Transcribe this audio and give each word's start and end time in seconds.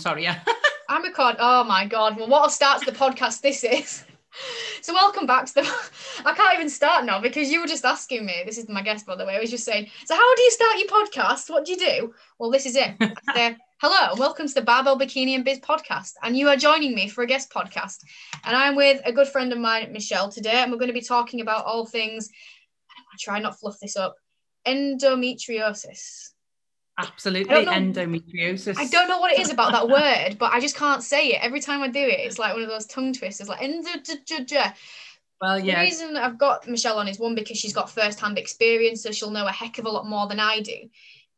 Sorry, 0.00 0.24
yeah. 0.24 0.40
I'm 0.88 1.02
recording. 1.02 1.38
Oh 1.40 1.64
my 1.64 1.86
god! 1.86 2.16
Well, 2.16 2.28
what 2.28 2.48
a 2.48 2.50
start 2.50 2.80
to 2.80 2.90
the 2.90 2.96
podcast 2.96 3.40
this 3.40 3.64
is. 3.64 4.04
So 4.82 4.92
welcome 4.92 5.26
back 5.26 5.46
to 5.46 5.54
the. 5.54 5.60
I 6.26 6.34
can't 6.34 6.54
even 6.54 6.68
start 6.68 7.04
now 7.04 7.20
because 7.20 7.50
you 7.50 7.60
were 7.60 7.66
just 7.66 7.84
asking 7.84 8.26
me. 8.26 8.42
This 8.44 8.58
is 8.58 8.68
my 8.68 8.82
guest, 8.82 9.06
by 9.06 9.14
the 9.14 9.24
way. 9.24 9.36
I 9.36 9.40
was 9.40 9.50
just 9.50 9.64
saying. 9.64 9.88
So 10.04 10.14
how 10.14 10.34
do 10.34 10.42
you 10.42 10.50
start 10.50 10.78
your 10.78 10.88
podcast? 10.88 11.48
What 11.48 11.64
do 11.64 11.72
you 11.72 11.78
do? 11.78 12.14
Well, 12.38 12.50
this 12.50 12.66
is 12.66 12.74
it. 12.76 12.96
say, 13.34 13.56
Hello 13.80 14.10
and 14.10 14.18
welcome 14.18 14.48
to 14.48 14.54
the 14.54 14.62
Barbell 14.62 14.98
Bikini 14.98 15.36
and 15.36 15.44
Biz 15.44 15.60
podcast. 15.60 16.14
And 16.22 16.36
you 16.36 16.48
are 16.48 16.56
joining 16.56 16.94
me 16.94 17.08
for 17.08 17.22
a 17.22 17.26
guest 17.26 17.52
podcast. 17.52 18.02
And 18.44 18.56
I'm 18.56 18.74
with 18.74 19.00
a 19.04 19.12
good 19.12 19.28
friend 19.28 19.52
of 19.52 19.58
mine, 19.58 19.92
Michelle, 19.92 20.28
today, 20.28 20.62
and 20.62 20.72
we're 20.72 20.78
going 20.78 20.88
to 20.88 20.92
be 20.92 21.02
talking 21.02 21.40
about 21.40 21.66
all 21.66 21.86
things. 21.86 22.28
I 22.90 23.16
try 23.20 23.38
not 23.38 23.58
fluff 23.60 23.78
this 23.80 23.96
up. 23.96 24.16
Endometriosis. 24.66 26.33
Absolutely, 26.96 27.66
endometriosis. 27.66 28.78
I 28.78 28.86
don't 28.86 29.08
know 29.08 29.18
what 29.18 29.32
it 29.32 29.40
is 29.40 29.50
about 29.50 29.72
that 29.72 29.88
word, 29.88 30.38
but 30.38 30.52
I 30.52 30.60
just 30.60 30.76
can't 30.76 31.02
say 31.02 31.28
it. 31.28 31.42
Every 31.42 31.60
time 31.60 31.82
I 31.82 31.88
do 31.88 32.00
it, 32.00 32.20
it's 32.20 32.38
like 32.38 32.54
one 32.54 32.62
of 32.62 32.68
those 32.68 32.86
tongue 32.86 33.12
twisters, 33.12 33.48
like 33.48 33.62
endo. 33.62 33.90
Well, 35.40 35.58
yeah. 35.58 35.80
The 35.80 35.80
reason 35.80 36.16
I've 36.16 36.38
got 36.38 36.68
Michelle 36.68 36.98
on 36.98 37.08
is 37.08 37.18
one 37.18 37.34
because 37.34 37.58
she's 37.58 37.72
got 37.72 37.90
first-hand 37.90 38.38
experience, 38.38 39.02
so 39.02 39.10
she'll 39.10 39.30
know 39.30 39.46
a 39.46 39.52
heck 39.52 39.78
of 39.78 39.86
a 39.86 39.90
lot 39.90 40.06
more 40.06 40.28
than 40.28 40.38
I 40.38 40.60
do. 40.60 40.88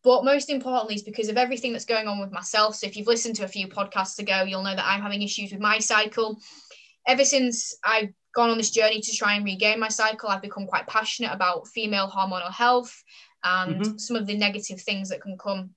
But 0.04 0.24
most 0.24 0.50
importantly, 0.50 0.94
is 0.94 1.02
because 1.02 1.28
of 1.28 1.38
everything 1.38 1.72
that's 1.72 1.86
going 1.86 2.06
on 2.06 2.20
with 2.20 2.30
myself. 2.30 2.76
So 2.76 2.86
if 2.86 2.96
you've 2.96 3.08
listened 3.08 3.36
to 3.36 3.44
a 3.44 3.48
few 3.48 3.66
podcasts 3.66 4.18
ago, 4.18 4.42
you'll 4.42 4.62
know 4.62 4.76
that 4.76 4.86
I'm 4.86 5.00
having 5.00 5.22
issues 5.22 5.52
with 5.52 5.60
my 5.60 5.78
cycle. 5.78 6.38
Ever 7.08 7.24
since 7.24 7.74
I've 7.82 8.12
gone 8.34 8.50
on 8.50 8.58
this 8.58 8.70
journey 8.70 9.00
to 9.00 9.16
try 9.16 9.34
and 9.34 9.44
regain 9.44 9.80
my 9.80 9.88
cycle, 9.88 10.28
I've 10.28 10.42
become 10.42 10.66
quite 10.66 10.86
passionate 10.86 11.32
about 11.32 11.66
female 11.68 12.08
hormonal 12.08 12.52
health 12.52 13.02
and 13.46 13.80
mm-hmm. 13.80 13.98
some 13.98 14.16
of 14.16 14.26
the 14.26 14.36
negative 14.36 14.80
things 14.80 15.08
that 15.08 15.22
can 15.22 15.38
come 15.38 15.70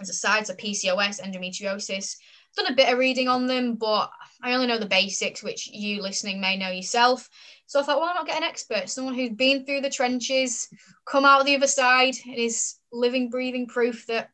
as 0.00 0.10
a 0.10 0.14
side, 0.14 0.46
so 0.46 0.54
PCOS, 0.54 1.20
endometriosis. 1.20 2.16
I've 2.16 2.64
done 2.64 2.72
a 2.72 2.76
bit 2.76 2.92
of 2.92 2.98
reading 2.98 3.28
on 3.28 3.46
them, 3.46 3.74
but 3.74 4.10
I 4.42 4.54
only 4.54 4.66
know 4.66 4.78
the 4.78 4.86
basics, 4.86 5.42
which 5.42 5.68
you 5.68 6.02
listening 6.02 6.40
may 6.40 6.56
know 6.56 6.70
yourself. 6.70 7.28
So 7.66 7.80
I 7.80 7.82
thought, 7.82 8.00
why 8.00 8.12
not 8.14 8.26
get 8.26 8.36
an 8.36 8.42
expert, 8.42 8.88
someone 8.88 9.14
who's 9.14 9.30
been 9.30 9.64
through 9.64 9.82
the 9.82 9.90
trenches, 9.90 10.68
come 11.06 11.24
out 11.24 11.44
the 11.44 11.56
other 11.56 11.66
side, 11.66 12.14
and 12.24 12.36
is 12.36 12.76
living, 12.92 13.30
breathing 13.30 13.66
proof 13.66 14.06
that 14.06 14.30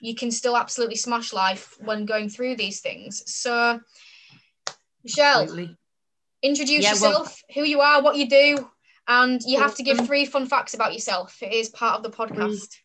you 0.00 0.14
can 0.14 0.30
still 0.30 0.56
absolutely 0.56 0.96
smash 0.96 1.32
life 1.32 1.76
when 1.80 2.04
going 2.04 2.28
through 2.28 2.56
these 2.56 2.80
things. 2.80 3.22
So, 3.26 3.80
Michelle, 5.02 5.42
absolutely. 5.42 5.76
introduce 6.42 6.84
yeah, 6.84 6.90
yourself, 6.90 7.42
well, 7.48 7.54
who 7.54 7.68
you 7.68 7.80
are, 7.80 8.02
what 8.02 8.16
you 8.16 8.28
do, 8.28 8.70
and 9.08 9.40
you 9.46 9.58
have 9.58 9.74
to 9.76 9.82
give 9.82 10.06
three 10.06 10.26
fun 10.26 10.46
facts 10.46 10.74
about 10.74 10.92
yourself. 10.92 11.42
It 11.42 11.52
is 11.52 11.68
part 11.68 11.96
of 11.96 12.02
the 12.02 12.16
podcast. 12.16 12.76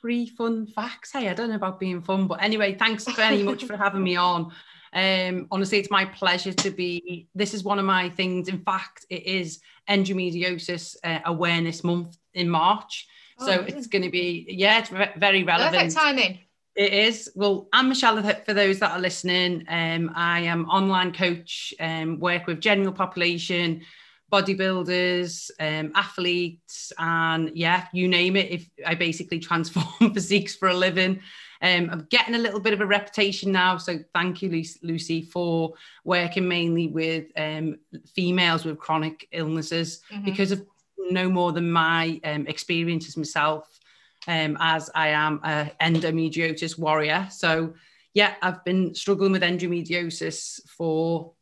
Three, 0.00 0.26
three 0.26 0.26
fun 0.26 0.66
facts. 0.66 1.12
Hey, 1.12 1.28
I 1.28 1.34
don't 1.34 1.50
know 1.50 1.56
about 1.56 1.80
being 1.80 2.00
fun, 2.02 2.26
but 2.26 2.42
anyway, 2.42 2.74
thanks 2.74 3.04
very 3.12 3.42
much 3.42 3.64
for 3.64 3.76
having 3.76 4.02
me 4.02 4.16
on. 4.16 4.52
Um, 4.92 5.46
honestly, 5.50 5.78
it's 5.78 5.90
my 5.90 6.04
pleasure 6.04 6.52
to 6.52 6.70
be. 6.70 7.28
This 7.34 7.54
is 7.54 7.62
one 7.62 7.78
of 7.78 7.84
my 7.84 8.10
things. 8.10 8.48
In 8.48 8.60
fact, 8.60 9.06
it 9.08 9.24
is 9.24 9.60
Endometriosis 9.88 10.96
uh, 11.04 11.20
Awareness 11.24 11.84
Month 11.84 12.16
in 12.34 12.48
March. 12.48 13.06
Oh, 13.38 13.46
so 13.46 13.52
it's 13.60 13.86
going 13.86 14.02
to 14.02 14.10
be, 14.10 14.46
yeah, 14.48 14.80
it's 14.80 14.90
very 14.90 15.44
relevant. 15.44 15.74
Perfect 15.74 15.94
timing. 15.94 16.38
It 16.76 16.92
is. 16.92 17.30
Well, 17.34 17.68
I'm 17.72 17.88
Michelle 17.88 18.22
for 18.44 18.54
those 18.54 18.78
that 18.80 18.92
are 18.92 19.00
listening. 19.00 19.64
Um, 19.68 20.12
I 20.14 20.40
am 20.40 20.66
online 20.66 21.12
coach, 21.12 21.74
um, 21.80 22.20
work 22.20 22.46
with 22.46 22.60
general 22.60 22.92
population, 22.92 23.82
bodybuilders, 24.30 25.50
um, 25.60 25.92
athletes, 25.94 26.92
and 26.98 27.50
yeah, 27.54 27.86
you 27.92 28.08
name 28.08 28.36
it. 28.36 28.50
If 28.50 28.70
I 28.86 28.94
basically 28.94 29.38
transform 29.50 30.14
physiques 30.14 30.54
for 30.54 30.68
a 30.68 30.74
living, 30.74 31.20
um, 31.62 31.90
I'm 31.90 32.06
getting 32.10 32.34
a 32.34 32.38
little 32.38 32.60
bit 32.60 32.72
of 32.72 32.80
a 32.80 32.86
reputation 32.86 33.52
now. 33.52 33.76
So 33.76 33.98
thank 34.14 34.42
you, 34.42 34.64
Lucy, 34.82 35.22
for 35.22 35.74
working 36.04 36.48
mainly 36.48 36.86
with 36.86 37.26
um, 37.36 37.78
females 38.14 38.64
with 38.64 38.78
chronic 38.78 39.28
illnesses 39.32 40.00
mm-hmm. 40.10 40.24
because 40.24 40.52
of 40.52 40.64
no 41.10 41.28
more 41.28 41.52
than 41.52 41.70
my 41.70 42.20
um, 42.24 42.46
experiences 42.46 43.16
myself, 43.16 43.80
um, 44.26 44.56
as 44.60 44.90
I 44.94 45.08
am 45.08 45.40
an 45.42 45.70
endometriosis 45.80 46.78
warrior. 46.78 47.26
So 47.30 47.74
yeah, 48.14 48.34
I've 48.42 48.64
been 48.64 48.94
struggling 48.94 49.32
with 49.32 49.42
endometriosis 49.42 50.60
for 50.68 51.32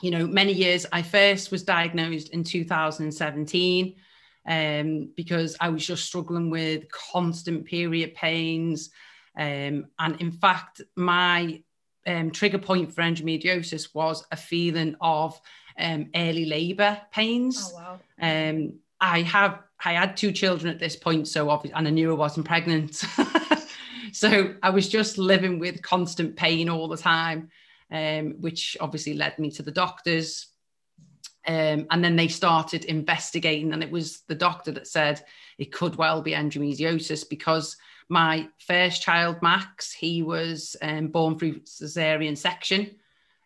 you 0.00 0.10
know, 0.10 0.26
many 0.26 0.52
years. 0.52 0.86
I 0.92 1.02
first 1.02 1.50
was 1.50 1.62
diagnosed 1.62 2.30
in 2.30 2.44
2017 2.44 3.94
um, 4.46 5.10
because 5.16 5.56
I 5.60 5.68
was 5.68 5.86
just 5.86 6.04
struggling 6.04 6.50
with 6.50 6.90
constant 6.90 7.64
period 7.64 8.14
pains. 8.14 8.90
Um, 9.36 9.86
and 9.98 10.20
in 10.20 10.32
fact, 10.32 10.80
my 10.96 11.62
um, 12.06 12.30
trigger 12.30 12.58
point 12.58 12.92
for 12.92 13.02
endometriosis 13.02 13.94
was 13.94 14.24
a 14.32 14.36
feeling 14.36 14.96
of 15.00 15.40
um, 15.78 16.10
early 16.14 16.46
labor 16.46 17.00
pains. 17.12 17.72
Oh, 17.74 17.76
wow. 17.76 18.00
Um, 18.20 18.74
I 19.00 19.22
have 19.22 19.60
I 19.84 19.92
had 19.92 20.16
two 20.16 20.32
children 20.32 20.72
at 20.72 20.80
this 20.80 20.96
point, 20.96 21.28
so 21.28 21.50
obviously, 21.50 21.78
and 21.78 21.86
I 21.86 21.90
knew 21.90 22.10
I 22.10 22.14
wasn't 22.14 22.46
pregnant. 22.46 22.96
so 24.12 24.54
I 24.60 24.70
was 24.70 24.88
just 24.88 25.18
living 25.18 25.60
with 25.60 25.82
constant 25.82 26.34
pain 26.34 26.68
all 26.68 26.88
the 26.88 26.96
time 26.96 27.50
um, 27.90 28.36
which 28.40 28.76
obviously 28.80 29.14
led 29.14 29.38
me 29.38 29.50
to 29.52 29.62
the 29.62 29.72
doctors. 29.72 30.48
Um, 31.46 31.86
and 31.90 32.04
then 32.04 32.16
they 32.16 32.28
started 32.28 32.84
investigating, 32.84 33.72
and 33.72 33.82
it 33.82 33.90
was 33.90 34.22
the 34.28 34.34
doctor 34.34 34.70
that 34.72 34.86
said 34.86 35.24
it 35.56 35.72
could 35.72 35.96
well 35.96 36.20
be 36.20 36.32
endometriosis 36.32 37.28
because 37.28 37.76
my 38.08 38.48
first 38.66 39.02
child, 39.02 39.40
Max, 39.42 39.92
he 39.92 40.22
was 40.22 40.76
um, 40.82 41.08
born 41.08 41.38
through 41.38 41.60
cesarean 41.60 42.36
section. 42.36 42.96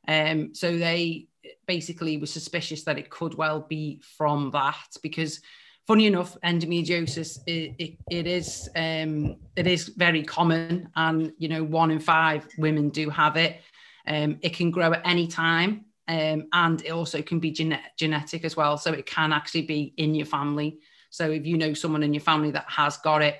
Um, 0.09 0.55
so 0.55 0.77
they 0.77 1.29
basically 1.67 2.17
were 2.17 2.27
suspicious 2.27 2.85
that 2.85 2.99
it 2.99 3.11
could 3.11 3.35
well 3.35 3.61
be 3.61 4.01
from 4.17 4.51
that 4.53 4.97
because 5.03 5.41
funny 5.87 6.07
enough 6.07 6.37
endometriosis 6.45 7.39
it, 7.47 7.75
it, 7.79 7.97
it 8.11 8.27
is 8.27 8.69
um, 8.77 9.37
it 9.57 9.67
is 9.67 9.89
very 9.89 10.23
common 10.23 10.89
and 10.97 11.33
you 11.39 11.49
know 11.49 11.65
one 11.65 11.91
in 11.91 11.99
five 11.99 12.47
women 12.59 12.89
do 12.89 13.11
have 13.11 13.37
it 13.37 13.61
um, 14.07 14.39
it 14.43 14.55
can 14.55 14.71
grow 14.71 14.93
at 14.93 15.03
any 15.05 15.27
time. 15.27 15.87
Um, 16.09 16.49
and 16.53 16.83
it 16.83 16.91
also 16.91 17.23
can 17.23 17.39
be 17.39 17.53
gene- 17.53 17.79
genetic 17.97 18.45
as 18.45 18.57
well. 18.57 18.77
So 18.77 18.93
it 18.93 19.07
can 19.07 19.33
actually 19.33 19.63
be 19.63 19.95
in 19.97 20.15
your 20.15 20.27
family. 20.27 20.81
So 21.11 21.31
if 21.31 21.47
you 21.47 21.57
know 21.57 21.75
someone 21.75 22.03
in 22.03 22.13
your 22.13 22.23
family 22.23 22.51
that 22.51 22.69
has 22.69 22.97
got 22.99 23.23
it, 23.23 23.39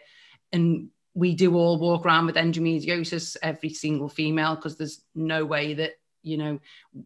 and 0.53 0.89
we 1.15 1.35
do 1.35 1.57
all 1.57 1.79
walk 1.79 2.07
around 2.07 2.27
with 2.27 2.37
endometriosis, 2.37 3.37
every 3.43 3.71
single 3.71 4.09
female, 4.09 4.55
because 4.55 4.77
there's 4.77 5.03
no 5.15 5.45
way 5.45 5.75
that, 5.75 5.93
you 6.23 6.37
know, 6.37 6.61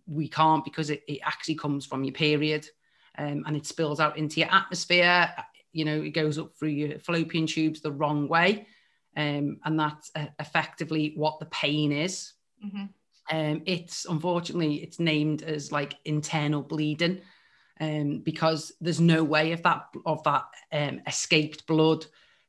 we 0.07 0.29
can't 0.29 0.65
because 0.65 0.91
it, 0.91 1.03
it 1.09 1.21
actually 1.25 1.55
comes 1.55 1.87
from 1.87 2.05
your 2.05 2.13
period 2.13 2.69
um, 3.19 3.43
and 3.47 3.57
it 3.57 3.67
spills 3.67 3.99
out 3.99 4.19
into 4.19 4.41
your 4.41 4.53
atmosphere. 4.53 5.33
You 5.73 5.85
know, 5.85 6.03
it 6.03 6.11
goes 6.11 6.39
up 6.39 6.55
through 6.57 6.69
your 6.71 6.99
fallopian 6.99 7.47
tubes 7.47 7.81
the 7.81 7.93
wrong 7.93 8.29
way. 8.29 8.67
Um, 9.17 9.59
and 9.65 9.81
that's 9.81 10.11
uh, 10.15 10.27
effectively 10.39 11.15
what 11.17 11.41
the 11.41 11.47
pain 11.47 11.91
is. 11.91 12.35
Mm-hmm. 12.65 12.85
Um, 13.31 13.63
it's 13.67 14.05
unfortunately 14.05 14.77
it's 14.77 15.01
named 15.01 15.43
as 15.43 15.73
like 15.73 15.95
internal 16.05 16.63
bleeding, 16.63 17.21
um, 17.81 18.21
because 18.21 18.73
there's 18.81 19.01
no 19.01 19.25
way 19.25 19.53
of 19.53 19.63
that 19.63 19.87
of 20.05 20.23
that 20.25 20.45
um, 20.73 21.01
escaped 21.07 21.67
blood 21.67 22.07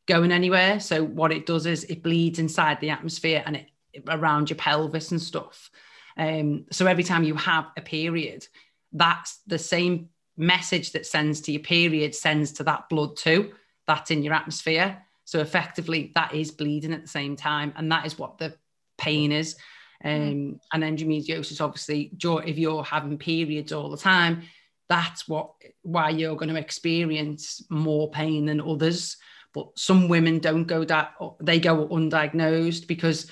going 0.07 0.31
anywhere. 0.31 0.79
So 0.79 1.03
what 1.03 1.31
it 1.31 1.45
does 1.45 1.65
is 1.65 1.83
it 1.85 2.03
bleeds 2.03 2.39
inside 2.39 2.79
the 2.79 2.91
atmosphere 2.91 3.43
and 3.45 3.55
it 3.57 3.67
around 4.07 4.49
your 4.49 4.57
pelvis 4.57 5.11
and 5.11 5.21
stuff. 5.21 5.69
Um, 6.17 6.65
so 6.71 6.85
every 6.85 7.03
time 7.03 7.23
you 7.23 7.35
have 7.35 7.67
a 7.75 7.81
period, 7.81 8.47
that's 8.91 9.39
the 9.47 9.59
same 9.59 10.09
message 10.37 10.91
that 10.91 11.05
sends 11.05 11.41
to 11.41 11.51
your 11.51 11.63
period 11.63 12.13
sends 12.13 12.51
to 12.53 12.63
that 12.63 12.89
blood 12.89 13.17
too. 13.17 13.53
That's 13.87 14.11
in 14.11 14.23
your 14.23 14.33
atmosphere. 14.33 15.03
So 15.25 15.39
effectively, 15.39 16.11
that 16.15 16.33
is 16.33 16.51
bleeding 16.51 16.93
at 16.93 17.01
the 17.01 17.07
same 17.07 17.35
time, 17.35 17.73
and 17.75 17.91
that 17.91 18.05
is 18.05 18.17
what 18.17 18.37
the 18.37 18.55
pain 18.97 19.31
is. 19.31 19.57
Mm-hmm. 20.03 20.31
Um, 20.31 20.59
and 20.73 20.83
endometriosis, 20.83 21.61
obviously, 21.61 22.11
if 22.13 22.57
you're 22.57 22.83
having 22.83 23.17
periods 23.17 23.73
all 23.73 23.89
the 23.89 23.97
time, 23.97 24.43
that's 24.89 25.27
what 25.27 25.51
why 25.81 26.09
you're 26.09 26.35
going 26.35 26.53
to 26.53 26.59
experience 26.59 27.63
more 27.69 28.09
pain 28.09 28.45
than 28.45 28.61
others. 28.61 29.17
But 29.53 29.67
some 29.75 30.07
women 30.07 30.39
don't 30.39 30.65
go 30.65 30.83
that 30.85 31.13
they 31.41 31.59
go 31.59 31.87
undiagnosed 31.87 32.87
because 32.87 33.31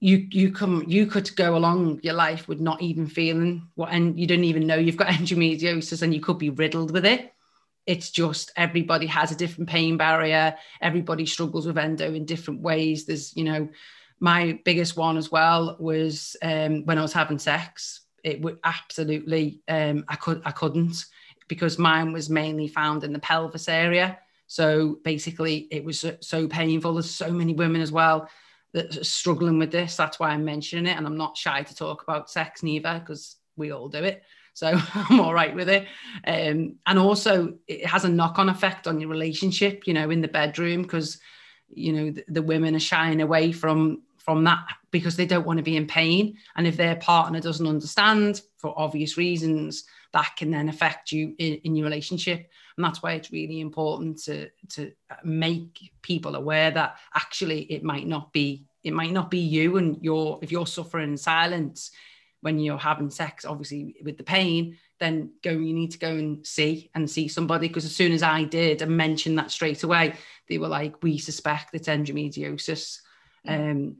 you 0.00 0.26
you 0.30 0.52
come 0.52 0.84
you 0.86 1.06
could 1.06 1.34
go 1.36 1.56
along 1.56 2.00
your 2.02 2.14
life 2.14 2.46
with 2.48 2.60
not 2.60 2.82
even 2.82 3.06
feeling 3.06 3.68
what 3.74 3.90
and 3.92 4.18
you 4.18 4.26
don't 4.26 4.44
even 4.44 4.66
know 4.66 4.76
you've 4.76 4.96
got 4.96 5.08
endometriosis 5.18 6.02
and 6.02 6.12
you 6.12 6.20
could 6.20 6.38
be 6.38 6.50
riddled 6.50 6.90
with 6.90 7.06
it 7.06 7.32
it's 7.86 8.10
just 8.10 8.52
everybody 8.56 9.06
has 9.06 9.30
a 9.30 9.36
different 9.36 9.70
pain 9.70 9.96
barrier 9.96 10.54
everybody 10.82 11.24
struggles 11.24 11.66
with 11.66 11.78
endo 11.78 12.12
in 12.12 12.26
different 12.26 12.60
ways 12.60 13.06
there's 13.06 13.34
you 13.36 13.44
know 13.44 13.68
my 14.20 14.58
biggest 14.64 14.96
one 14.96 15.16
as 15.16 15.30
well 15.30 15.76
was 15.78 16.36
um, 16.42 16.84
when 16.84 16.98
I 16.98 17.02
was 17.02 17.12
having 17.12 17.38
sex. 17.38 18.00
It 18.24 18.40
would 18.40 18.58
absolutely 18.64 19.60
um, 19.68 20.04
I 20.08 20.16
could 20.16 20.42
I 20.44 20.50
couldn't 20.50 21.04
because 21.48 21.78
mine 21.78 22.12
was 22.12 22.30
mainly 22.30 22.68
found 22.68 23.04
in 23.04 23.12
the 23.12 23.18
pelvis 23.18 23.68
area. 23.68 24.18
So 24.46 24.98
basically, 25.02 25.68
it 25.70 25.84
was 25.84 26.04
so, 26.20 26.48
painful. 26.48 26.94
There's 26.94 27.10
so 27.10 27.30
many 27.30 27.54
women 27.54 27.80
as 27.80 27.92
well 27.92 28.28
that 28.72 28.96
are 28.96 29.04
struggling 29.04 29.58
with 29.58 29.72
this. 29.72 29.96
That's 29.96 30.20
why 30.20 30.30
I'm 30.30 30.44
mentioning 30.44 30.86
it. 30.86 30.96
And 30.96 31.06
I'm 31.06 31.16
not 31.16 31.36
shy 31.36 31.62
to 31.62 31.74
talk 31.74 32.02
about 32.02 32.30
sex 32.30 32.62
neither, 32.62 33.00
because 33.00 33.36
we 33.56 33.72
all 33.72 33.88
do 33.88 34.04
it. 34.04 34.22
So 34.54 34.78
I'm 34.94 35.20
all 35.20 35.34
right 35.34 35.54
with 35.54 35.68
it. 35.68 35.86
Um, 36.26 36.76
and 36.86 36.98
also, 36.98 37.54
it 37.66 37.86
has 37.86 38.04
a 38.04 38.08
knock 38.08 38.38
on 38.38 38.48
effect 38.48 38.86
on 38.86 39.00
your 39.00 39.10
relationship, 39.10 39.86
you 39.86 39.94
know, 39.94 40.10
in 40.10 40.20
the 40.20 40.28
bedroom, 40.28 40.82
because, 40.82 41.18
you 41.68 41.92
know, 41.92 42.10
the, 42.10 42.24
the 42.28 42.42
women 42.42 42.76
are 42.76 42.80
shying 42.80 43.20
away 43.20 43.52
from 43.52 44.02
from 44.26 44.42
that 44.42 44.66
because 44.90 45.16
they 45.16 45.24
don't 45.24 45.46
want 45.46 45.58
to 45.58 45.62
be 45.62 45.76
in 45.76 45.86
pain. 45.86 46.36
And 46.56 46.66
if 46.66 46.76
their 46.76 46.96
partner 46.96 47.40
doesn't 47.40 47.66
understand 47.66 48.42
for 48.58 48.74
obvious 48.76 49.16
reasons, 49.16 49.84
that 50.12 50.32
can 50.36 50.50
then 50.50 50.68
affect 50.68 51.12
you 51.12 51.34
in, 51.38 51.54
in 51.62 51.76
your 51.76 51.84
relationship. 51.84 52.50
And 52.76 52.84
that's 52.84 53.02
why 53.02 53.12
it's 53.12 53.30
really 53.30 53.60
important 53.60 54.18
to, 54.24 54.50
to 54.70 54.92
make 55.22 55.92
people 56.02 56.34
aware 56.34 56.72
that 56.72 56.96
actually 57.14 57.62
it 57.72 57.84
might 57.84 58.08
not 58.08 58.32
be, 58.32 58.66
it 58.82 58.92
might 58.92 59.12
not 59.12 59.30
be 59.30 59.38
you 59.38 59.76
and 59.76 59.96
you're, 60.02 60.40
if 60.42 60.50
you're 60.50 60.66
suffering 60.66 61.10
in 61.12 61.16
silence 61.16 61.92
when 62.40 62.58
you're 62.58 62.78
having 62.78 63.10
sex, 63.10 63.44
obviously 63.44 63.94
with 64.02 64.18
the 64.18 64.24
pain, 64.24 64.76
then 64.98 65.30
go, 65.42 65.52
you 65.52 65.72
need 65.72 65.92
to 65.92 65.98
go 65.98 66.10
and 66.10 66.44
see 66.44 66.90
and 66.96 67.08
see 67.08 67.28
somebody. 67.28 67.68
Because 67.68 67.84
as 67.84 67.94
soon 67.94 68.10
as 68.10 68.24
I 68.24 68.42
did 68.42 68.82
and 68.82 68.96
mentioned 68.96 69.38
that 69.38 69.52
straight 69.52 69.84
away, 69.84 70.14
they 70.48 70.58
were 70.58 70.68
like, 70.68 71.00
we 71.02 71.18
suspect 71.18 71.74
it's 71.74 71.88
endometriosis. 71.88 73.00
Mm. 73.46 73.70
Um, 73.70 73.96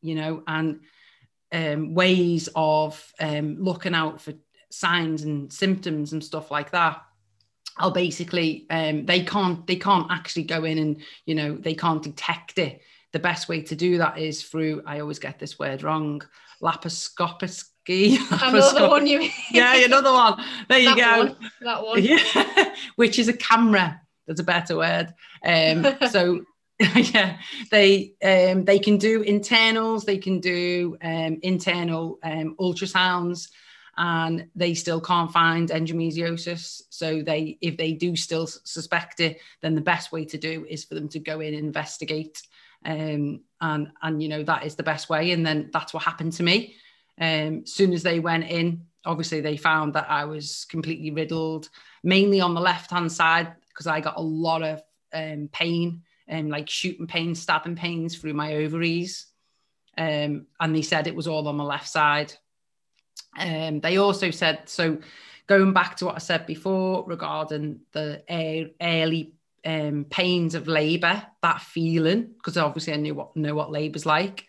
you 0.00 0.14
know, 0.14 0.42
and 0.46 0.80
um, 1.52 1.94
ways 1.94 2.48
of 2.54 3.12
um, 3.20 3.56
looking 3.62 3.94
out 3.94 4.20
for 4.20 4.34
signs 4.70 5.22
and 5.22 5.52
symptoms 5.52 6.12
and 6.12 6.22
stuff 6.22 6.50
like 6.50 6.70
that. 6.72 7.02
I'll 7.76 7.90
basically 7.90 8.66
um, 8.70 9.06
they 9.06 9.22
can't 9.22 9.66
they 9.66 9.76
can't 9.76 10.10
actually 10.10 10.42
go 10.42 10.64
in 10.64 10.78
and 10.78 11.00
you 11.26 11.34
know 11.34 11.56
they 11.56 11.74
can't 11.74 12.02
detect 12.02 12.58
it. 12.58 12.80
The 13.12 13.18
best 13.18 13.48
way 13.48 13.62
to 13.62 13.76
do 13.76 13.98
that 13.98 14.18
is 14.18 14.42
through 14.42 14.82
I 14.84 15.00
always 15.00 15.18
get 15.18 15.38
this 15.38 15.58
word 15.58 15.82
wrong 15.82 16.22
laparoscopy. 16.62 18.18
Another 18.42 18.88
one 18.88 19.06
you 19.06 19.30
yeah, 19.50 19.76
another 19.84 20.12
one. 20.12 20.44
There 20.68 20.78
you 20.78 20.94
that 20.94 20.96
go. 20.96 21.24
One, 21.24 21.36
that 21.62 21.82
one. 21.84 22.02
Yeah, 22.02 22.74
which 22.96 23.18
is 23.18 23.28
a 23.28 23.32
camera. 23.32 24.00
That's 24.26 24.40
a 24.40 24.44
better 24.44 24.76
word. 24.76 25.14
Um, 25.42 25.86
so 26.10 26.44
yeah, 26.94 27.38
they 27.72 28.14
um, 28.22 28.64
they 28.64 28.78
can 28.78 28.98
do 28.98 29.22
internals, 29.22 30.04
they 30.04 30.18
can 30.18 30.38
do 30.38 30.96
um, 31.02 31.38
internal 31.42 32.20
um, 32.22 32.54
ultrasounds, 32.60 33.48
and 33.96 34.46
they 34.54 34.74
still 34.74 35.00
can't 35.00 35.32
find 35.32 35.70
endometriosis. 35.70 36.82
So 36.90 37.20
they, 37.20 37.58
if 37.60 37.76
they 37.76 37.94
do 37.94 38.14
still 38.14 38.46
suspect 38.46 39.18
it, 39.18 39.40
then 39.60 39.74
the 39.74 39.80
best 39.80 40.12
way 40.12 40.24
to 40.26 40.38
do 40.38 40.64
is 40.68 40.84
for 40.84 40.94
them 40.94 41.08
to 41.08 41.18
go 41.18 41.40
in 41.40 41.52
and 41.52 41.66
investigate, 41.66 42.42
um, 42.84 43.40
and 43.60 43.90
and 44.00 44.22
you 44.22 44.28
know 44.28 44.44
that 44.44 44.64
is 44.64 44.76
the 44.76 44.84
best 44.84 45.10
way. 45.10 45.32
And 45.32 45.44
then 45.44 45.70
that's 45.72 45.92
what 45.92 46.04
happened 46.04 46.34
to 46.34 46.44
me. 46.44 46.76
Um, 47.20 47.66
soon 47.66 47.92
as 47.92 48.04
they 48.04 48.20
went 48.20 48.44
in, 48.44 48.86
obviously 49.04 49.40
they 49.40 49.56
found 49.56 49.94
that 49.94 50.08
I 50.08 50.26
was 50.26 50.64
completely 50.66 51.10
riddled, 51.10 51.70
mainly 52.04 52.40
on 52.40 52.54
the 52.54 52.60
left 52.60 52.92
hand 52.92 53.10
side 53.10 53.52
because 53.68 53.88
I 53.88 54.00
got 54.00 54.16
a 54.16 54.22
lot 54.22 54.62
of 54.62 54.80
um, 55.12 55.48
pain 55.52 56.02
um, 56.30 56.48
like 56.48 56.68
shooting 56.68 57.06
pains, 57.06 57.40
stabbing 57.40 57.76
pains 57.76 58.16
through 58.16 58.34
my 58.34 58.54
ovaries. 58.54 59.26
Um, 59.96 60.46
and 60.60 60.74
they 60.74 60.82
said 60.82 61.06
it 61.06 61.16
was 61.16 61.26
all 61.26 61.48
on 61.48 61.56
the 61.56 61.64
left 61.64 61.88
side. 61.88 62.32
Um, 63.38 63.80
they 63.80 63.96
also 63.96 64.30
said, 64.30 64.68
so 64.68 64.98
going 65.46 65.72
back 65.72 65.96
to 65.96 66.06
what 66.06 66.14
I 66.14 66.18
said 66.18 66.46
before 66.46 67.04
regarding 67.06 67.80
the 67.92 68.22
early 68.80 69.32
um, 69.64 70.06
pains 70.08 70.54
of 70.54 70.68
labour, 70.68 71.22
that 71.42 71.60
feeling, 71.60 72.34
because 72.36 72.56
obviously 72.56 72.92
I 72.92 72.96
knew 72.96 73.14
what 73.14 73.36
know 73.36 73.54
what 73.54 73.72
labour's 73.72 74.06
like. 74.06 74.46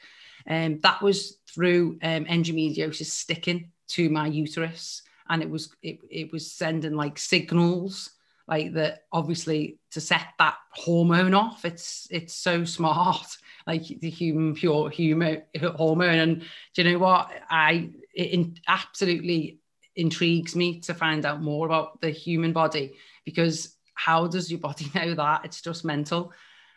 Um, 0.47 0.79
that 0.81 1.01
was 1.01 1.37
through 1.53 1.99
um, 2.01 2.25
endometriosis 2.25 3.05
sticking 3.05 3.71
to 3.89 4.09
my 4.09 4.27
uterus, 4.27 5.01
and 5.29 5.41
it 5.41 5.49
was 5.49 5.75
it, 5.81 5.99
it 6.09 6.31
was 6.31 6.51
sending 6.51 6.93
like 6.93 7.17
signals 7.17 8.11
like 8.49 8.73
that 8.73 9.03
obviously 9.11 9.77
to 9.91 10.01
set 10.01 10.25
that 10.39 10.57
hormone 10.71 11.33
off 11.33 11.63
it's 11.63 12.07
it's 12.11 12.33
so 12.33 12.65
smart. 12.65 13.25
Like 13.67 13.99
the 13.99 14.09
human 14.09 14.55
pure 14.55 14.89
human 14.89 15.43
hormone. 15.75 16.17
And 16.17 16.41
do 16.73 16.81
you 16.81 16.91
know 16.91 16.97
what? 16.97 17.29
I 17.51 17.91
it 18.15 18.59
absolutely 18.67 19.59
intrigues 19.95 20.55
me 20.55 20.79
to 20.79 20.95
find 20.95 21.23
out 21.23 21.43
more 21.43 21.67
about 21.67 22.01
the 22.01 22.09
human 22.09 22.51
body 22.51 22.95
because 23.25 23.75
how 23.93 24.25
does 24.25 24.49
your 24.49 24.59
body 24.59 24.89
know 24.95 25.13
that? 25.13 25.45
It's 25.45 25.61
just 25.61 25.85
mental. 25.85 26.33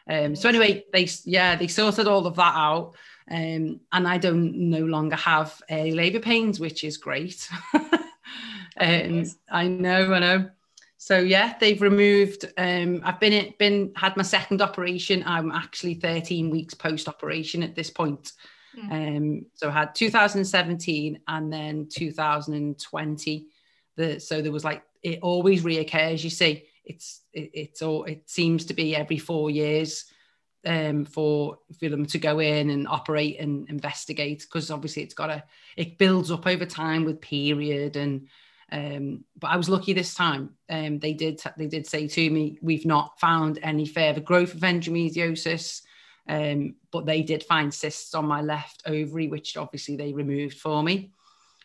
Um, 0.06 0.36
so 0.36 0.50
anyway 0.50 0.84
they 0.92 1.08
yeah 1.24 1.56
they 1.56 1.68
sorted 1.68 2.08
all 2.08 2.26
of 2.26 2.36
that 2.36 2.54
out. 2.56 2.94
Um, 3.30 3.80
and 3.92 4.06
i 4.06 4.18
don't 4.18 4.54
no 4.68 4.80
longer 4.80 5.16
have 5.16 5.62
early 5.70 5.92
labor 5.92 6.20
pains 6.20 6.60
which 6.60 6.84
is 6.84 6.98
great. 6.98 7.48
Um, 8.80 9.24
i 9.50 9.68
know 9.68 10.14
i 10.14 10.18
know 10.18 10.50
so 11.02 11.18
yeah, 11.18 11.54
they've 11.58 11.82
removed. 11.82 12.44
Um, 12.56 13.00
I've 13.04 13.18
been 13.18 13.52
been 13.58 13.90
had 13.96 14.16
my 14.16 14.22
second 14.22 14.62
operation. 14.62 15.24
I'm 15.26 15.50
actually 15.50 15.94
13 15.94 16.48
weeks 16.48 16.74
post 16.74 17.08
operation 17.08 17.64
at 17.64 17.74
this 17.74 17.90
point. 17.90 18.30
Mm. 18.78 19.16
Um, 19.16 19.46
so 19.52 19.68
I 19.68 19.72
had 19.72 19.96
2017 19.96 21.18
and 21.26 21.52
then 21.52 21.88
2020. 21.92 23.48
The 23.96 24.20
so 24.20 24.40
there 24.42 24.52
was 24.52 24.62
like 24.62 24.84
it 25.02 25.18
always 25.22 25.64
reoccurs. 25.64 26.22
You 26.22 26.30
see, 26.30 26.66
it's 26.84 27.22
it, 27.32 27.50
it's 27.52 27.82
all 27.82 28.04
it 28.04 28.30
seems 28.30 28.66
to 28.66 28.74
be 28.74 28.94
every 28.94 29.18
four 29.18 29.50
years 29.50 30.04
um, 30.64 31.04
for 31.04 31.58
for 31.80 31.88
them 31.88 32.06
to 32.06 32.18
go 32.20 32.38
in 32.38 32.70
and 32.70 32.86
operate 32.86 33.40
and 33.40 33.68
investigate 33.68 34.42
because 34.42 34.70
obviously 34.70 35.02
it's 35.02 35.14
got 35.14 35.30
a 35.30 35.42
it 35.76 35.98
builds 35.98 36.30
up 36.30 36.46
over 36.46 36.64
time 36.64 37.04
with 37.04 37.20
period 37.20 37.96
and 37.96 38.28
um, 38.72 39.24
but 39.38 39.50
I 39.50 39.56
was 39.56 39.68
lucky 39.68 39.92
this 39.92 40.14
time. 40.14 40.54
Um, 40.70 40.98
they 40.98 41.12
did 41.12 41.42
they 41.58 41.66
did 41.66 41.86
say 41.86 42.08
to 42.08 42.30
me, 42.30 42.58
we've 42.62 42.86
not 42.86 43.20
found 43.20 43.58
any 43.62 43.86
further 43.86 44.20
growth 44.20 44.54
of 44.54 44.60
endometriosis, 44.60 45.82
um, 46.26 46.76
but 46.90 47.04
they 47.04 47.20
did 47.22 47.44
find 47.44 47.72
cysts 47.72 48.14
on 48.14 48.24
my 48.24 48.40
left 48.40 48.82
ovary, 48.86 49.28
which 49.28 49.58
obviously 49.58 49.96
they 49.96 50.14
removed 50.14 50.58
for 50.58 50.82
me. 50.82 51.12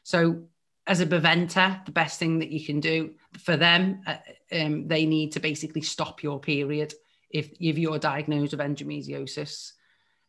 So 0.04 0.44
as 0.86 1.00
a 1.00 1.06
preventer, 1.06 1.80
the 1.86 1.94
best 1.94 2.20
thing 2.20 2.40
that 2.40 2.50
you 2.50 2.66
can 2.66 2.82
do 2.82 3.14
for 3.40 3.56
them, 3.56 4.02
uh, 4.06 4.18
um, 4.52 4.88
they 4.88 5.06
need 5.06 5.32
to 5.34 5.40
basically 5.40 5.82
stop 5.82 6.24
your 6.24 6.40
period 6.40 6.94
if, 7.30 7.50
if 7.60 7.78
you're 7.78 8.00
diagnosed 8.00 8.52
with 8.52 8.60
endometriosis. 8.60 9.72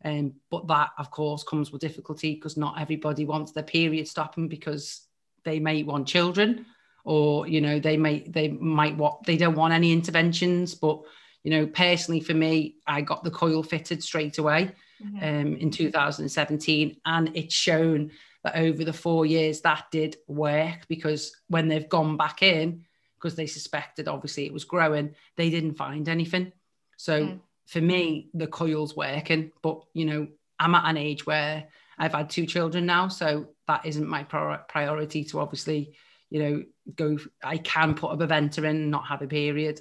Um, 0.05 0.35
but 0.49 0.69
that, 0.69 0.91
of 0.97 1.11
course, 1.11 1.43
comes 1.43 1.73
with 1.73 1.81
difficulty 1.81 2.35
because 2.35 2.57
not 2.57 2.81
everybody 2.81 3.25
wants 3.25 3.51
their 3.51 3.65
period 3.65 4.07
stopping 4.07 4.47
because 4.47 5.07
they 5.44 5.58
may 5.61 5.82
want 5.82 6.06
children 6.06 6.67
or 7.05 7.46
you 7.46 7.60
know 7.60 7.81
they 7.81 7.96
may 7.96 8.20
they 8.29 8.48
might 8.48 8.96
what 8.96 9.22
they 9.24 9.36
don't 9.36 9.55
want 9.55 9.72
any 9.72 9.93
interventions 9.93 10.74
but 10.74 11.01
you 11.43 11.51
know 11.51 11.67
personally 11.67 12.20
for 12.20 12.34
me 12.34 12.77
i 12.86 13.01
got 13.01 13.24
the 13.24 13.31
coil 13.31 13.63
fitted 13.63 14.03
straight 14.03 14.39
away 14.39 14.70
mm-hmm. 15.03 15.17
um, 15.17 15.56
in 15.56 15.70
2017 15.70 16.96
and 17.06 17.31
it's 17.34 17.55
shown 17.55 18.10
that 18.44 18.56
over 18.56 18.84
the 18.84 18.93
four 18.93 19.24
years 19.24 19.63
that 19.63 19.84
did 19.91 20.17
work 20.27 20.86
because 20.89 21.34
when 21.48 21.69
they've 21.69 21.89
gone 21.89 22.17
back 22.17 22.43
in 22.43 22.84
because 23.17 23.34
they 23.34 23.46
suspected 23.46 24.06
obviously 24.06 24.44
it 24.44 24.53
was 24.53 24.65
growing 24.65 25.15
they 25.36 25.51
didn't 25.51 25.74
find 25.74 26.08
anything 26.08 26.53
so 26.96 27.24
mm. 27.24 27.41
for 27.67 27.81
me 27.81 28.29
the 28.34 28.46
coil's 28.46 28.94
working 28.94 29.51
but 29.63 29.82
you 29.94 30.05
know 30.05 30.27
i'm 30.58 30.74
at 30.74 30.84
an 30.84 30.96
age 30.96 31.27
where 31.27 31.67
i've 31.98 32.14
had 32.14 32.31
two 32.31 32.46
children 32.46 32.86
now 32.86 33.08
so 33.08 33.48
that 33.69 33.84
isn't 33.84 34.08
my 34.08 34.24
priority 34.24 35.22
to 35.24 35.38
obviously, 35.38 35.94
you 36.31 36.43
know, 36.43 36.64
go. 36.96 37.19
I 37.44 37.58
can 37.58 37.94
put 37.94 38.12
a 38.12 38.17
preventer 38.17 38.64
in 38.64 38.76
and 38.76 38.90
not 38.90 39.06
have 39.06 39.22
a 39.22 39.28
period. 39.28 39.81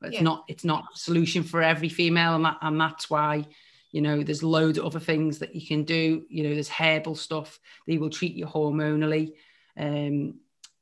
But 0.00 0.12
it's 0.12 0.22
not. 0.22 0.44
It's 0.46 0.64
not 0.64 0.84
a 0.94 0.98
solution 0.98 1.42
for 1.42 1.62
every 1.62 1.88
female, 1.88 2.36
and 2.36 2.44
that, 2.44 2.58
and 2.62 2.80
that's 2.80 3.10
why. 3.10 3.46
You 3.90 4.02
know, 4.02 4.24
there's 4.24 4.42
loads 4.42 4.76
of 4.76 4.86
other 4.86 4.98
things 5.00 5.38
that 5.38 5.54
you 5.54 5.64
can 5.64 5.84
do. 5.84 6.24
You 6.28 6.42
know, 6.42 6.52
there's 6.52 6.68
herbal 6.68 7.14
stuff. 7.14 7.60
They 7.86 7.96
will 7.96 8.10
treat 8.10 8.34
you 8.34 8.44
hormonally. 8.44 9.34
Um, 9.78 10.40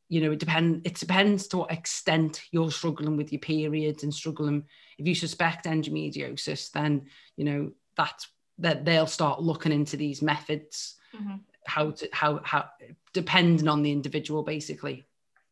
you 0.09 0.23
know, 0.23 0.33
it 0.33 0.39
depends. 0.39 0.81
It 0.85 0.95
depends 0.95 1.47
to 1.49 1.59
what 1.59 1.73
extent 1.73 2.43
you're 2.51 2.71
struggling 2.71 3.17
with 3.17 3.31
your 3.31 3.41
periods 3.41 4.03
and 4.03 4.13
struggling. 4.13 4.65
If 4.99 5.07
you 5.07 5.15
suspect 5.15 5.67
endometriosis, 5.67 6.73
then 6.73 7.07
you 7.37 7.45
know 7.45 7.73
that's 7.97 8.29
that 8.59 8.85
they'll 8.85 9.07
start 9.07 9.43
looking 9.43 9.73
into 9.73 9.97
these 9.97 10.23
methods. 10.23 10.97
Mm-hmm 11.15 11.37
how 11.67 11.91
to 11.91 12.09
how 12.13 12.41
how 12.45 12.69
depending 13.13 13.69
on 13.69 13.83
the 13.83 13.93
individual 13.93 14.43
basically 14.43 15.05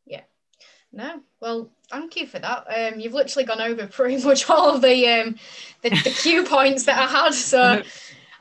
yeah 0.07 0.23
no 0.92 1.21
well 1.40 1.71
thank 1.90 2.16
you 2.16 2.26
for 2.26 2.38
that 2.38 2.66
um 2.69 2.99
you've 2.99 3.14
literally 3.14 3.47
gone 3.47 3.61
over 3.61 3.87
pretty 3.87 4.23
much 4.25 4.49
all 4.49 4.75
of 4.75 4.83
the 4.83 5.09
um 5.09 5.37
the, 5.83 5.90
the 5.90 6.11
cue 6.11 6.45
points 6.49 6.85
that 6.85 6.99
i 6.99 7.07
had 7.07 7.35
so 7.35 7.83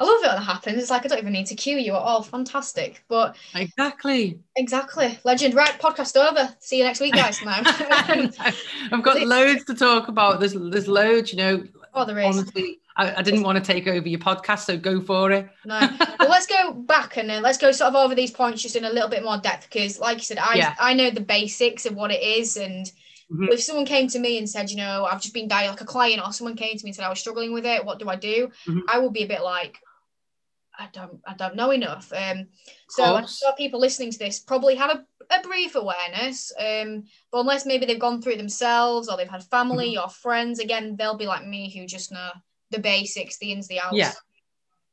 I 0.02 0.06
love 0.06 0.24
it 0.24 0.28
when 0.28 0.38
that 0.38 0.44
happens. 0.44 0.82
It's 0.82 0.90
like 0.90 1.04
I 1.04 1.10
don't 1.10 1.18
even 1.18 1.34
need 1.34 1.48
to 1.48 1.56
cue 1.56 1.76
you 1.76 1.94
at 1.94 2.00
all. 2.00 2.24
Fantastic. 2.24 3.04
But 3.10 3.36
exactly. 3.54 4.40
Exactly. 4.56 5.20
Legend. 5.26 5.54
Right, 5.54 5.78
podcast 5.78 6.16
over. 6.16 6.56
See 6.60 6.78
you 6.78 6.86
next 6.86 7.02
week, 7.02 7.16
guys. 7.16 7.42
Now. 7.44 7.62
I've 7.66 9.04
got 9.04 9.20
loads 9.20 9.66
to 9.66 9.76
talk 9.76 10.08
about. 10.08 10.40
There's 10.40 10.54
there's 10.54 10.88
loads, 10.88 11.34
you 11.34 11.38
know. 11.40 11.66
Oh, 11.94 12.06
there 12.06 12.18
is. 12.20 12.38
Honestly, 12.38 12.80
I, 13.00 13.20
I, 13.20 13.22
didn't 13.22 13.44
want 13.44 13.58
to 13.58 13.64
take 13.64 13.88
over 13.88 14.10
your 14.10 14.20
podcast, 14.20 14.66
so 14.66 14.78
go 14.78 15.00
for 15.00 15.32
it. 15.32 15.48
no, 15.64 15.80
well, 16.20 16.30
let's 16.30 16.48
go 16.48 16.74
back 16.74 17.16
and 17.16 17.30
then 17.30 17.42
let's 17.42 17.58
go 17.58 17.72
sort 17.72 17.94
of 17.94 17.96
over 17.96 18.14
these 18.14 18.32
points 18.32 18.62
just 18.62 18.76
in 18.76 18.84
a 18.84 18.90
little 18.90 19.08
bit 19.08 19.24
more 19.24 19.38
depth 19.38 19.70
because, 19.72 20.00
like 20.00 20.18
you 20.18 20.24
said, 20.24 20.38
I 20.38 20.56
yeah. 20.56 20.76
I 20.78 20.94
know 20.94 21.10
the 21.10 21.22
basics 21.22 21.86
of 21.86 21.96
what 21.96 22.12
it 22.12 22.22
is, 22.22 22.58
and 22.58 22.86
mm-hmm. 23.32 23.46
if 23.46 23.64
someone 23.64 23.86
came 23.86 24.10
to 24.10 24.20
me 24.20 24.38
and 24.38 24.50
said, 24.50 24.70
you 24.70 24.76
know, 24.76 25.08
I've 25.10 25.22
just 25.22 25.34
been 25.34 25.48
dying 25.48 25.70
like 25.70 25.80
a 25.80 25.86
client, 25.86 26.22
or 26.22 26.34
someone 26.34 26.58
came 26.58 26.78
to 26.78 26.84
me 26.84 26.90
and 26.90 26.96
said 26.96 27.06
I 27.06 27.10
was 27.10 27.20
struggling 27.20 27.54
with 27.54 27.66
it, 27.66 27.86
what 27.86 28.00
do 28.00 28.10
I 28.10 28.18
do? 28.18 28.50
Mm-hmm. 28.68 28.80
I 28.90 29.00
will 29.00 29.12
be 29.12 29.24
a 29.24 29.28
bit 29.28 29.44
like, 29.44 29.80
I 30.78 30.90
don't 30.92 31.22
I 31.26 31.36
don't 31.36 31.56
know 31.56 31.72
enough. 31.72 32.12
Um, 32.12 32.48
so 32.90 33.16
of 33.16 33.58
people 33.58 33.80
listening 33.80 34.12
to 34.12 34.20
this 34.20 34.40
probably 34.40 34.76
have 34.76 34.92
a, 34.92 35.06
a 35.34 35.42
brief 35.42 35.76
awareness. 35.76 36.52
Um, 36.60 37.06
but 37.32 37.40
unless 37.40 37.66
maybe 37.66 37.86
they've 37.86 37.98
gone 37.98 38.22
through 38.22 38.34
it 38.34 38.40
themselves 38.40 39.08
or 39.08 39.16
they've 39.16 39.30
had 39.30 39.44
family 39.46 39.96
mm-hmm. 39.96 40.04
or 40.04 40.10
friends, 40.10 40.60
again, 40.60 40.98
they'll 40.98 41.18
be 41.18 41.28
like 41.28 41.48
me 41.48 41.74
who 41.74 41.88
just 41.88 42.12
know 42.12 42.32
the 42.72 42.80
basics, 42.80 43.38
the 43.38 43.52
ins, 43.52 43.68
the 43.68 43.80
outs. 43.80 43.96
Yeah. 43.96 44.12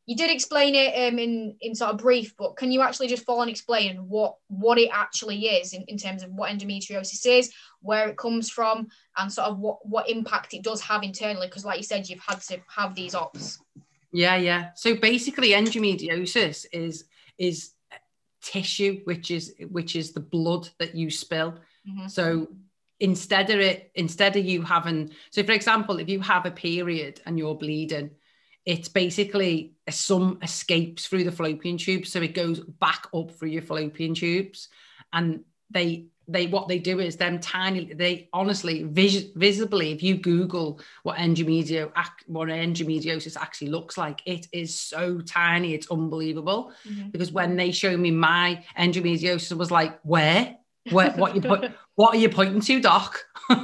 You 0.07 0.17
did 0.17 0.31
explain 0.31 0.77
it 0.77 1.13
um, 1.13 1.19
in 1.19 1.57
in 1.61 1.75
sort 1.75 1.91
of 1.91 1.99
brief, 1.99 2.37
but 2.37 2.57
can 2.57 2.71
you 2.71 2.81
actually 2.81 3.09
just 3.09 3.25
fall 3.25 3.43
and 3.43 3.51
explain 3.51 3.97
what 4.09 4.37
what 4.47 4.79
it 4.79 4.91
actually 4.93 5.47
is 5.47 5.73
in, 5.73 5.83
in 5.89 5.99
terms 5.99 6.23
of 6.23 6.31
what 6.31 6.51
endometriosis 6.51 7.27
is, 7.27 7.53
where 7.81 8.09
it 8.09 8.17
comes 8.17 8.49
from, 8.49 8.87
and 9.17 9.33
sort 9.33 9.49
of 9.49 9.59
what 9.59 9.79
what 9.85 10.09
impact 10.09 10.55
it 10.55 10.63
does 10.63 10.81
have 10.83 11.03
internally? 11.03 11.49
Because 11.49 11.65
like 11.65 11.79
you 11.79 11.83
said, 11.83 12.09
you've 12.09 12.21
had 12.21 12.41
to 12.43 12.61
have 12.69 12.95
these 12.95 13.17
ops. 13.17 13.59
Yeah, 14.13 14.37
yeah. 14.37 14.71
So 14.77 14.95
basically, 14.95 15.51
endometriosis 15.51 16.67
is 16.73 17.05
is 17.37 17.73
tissue, 18.41 19.01
which 19.05 19.33
is 19.33 19.55
which 19.71 19.97
is 19.97 20.13
the 20.13 20.21
blood 20.21 20.69
that 20.79 20.95
you 20.95 21.11
spill. 21.11 21.59
Mm-hmm. 21.89 22.07
So 22.07 22.49
instead 23.01 23.51
of 23.51 23.61
it, 23.61 23.91
instead 23.95 24.37
of 24.37 24.45
you 24.45 24.63
having, 24.63 25.11
so 25.31 25.43
for 25.43 25.53
example, 25.53 25.99
if 25.99 26.09
you 26.09 26.21
have 26.21 26.47
a 26.47 26.51
period 26.51 27.21
and 27.27 27.39
you're 27.39 27.55
bleeding, 27.55 28.11
it's 28.65 28.89
basically 28.89 29.75
some 29.89 30.39
escapes 30.43 31.07
through 31.07 31.25
the 31.25 31.33
fallopian 31.33 31.79
tubes, 31.79 32.11
so 32.11 32.21
it 32.21 32.35
goes 32.35 32.61
back 32.61 33.07
up 33.15 33.31
through 33.31 33.51
your 33.51 33.63
fallopian 33.63 34.15
tubes, 34.15 34.69
and 35.13 35.45
they 35.71 36.07
they 36.29 36.47
what 36.49 36.67
they 36.67 36.79
do 36.79 36.99
is 36.99 37.17
them 37.17 37.39
tiny 37.39 37.93
they 37.95 38.29
honestly 38.33 38.83
vis- 38.83 39.29
visibly 39.37 39.93
if 39.93 40.03
you 40.03 40.17
google 40.17 40.81
what 41.05 41.17
endometrio 41.19 41.91
what 42.27 42.49
endometriosis 42.49 43.37
actually 43.37 43.69
looks 43.69 43.97
like 43.97 44.23
it 44.27 44.49
is 44.53 44.77
so 44.77 45.21
tiny 45.21 45.73
it's 45.73 45.91
unbelievable. 45.91 46.73
Mm-hmm. 46.89 47.11
because 47.11 47.31
when 47.31 47.57
they 47.57 47.71
show 47.71 47.97
me 47.97 48.11
my 48.11 48.65
endometriosis 48.79 49.57
was 49.57 49.71
like 49.71 49.99
where? 50.03 50.57
Where 50.91 51.11
what 51.13 51.35
you 51.35 51.41
put 51.41 51.73
what 51.97 52.15
are 52.15 52.19
you 52.19 52.29
pointing 52.29 52.61
to 52.61 52.81
doc? 52.81 53.19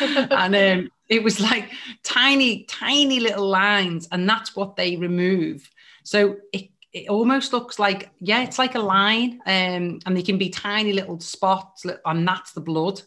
And 0.00 0.56
um, 0.56 0.90
it 1.08 1.22
was 1.22 1.38
like 1.40 1.70
tiny 2.02 2.64
tiny 2.64 3.20
little 3.20 3.46
lines 3.46 4.08
and 4.10 4.28
that's 4.28 4.56
what 4.56 4.76
they 4.76 4.96
remove. 4.96 5.70
So 6.04 6.36
it 6.52 6.70
it 6.92 7.08
almost 7.08 7.52
looks 7.52 7.78
like 7.78 8.10
yeah 8.20 8.42
it's 8.42 8.58
like 8.58 8.74
a 8.74 8.80
line 8.80 9.40
um, 9.46 10.00
and 10.04 10.16
they 10.16 10.22
can 10.22 10.38
be 10.38 10.50
tiny 10.50 10.92
little 10.92 11.20
spots 11.20 11.84
and 12.04 12.26
that's 12.26 12.52
the 12.52 12.60
blood. 12.60 13.02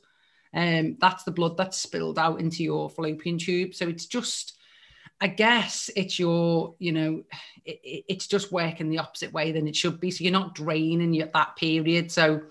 Um, 0.53 0.97
that's 1.01 1.23
the 1.23 1.31
blood 1.31 1.57
that's 1.57 1.77
spilled 1.77 2.17
out 2.17 2.39
into 2.39 2.63
your 2.63 2.89
fallopian 2.89 3.37
tube. 3.37 3.73
So 3.73 3.87
it's 3.87 4.05
just 4.05 4.53
i 5.21 5.27
guess 5.27 5.89
it's 5.95 6.19
your 6.19 6.75
you 6.77 6.91
know 6.91 7.23
it, 7.63 8.03
it's 8.09 8.27
just 8.27 8.51
working 8.51 8.89
the 8.89 8.97
opposite 8.97 9.31
way 9.31 9.51
than 9.51 9.67
it 9.67 9.75
should 9.75 9.99
be. 9.99 10.11
So 10.11 10.23
you're 10.23 10.33
not 10.33 10.55
draining 10.55 11.13
your, 11.13 11.29
that 11.33 11.55
period. 11.55 12.11
So 12.11 12.41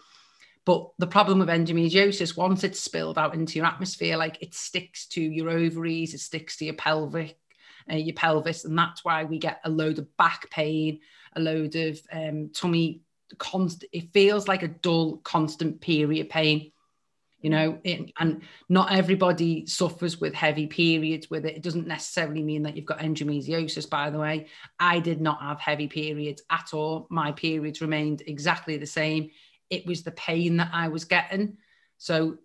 but 0.64 0.90
the 0.99 1.06
problem 1.06 1.38
with 1.38 1.49
endometriosis 1.49 2.37
once 2.37 2.64
it's 2.64 2.80
spilled 2.80 3.18
out 3.18 3.35
into 3.35 3.59
your 3.59 3.66
atmosphere 3.66 4.16
like 4.16 4.38
it 4.40 4.54
sticks 4.54 5.06
to 5.06 5.21
your 5.21 5.50
ovaries 5.50 6.14
it 6.14 6.21
sticks 6.21 6.56
to 6.56 6.64
your 6.64 6.75
pelvic 6.75 7.38
uh, 7.90 7.97
your 7.97 8.14
pelvis 8.14 8.64
and 8.64 8.78
that's 8.78 9.04
why 9.04 9.25
we 9.25 9.38
get 9.38 9.61
a 9.64 9.71
load 9.71 9.99
of 9.99 10.16
back 10.16 10.49
pain 10.50 11.00
a 11.35 11.40
load 11.40 11.75
of 11.76 11.99
um, 12.12 12.50
tummy 12.54 13.00
constant 13.38 13.88
it 13.92 14.12
feels 14.12 14.49
like 14.49 14.62
a 14.62 14.68
dull 14.68 15.18
constant 15.18 15.80
period 15.80 16.28
pain 16.28 16.71
you 17.44 17.50
know? 17.50 17.78
It, 17.85 18.11
and 18.18 18.40
not 18.71 18.90
everybody 18.90 19.66
suffers 19.66 20.18
with 20.18 20.33
heavy 20.33 20.66
periods 20.66 21.28
with 21.28 21.44
it. 21.44 21.56
It 21.56 21.62
doesn't 21.62 21.87
necessarily 21.87 22.42
mean 22.42 22.62
that 22.62 22.75
you've 22.75 22.87
got 22.87 23.00
endometriosis 23.00 23.88
by 23.88 24.09
the 24.09 24.18
way. 24.18 24.47
I 24.80 24.99
did 24.99 25.21
not 25.21 25.42
have 25.42 25.61
heavy 25.61 25.87
periods 25.87 26.42
at 26.50 26.71
all. 26.73 27.06
My 27.11 27.33
periods 27.33 27.83
remained 27.83 28.23
exactly 28.26 28.78
the 28.78 28.87
same 28.87 29.28
it 29.71 29.87
was 29.87 30.02
the 30.02 30.11
pain 30.11 30.56
that 30.59 30.71
i 30.73 30.88
was 30.88 31.04
getting. 31.04 31.56
So 31.99 32.38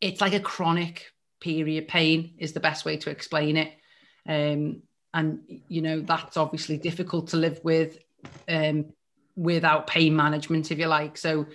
it's 0.00 0.20
like 0.20 0.34
a 0.34 0.40
chronic 0.40 1.12
period. 1.40 1.88
Pain 1.88 2.34
is 2.38 2.52
the 2.52 2.60
best 2.60 2.84
way 2.84 2.96
to 2.98 3.10
explain 3.10 3.56
it. 3.56 3.72
Um, 4.28 4.82
and 5.12 5.40
you 5.68 5.82
know 5.82 6.00
that's 6.00 6.36
obviously 6.36 6.78
difficult 6.78 7.28
to 7.28 7.36
live 7.36 7.60
with 7.64 7.98
um, 8.48 8.86
without 9.36 9.86
pain 9.86 10.14
management 10.14 10.70
if 10.70 10.78
you 10.78 10.86
like. 10.86 11.16
So 11.16 11.46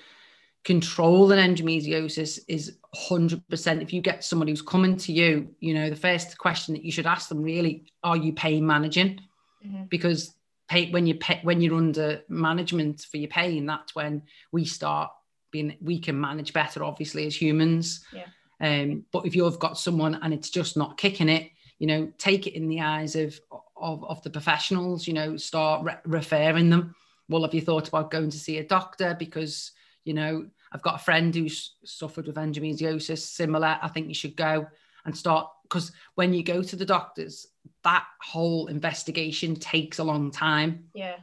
controlling 0.63 1.39
endometriosis 1.39 2.39
is 2.48 2.77
100% 2.95 3.81
if 3.84 3.93
you 3.93 4.01
get 4.01 4.24
somebody 4.24 4.51
who's 4.51 4.63
coming 4.63 4.98
to 4.98 5.13
you 5.13 5.50
you 5.60 5.75
know 5.75 5.91
the 5.91 5.95
first 5.95 6.39
question 6.39 6.74
that 6.74 6.84
you 6.84 6.91
should 6.91 7.05
ask 7.05 7.29
them 7.29 7.43
really 7.43 7.86
are 8.03 8.17
you 8.17 8.34
pain 8.34 8.65
managing? 8.65 9.19
Mm-hmm. 9.65 9.86
because 9.86 10.36
pay, 10.67 10.91
when 10.91 11.05
you 11.05 11.15
pay, 11.15 11.39
when 11.43 11.62
you're 11.62 11.75
under 11.75 12.22
management 12.29 13.01
for 13.10 13.17
your 13.17 13.29
pain 13.29 13.65
that's 13.65 13.95
when 13.95 14.22
we 14.51 14.65
start 14.65 15.12
being 15.51 15.77
we 15.81 16.00
can 16.00 16.19
manage 16.19 16.53
better 16.53 16.84
obviously 16.84 17.25
as 17.25 17.39
humans. 17.39 18.05
Yeah. 18.12 18.25
um, 18.62 19.05
but 19.12 19.25
if 19.25 19.36
you've 19.36 19.60
got 19.60 19.77
someone 19.77 20.15
and 20.15 20.34
it's 20.34 20.50
just 20.50 20.77
not 20.77 20.98
kicking 20.98 21.29
it 21.29 21.51
you 21.79 21.88
know 21.88 22.12
take 22.17 22.48
it 22.48 22.55
in 22.55 22.67
the 22.67 22.81
eyes 22.81 23.15
of 23.15 23.39
of, 23.77 24.03
of 24.05 24.24
the 24.24 24.29
professionals 24.29 25.07
you 25.07 25.13
know 25.13 25.38
start 25.38 25.84
re- 25.84 25.98
referring 26.05 26.69
them. 26.69 26.95
Well 27.27 27.43
have 27.43 27.53
you 27.53 27.62
thought 27.62 27.88
about 27.88 28.12
going 28.12 28.29
to 28.29 28.39
see 28.39 28.60
a 28.60 28.63
doctor? 28.63 29.15
Because 29.17 29.72
you 30.05 30.13
know 30.13 30.45
i've 30.72 30.84
got 30.84 30.95
a 30.95 31.03
friend 31.03 31.36
who's 31.36 31.74
suffered 31.84 32.27
with 32.27 32.38
endometriosis 32.38 33.17
similar 33.17 33.77
i 33.81 33.88
think 33.88 34.07
you 34.07 34.13
should 34.13 34.38
go 34.38 34.65
and 35.05 35.17
start 35.17 35.48
because 35.63 35.91
when 36.13 36.34
you 36.34 36.43
go 36.43 36.63
to 36.63 36.75
the 36.75 36.86
doctors 36.86 37.48
that 37.86 38.06
whole 38.20 38.68
investigation 38.68 39.56
takes 39.56 40.00
a 40.00 40.04
long 40.04 40.30
time 40.30 40.89
yeah 40.94 41.15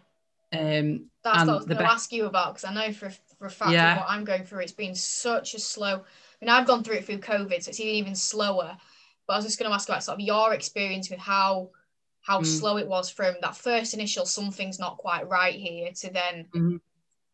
um 0.54 1.04
that's 1.22 1.40
what 1.40 1.48
i 1.48 1.54
was 1.54 1.66
going 1.66 1.76
to 1.76 1.90
ask 1.90 2.10
you 2.12 2.24
about 2.24 2.54
because 2.54 2.64
i 2.64 2.72
know 2.72 2.92
for, 2.92 3.10
for 3.38 3.46
a 3.46 3.50
fact 3.50 3.72
yeah. 3.72 3.98
what 3.98 4.06
i'm 4.08 4.24
going 4.24 4.44
through 4.44 4.60
it's 4.60 4.72
been 4.72 4.94
such 4.94 5.54
a 5.54 5.58
slow 5.58 5.96
i 5.96 6.44
mean 6.44 6.48
i've 6.48 6.66
gone 6.66 6.82
through 6.82 6.96
it 6.96 7.04
through 7.04 7.18
covid 7.18 7.62
so 7.62 7.68
it's 7.68 7.80
even 7.80 7.94
even 7.94 8.14
slower 8.14 8.76
but 9.26 9.34
I 9.34 9.36
was 9.36 9.46
just 9.46 9.58
going 9.58 9.70
to 9.70 9.74
ask 9.74 9.88
about 9.88 10.04
sort 10.04 10.16
of 10.16 10.20
your 10.20 10.52
experience 10.52 11.10
with 11.10 11.20
how 11.20 11.70
how 12.20 12.40
mm. 12.40 12.46
slow 12.46 12.76
it 12.76 12.86
was 12.86 13.10
from 13.10 13.34
that 13.42 13.56
first 13.56 13.94
initial 13.94 14.24
something's 14.24 14.78
not 14.78 14.98
quite 14.98 15.28
right 15.28 15.54
here 15.54 15.90
to 15.92 16.12
then 16.12 16.46
mm-hmm. 16.54 16.76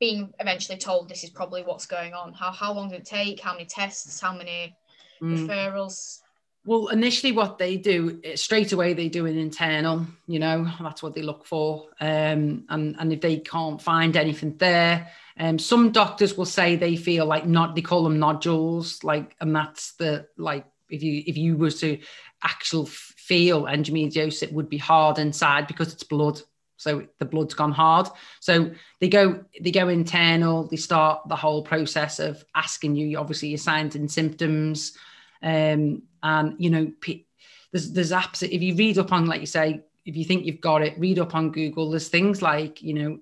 being 0.01 0.33
eventually 0.39 0.79
told 0.79 1.09
this 1.09 1.25
is 1.25 1.31
probably 1.31 1.63
what's 1.63 1.87
going 1.87 2.15
on. 2.15 2.33
How 2.33 2.53
how 2.53 2.73
long 2.73 2.91
did 2.91 3.01
it 3.01 3.07
take? 3.07 3.41
How 3.41 3.53
many 3.53 3.67
tests? 3.67 4.21
How 4.21 4.33
many 4.33 4.77
mm. 5.21 5.47
referrals? 5.47 6.21
Well, 6.69 6.89
initially, 6.89 7.33
what 7.33 7.57
they 7.57 7.79
do 7.79 8.21
eh, 8.23 8.37
straight 8.37 8.73
away, 8.73 8.93
they 8.93 9.09
do 9.09 9.25
an 9.25 9.39
internal. 9.39 10.05
You 10.27 10.39
know, 10.39 10.71
that's 10.83 11.03
what 11.03 11.15
they 11.15 11.23
look 11.23 11.47
for. 11.47 11.87
Um, 11.99 12.67
and 12.69 12.95
and 12.99 13.11
if 13.11 13.23
they 13.23 13.39
can't 13.39 13.81
find 13.81 14.15
anything 14.15 14.55
there, 14.59 15.09
um, 15.39 15.59
some 15.59 15.93
doctors 15.93 16.37
will 16.37 16.45
say 16.45 16.77
they 16.77 16.95
feel 16.95 17.25
like 17.25 17.47
not. 17.47 17.75
They 17.75 17.81
call 17.81 18.05
them 18.05 18.19
nodules, 18.19 19.03
like, 19.03 19.35
and 19.41 19.57
that's 19.57 19.93
the 19.93 20.29
like 20.37 20.67
if 20.91 21.03
you 21.03 21.23
if 21.27 21.39
you 21.39 21.57
were 21.57 21.71
to 21.71 21.99
actual 22.45 22.85
feel 22.85 23.63
endometriosis, 23.63 24.43
it 24.43 24.53
would 24.53 24.69
be 24.69 24.77
hard 24.77 25.19
inside 25.19 25.69
because 25.69 25.95
it's 25.95 26.05
blood. 26.05 26.39
So 26.77 27.07
the 27.19 27.25
blood's 27.25 27.55
gone 27.55 27.73
hard. 27.73 28.09
So 28.41 28.73
they 29.01 29.09
go 29.09 29.43
they 29.59 29.71
go 29.71 29.89
internal. 29.89 30.69
They 30.69 30.77
start 30.77 31.31
the 31.31 31.37
whole 31.37 31.63
process 31.63 32.19
of 32.19 32.45
asking 32.55 32.97
you, 32.97 33.17
obviously, 33.17 33.49
your 33.49 33.57
signs 33.57 33.95
and 33.95 34.11
symptoms, 34.11 34.99
um, 35.43 36.03
and 36.23 36.55
you 36.59 36.71
know, 36.71 36.93
there's 37.73 37.93
there's 37.93 38.13
apps. 38.13 38.43
If 38.43 38.63
you 38.63 38.75
read 38.75 38.99
up 38.99 39.13
on, 39.13 39.27
like 39.27 39.41
you 39.41 39.47
say, 39.47 39.83
if 40.05 40.17
you 40.17 40.25
think 40.25 40.45
you've 40.45 40.61
got 40.61 40.83
it, 40.83 40.99
read 40.99 41.19
up 41.19 41.35
on 41.35 41.51
Google. 41.51 41.91
There's 41.91 42.09
things 42.09 42.43
like 42.43 42.83
you 42.83 42.95
know, 42.95 43.19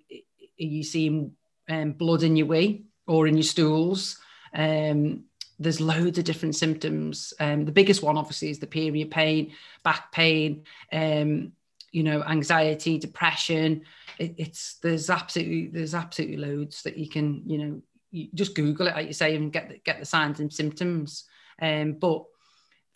you 0.56 0.82
see 0.82 1.30
um, 1.68 1.92
blood 1.92 2.22
in 2.22 2.36
your 2.36 2.46
wee 2.46 2.84
or 3.06 3.26
in 3.26 3.36
your 3.36 3.42
stools. 3.42 4.18
Um, 4.54 5.24
there's 5.58 5.80
loads 5.80 6.18
of 6.18 6.24
different 6.24 6.54
symptoms. 6.54 7.32
Um, 7.40 7.64
the 7.64 7.72
biggest 7.72 8.02
one, 8.02 8.18
obviously, 8.18 8.50
is 8.50 8.58
the 8.58 8.66
period 8.66 9.10
pain, 9.10 9.52
back 9.82 10.12
pain, 10.12 10.64
um, 10.92 11.52
you 11.92 12.02
know, 12.02 12.22
anxiety, 12.22 12.98
depression. 12.98 13.82
It, 14.18 14.34
it's 14.36 14.74
there's 14.82 15.10
absolutely 15.10 15.68
there's 15.68 15.94
absolutely 15.94 16.36
loads 16.36 16.82
that 16.82 16.96
you 16.96 17.08
can 17.08 17.42
you 17.46 17.58
know 17.58 17.82
you 18.10 18.28
just 18.34 18.54
Google 18.54 18.86
it, 18.86 18.94
like 18.94 19.06
you 19.06 19.12
say, 19.12 19.34
and 19.34 19.52
get 19.52 19.68
the, 19.68 19.78
get 19.78 19.98
the 19.98 20.06
signs 20.06 20.40
and 20.40 20.52
symptoms. 20.52 21.24
Um, 21.60 21.94
but 21.94 22.24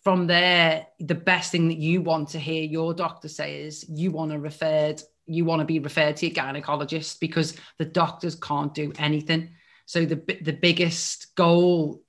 from 0.03 0.27
there, 0.27 0.87
the 0.99 1.15
best 1.15 1.51
thing 1.51 1.67
that 1.67 1.77
you 1.77 2.01
want 2.01 2.29
to 2.29 2.39
hear 2.39 2.63
your 2.63 2.93
doctor 2.93 3.27
say 3.27 3.61
is 3.61 3.85
you 3.87 4.11
want 4.11 4.31
to 4.31 4.39
referred 4.39 5.01
you 5.27 5.45
want 5.45 5.59
to 5.59 5.65
be 5.65 5.79
referred 5.79 6.17
to 6.17 6.27
your 6.27 6.35
gynecologist 6.35 7.19
because 7.19 7.55
the 7.77 7.85
doctors 7.85 8.35
can't 8.35 8.73
do 8.73 8.91
anything. 8.97 9.51
So 9.85 10.05
the 10.05 10.15
the 10.41 10.53
biggest 10.53 11.35
goal 11.35 12.01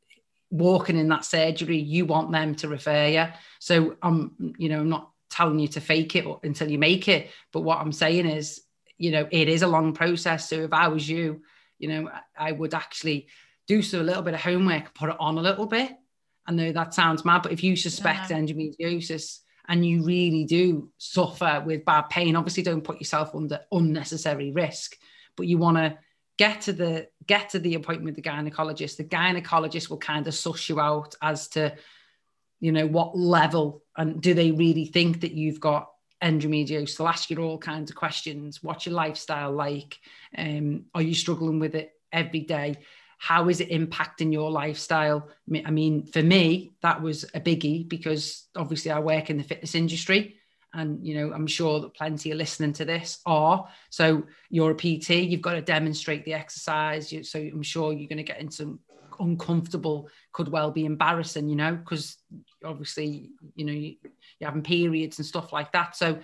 walking 0.51 0.99
in 0.99 1.09
that 1.09 1.25
surgery, 1.25 1.79
you 1.79 2.05
want 2.05 2.31
them 2.31 2.55
to 2.57 2.69
refer 2.69 3.07
you. 3.07 3.27
So 3.59 3.97
I'm, 4.03 4.37
um, 4.39 4.55
you 4.59 4.69
know, 4.69 4.81
I'm 4.81 4.89
not 4.89 5.11
telling 5.31 5.59
you 5.59 5.69
to 5.69 5.81
fake 5.81 6.15
it 6.15 6.27
until 6.43 6.71
you 6.71 6.79
make 6.79 7.09
it. 7.09 7.31
But 7.53 7.63
what 7.63 7.79
I'm 7.79 7.93
saying 7.93 8.27
is, 8.27 8.61
you 8.99 9.11
know, 9.11 9.27
it 9.31 9.49
is 9.49 9.63
a 9.63 9.67
long 9.67 9.95
process. 9.95 10.49
So 10.49 10.57
if 10.57 10.73
I 10.73 10.89
was 10.89 11.09
you, 11.09 11.43
you 11.79 11.89
know, 11.89 12.11
I 12.37 12.53
would 12.53 12.75
actually 12.75 13.29
do 13.67 13.81
so 13.81 14.01
a 14.01 14.05
little 14.05 14.23
bit 14.23 14.35
of 14.35 14.41
homework, 14.41 14.95
put 14.95 15.09
it 15.09 15.17
on 15.19 15.39
a 15.39 15.43
little 15.43 15.67
bit. 15.67 15.93
I 16.53 16.55
know 16.55 16.73
that 16.73 16.95
sounds 16.95 17.25
mad, 17.25 17.43
but 17.43 17.53
if 17.53 17.65
you 17.65 17.77
suspect 17.77 18.31
yeah. 18.31 18.39
endometriosis 18.39 19.41
and 19.69 19.85
you 19.85 20.05
really 20.05 20.45
do 20.45 20.91
suffer 20.99 21.63
with 21.65 21.85
bad 21.85 22.03
pain, 22.11 22.37
obviously 22.37 22.63
don't 22.63 22.85
put 22.85 22.99
yourself 22.99 23.35
under 23.35 23.61
unnecessary 23.73 24.53
risk, 24.53 24.97
but 25.37 25.47
you 25.47 25.59
want 25.59 25.79
to 25.79 25.99
get 26.39 26.63
to 26.63 26.73
the 26.73 27.09
get 27.27 27.51
to 27.51 27.59
the 27.59 27.75
appointment 27.75 28.05
with 28.05 28.17
the 28.17 28.31
gynecologist. 28.31 28.97
The 28.97 29.05
gynecologist 29.05 29.89
will 29.89 29.99
kind 29.99 30.27
of 30.27 30.35
suss 30.35 30.69
you 30.69 30.81
out 30.81 31.15
as 31.23 31.49
to, 31.49 31.75
you 32.61 32.73
know, 32.73 32.87
what 32.87 33.17
level 33.17 33.83
and 33.97 34.21
do 34.21 34.35
they 34.35 34.51
really 34.51 34.85
think 34.85 35.23
that 35.23 35.33
you've 35.33 35.61
got 35.61 35.89
endometriosis? 36.23 36.97
They'll 36.97 37.09
ask 37.09 37.31
you 37.31 37.39
all 37.39 37.59
kinds 37.59 37.91
of 37.91 37.97
questions. 37.97 38.63
What's 38.63 38.87
your 38.87 38.95
lifestyle 38.95 39.53
like? 39.53 39.99
Um, 40.37 40.87
are 40.95 41.03
you 41.03 41.15
struggling 41.15 41.61
with 41.61 41.75
it 41.75 41.93
every 42.13 42.41
day? 42.41 42.77
How 43.23 43.49
is 43.49 43.61
it 43.61 43.71
impacting 43.71 44.33
your 44.33 44.51
lifestyle? 44.51 45.29
I 45.65 45.71
mean, 45.71 46.07
for 46.07 46.21
me, 46.21 46.73
that 46.83 47.01
was 47.01 47.23
a 47.35 47.41
biggie 47.41 47.89
because 47.89 48.49
obviously 48.57 48.91
I 48.91 48.99
work 48.99 49.31
in 49.31 49.37
the 49.37 49.45
fitness 49.45 49.77
industry. 49.77 50.39
And, 50.75 51.07
you 51.07 51.15
know, 51.15 51.33
I'm 51.33 51.47
sure 51.47 51.79
that 51.79 51.95
plenty 51.95 52.33
are 52.33 52.35
listening 52.35 52.73
to 52.73 52.85
this 52.85 53.21
are. 53.25 53.69
So 53.91 54.25
you're 54.51 54.73
a 54.73 54.75
PT, 54.75 55.11
you've 55.11 55.41
got 55.41 55.53
to 55.53 55.63
demonstrate 55.63 56.25
the 56.25 56.35
exercise. 56.35 57.15
So 57.23 57.39
I'm 57.39 57.63
sure 57.63 57.93
you're 57.93 58.09
going 58.09 58.17
to 58.17 58.25
get 58.25 58.41
into 58.41 58.81
uncomfortable, 59.21 60.09
could 60.33 60.49
well 60.49 60.73
be 60.73 60.85
embarrassing, 60.85 61.49
you 61.49 61.55
know, 61.55 61.77
because 61.77 62.17
obviously, 62.65 63.31
you 63.55 63.65
know, 63.65 63.73
you're 63.73 64.51
having 64.51 64.63
periods 64.63 65.21
and 65.21 65.27
stuff 65.27 65.53
like 65.53 65.71
that. 65.71 65.95
So 65.95 66.19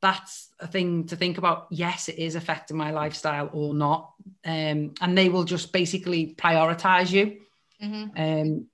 that's 0.00 0.48
a 0.60 0.66
thing 0.66 1.06
to 1.06 1.16
think 1.16 1.38
about. 1.38 1.66
Yes, 1.70 2.08
it 2.08 2.18
is 2.18 2.34
affecting 2.34 2.76
my 2.76 2.90
lifestyle 2.90 3.50
or 3.52 3.74
not. 3.74 4.12
Um, 4.44 4.94
and 5.00 5.16
they 5.16 5.28
will 5.28 5.44
just 5.44 5.72
basically 5.72 6.34
prioritize 6.36 7.10
you. 7.10 7.38
Mm-hmm. 7.82 8.20
Um, 8.20 8.66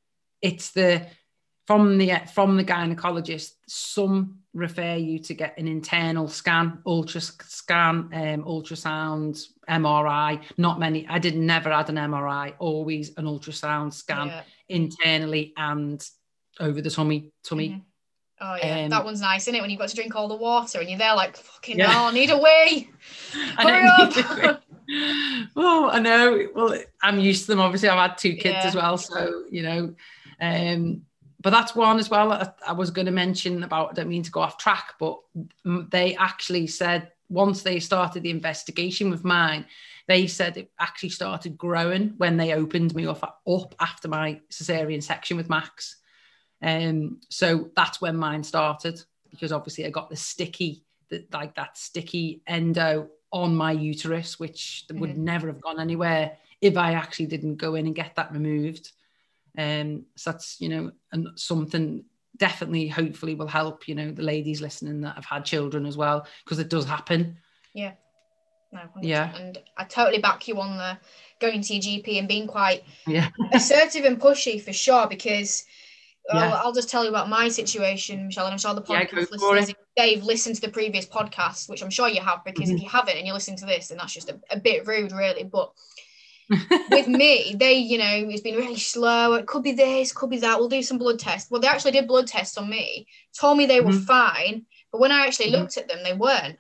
it's 0.43 0.73
the 0.73 1.07
from 1.67 1.97
the 1.97 2.13
from 2.35 2.57
the 2.57 2.65
gynecologist. 2.65 3.53
Some 3.67 4.41
refer 4.53 4.97
you 4.97 5.19
to 5.19 5.35
get 5.35 5.59
an 5.59 5.67
internal 5.67 6.29
scan, 6.29 6.81
ultra 6.87 7.21
scan, 7.21 8.11
um, 8.13 8.45
ultrasound, 8.45 9.43
MRI. 9.69 10.43
Not 10.59 10.79
many. 10.79 11.07
I 11.09 11.19
did 11.19 11.37
never 11.37 11.71
had 11.71 11.89
an 11.89 11.97
MRI. 11.97 12.55
Always 12.59 13.17
an 13.17 13.25
ultrasound 13.25 13.95
scan 13.95 14.29
yeah. 14.29 14.43
internally 14.69 15.55
and 15.57 16.07
over 16.61 16.83
the 16.83 16.91
tummy 16.91 17.33
tummy. 17.43 17.71
Mm-hmm 17.71 17.79
Oh 18.47 18.57
yeah, 18.57 18.85
um, 18.85 18.91
that 18.91 19.05
one's 19.05 19.23
nice, 19.23 19.45
isn't 19.45 19.55
it? 19.55 19.63
When 19.63 19.71
you've 19.71 19.81
got 19.81 19.89
to 19.89 19.97
drink 19.97 20.15
all 20.15 20.29
the 20.29 20.37
water 20.37 20.79
and 20.79 20.91
you're 20.91 20.99
there 20.99 21.15
like 21.15 21.35
fucking 21.35 21.79
yeah. 21.79 21.91
hell, 21.91 22.05
I 22.05 22.13
need 22.13 22.29
a 22.31 22.37
wee. 22.37 22.91
Hurry 23.57 23.89
up. 23.89 24.63
oh, 25.57 25.89
I 25.91 25.99
know. 25.99 26.49
Well, 26.55 26.79
I'm 27.03 27.19
used 27.19 27.47
to 27.47 27.53
them. 27.53 27.61
Obviously, 27.61 27.89
I've 27.89 28.11
had 28.11 28.19
two 28.19 28.35
kids 28.35 28.57
yeah. 28.61 28.67
as 28.67 28.75
well, 28.75 28.99
so 28.99 29.45
you 29.51 29.63
know. 29.63 29.95
Um, 30.43 31.03
but 31.41 31.51
that's 31.51 31.75
one 31.75 31.99
as 31.99 32.11
well. 32.11 32.33
I, 32.33 32.51
I 32.67 32.73
was 32.73 32.91
going 32.91 33.07
to 33.07 33.13
mention 33.13 33.63
about. 33.63 33.93
I 33.93 33.93
don't 33.95 34.09
mean 34.09 34.23
to 34.25 34.31
go 34.31 34.41
off 34.41 34.59
track, 34.59 34.93
but 35.01 35.19
they 35.65 36.15
actually 36.17 36.67
said 36.67 37.13
once 37.31 37.63
they 37.63 37.81
started 37.81 38.25
the 38.25 38.31
investigation 38.31 39.09
with 39.09 39.25
mine, 39.25 39.65
they 40.07 40.27
said 40.27 40.59
it 40.59 40.71
actually 40.79 41.09
started 41.09 41.57
growing 41.57 42.13
when 42.19 42.37
they 42.37 42.53
opened 42.53 42.95
me 42.95 43.07
up, 43.07 43.23
up 43.47 43.75
after 43.81 44.07
my 44.07 44.39
cesarean 44.51 45.03
section 45.03 45.39
with 45.39 45.49
Max. 45.49 45.97
Um, 46.63 47.21
so 47.29 47.71
that's 47.77 48.01
when 48.01 48.17
mine 48.17 48.43
started 48.43 49.03
because 49.31 49.53
obviously 49.53 49.85
I 49.85 49.91
got 49.91 50.11
the 50.11 50.17
sticky, 50.17 50.85
the, 51.11 51.25
like 51.33 51.55
that 51.57 51.77
sticky 51.77 52.43
endo 52.47 53.11
on 53.31 53.55
my 53.55 53.73
uterus, 53.73 54.39
which 54.39 54.85
mm-hmm. 54.89 55.01
would 55.01 55.19
never 55.19 55.49
have 55.49 55.61
gone 55.61 55.81
anywhere 55.81 56.37
if 56.61 56.77
I 56.77 56.93
actually 56.93 57.27
didn't 57.27 57.57
go 57.57 57.75
in 57.75 57.87
and 57.87 57.95
get 57.95 58.15
that 58.17 58.33
removed. 58.33 58.93
Um, 59.59 60.05
so 60.17 60.33
that's 60.33 60.61
you 60.61 60.69
know, 60.69 60.93
and 61.13 61.29
something 61.37 62.05
definitely, 62.37 62.89
hopefully, 62.89 63.35
will 63.35 63.47
help 63.47 63.87
you 63.89 63.95
know 63.95 64.11
the 64.11 64.23
ladies 64.23 64.61
listening 64.61 65.01
that 65.03 65.17
have 65.17 65.25
had 65.25 65.45
children 65.45 65.87
as 65.87 65.97
well 65.97 66.27
because 66.45 66.59
it 66.59 66.71
does 66.71 66.85
happen. 66.85 67.37
Yeah. 67.73 67.93
No, 68.73 68.81
100%. 68.81 69.03
yeah, 69.03 69.37
and 69.37 69.59
I 69.77 69.85
totally 69.85 70.19
back 70.19 70.49
you 70.49 70.61
on 70.61 70.77
the 70.77 70.99
going 71.41 71.63
to 71.63 71.75
your 71.75 72.03
GP 72.03 72.19
and 72.19 72.27
being 72.27 72.49
quite 72.49 72.83
yeah. 73.07 73.29
assertive 73.53 74.05
and 74.05 74.21
pushy 74.21 74.61
for 74.61 74.73
sure 74.73 75.07
because 75.07 75.65
yeah. 76.33 76.41
I'll, 76.41 76.67
I'll, 76.67 76.73
just 76.73 76.89
tell 76.89 77.03
you 77.03 77.11
about 77.11 77.29
my 77.29 77.49
situation, 77.49 78.27
Michelle, 78.27 78.47
and 78.47 78.53
I'm 78.53 78.59
sure 78.59 78.75
the 78.75 78.83
podcast 78.83 79.13
yeah, 79.13 79.25
listeners, 79.31 79.75
Dave, 79.97 80.25
listen 80.25 80.55
to 80.55 80.61
the 80.61 80.71
previous 80.71 81.07
podcast, 81.07 81.69
which 81.69 81.83
I'm 81.83 81.91
sure 81.91 82.09
you 82.09 82.23
have, 82.23 82.45
because 82.45 82.69
mm-hmm. 82.69 82.77
if 82.77 82.83
you 82.83 82.89
haven't 82.89 83.17
and 83.17 83.27
you're 83.27 83.35
listening 83.35 83.59
to 83.59 83.67
this, 83.67 83.89
then 83.89 83.99
that's 83.99 84.15
just 84.15 84.31
a, 84.31 84.41
a 84.51 84.59
bit 84.59 84.87
rude, 84.87 85.13
really. 85.13 85.45
But 85.45 85.73
with 86.91 87.09
me, 87.09 87.55
they, 87.59 87.75
you 87.75 87.99
know, 87.99 88.29
it's 88.29 88.41
been 88.41 88.57
really 88.57 88.79
slow. 88.79 89.35
It 89.35 89.47
could 89.47 89.63
be 89.63 89.73
this, 89.73 90.13
could 90.13 90.31
be 90.31 90.39
that. 90.39 90.59
We'll 90.59 90.69
do 90.69 90.83
some 90.83 90.99
blood 90.99 91.19
tests. 91.19 91.51
Well, 91.51 91.61
they 91.61 91.69
actually 91.69 91.93
did 91.93 92.09
blood 92.09 92.27
tests 92.27 92.57
on 92.57 92.71
me, 92.71 93.07
told 93.39 93.59
me 93.59 93.67
they 93.67 93.81
were 93.81 93.93
mm-hmm. 93.93 94.05
fine, 94.05 94.67
but 94.93 95.01
when 95.01 95.13
I 95.13 95.27
actually 95.27 95.47
mm-hmm. 95.47 95.63
looked 95.63 95.77
at 95.77 95.89
them, 95.89 96.03
they 96.05 96.15
weren't. 96.15 96.57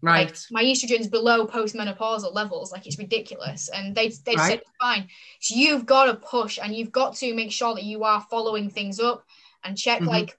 Right. 0.00 0.28
Like, 0.28 0.36
my 0.50 0.64
estrogen's 0.64 1.08
below 1.08 1.46
postmenopausal 1.46 2.34
levels. 2.34 2.72
Like 2.72 2.86
it's 2.86 2.98
ridiculous. 2.98 3.68
And 3.68 3.94
they 3.94 4.08
they 4.24 4.36
right. 4.36 4.50
said 4.50 4.62
fine. 4.80 5.08
So 5.40 5.54
you've 5.56 5.86
got 5.86 6.06
to 6.06 6.14
push 6.14 6.58
and 6.62 6.74
you've 6.74 6.92
got 6.92 7.16
to 7.16 7.34
make 7.34 7.52
sure 7.52 7.74
that 7.74 7.84
you 7.84 8.04
are 8.04 8.24
following 8.30 8.70
things 8.70 9.00
up 9.00 9.24
and 9.64 9.76
check 9.76 9.98
mm-hmm. 9.98 10.08
like 10.08 10.38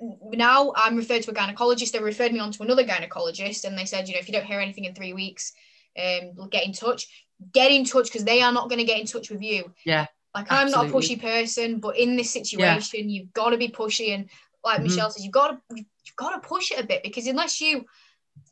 now 0.00 0.72
I'm 0.74 0.96
referred 0.96 1.22
to 1.22 1.30
a 1.30 1.34
gynecologist. 1.34 1.92
They 1.92 2.00
referred 2.00 2.32
me 2.32 2.38
on 2.38 2.50
to 2.52 2.62
another 2.62 2.84
gynecologist 2.84 3.64
and 3.64 3.76
they 3.76 3.84
said, 3.84 4.08
you 4.08 4.14
know, 4.14 4.20
if 4.20 4.28
you 4.28 4.32
don't 4.32 4.46
hear 4.46 4.60
anything 4.60 4.84
in 4.84 4.94
three 4.94 5.12
weeks, 5.12 5.52
um, 5.98 6.48
get 6.50 6.66
in 6.66 6.72
touch. 6.72 7.08
Get 7.52 7.70
in 7.70 7.84
touch 7.84 8.06
because 8.06 8.24
they 8.24 8.40
are 8.40 8.52
not 8.52 8.68
going 8.68 8.78
to 8.78 8.86
get 8.86 9.00
in 9.00 9.06
touch 9.06 9.30
with 9.30 9.42
you. 9.42 9.72
Yeah. 9.84 10.06
Like 10.34 10.46
absolutely. 10.50 10.74
I'm 10.74 10.90
not 10.90 10.90
a 10.90 10.96
pushy 10.96 11.20
person, 11.20 11.78
but 11.78 11.98
in 11.98 12.16
this 12.16 12.30
situation, 12.30 13.10
yeah. 13.10 13.20
you've 13.20 13.32
got 13.32 13.50
to 13.50 13.58
be 13.58 13.68
pushy 13.68 14.14
and 14.14 14.30
like 14.64 14.76
mm-hmm. 14.76 14.84
Michelle 14.84 15.10
says, 15.10 15.24
you've 15.24 15.32
got 15.32 15.48
to 15.48 15.76
you've 15.76 16.16
got 16.16 16.30
to 16.30 16.48
push 16.48 16.70
it 16.70 16.80
a 16.80 16.86
bit 16.86 17.02
because 17.02 17.26
unless 17.26 17.60
you 17.60 17.84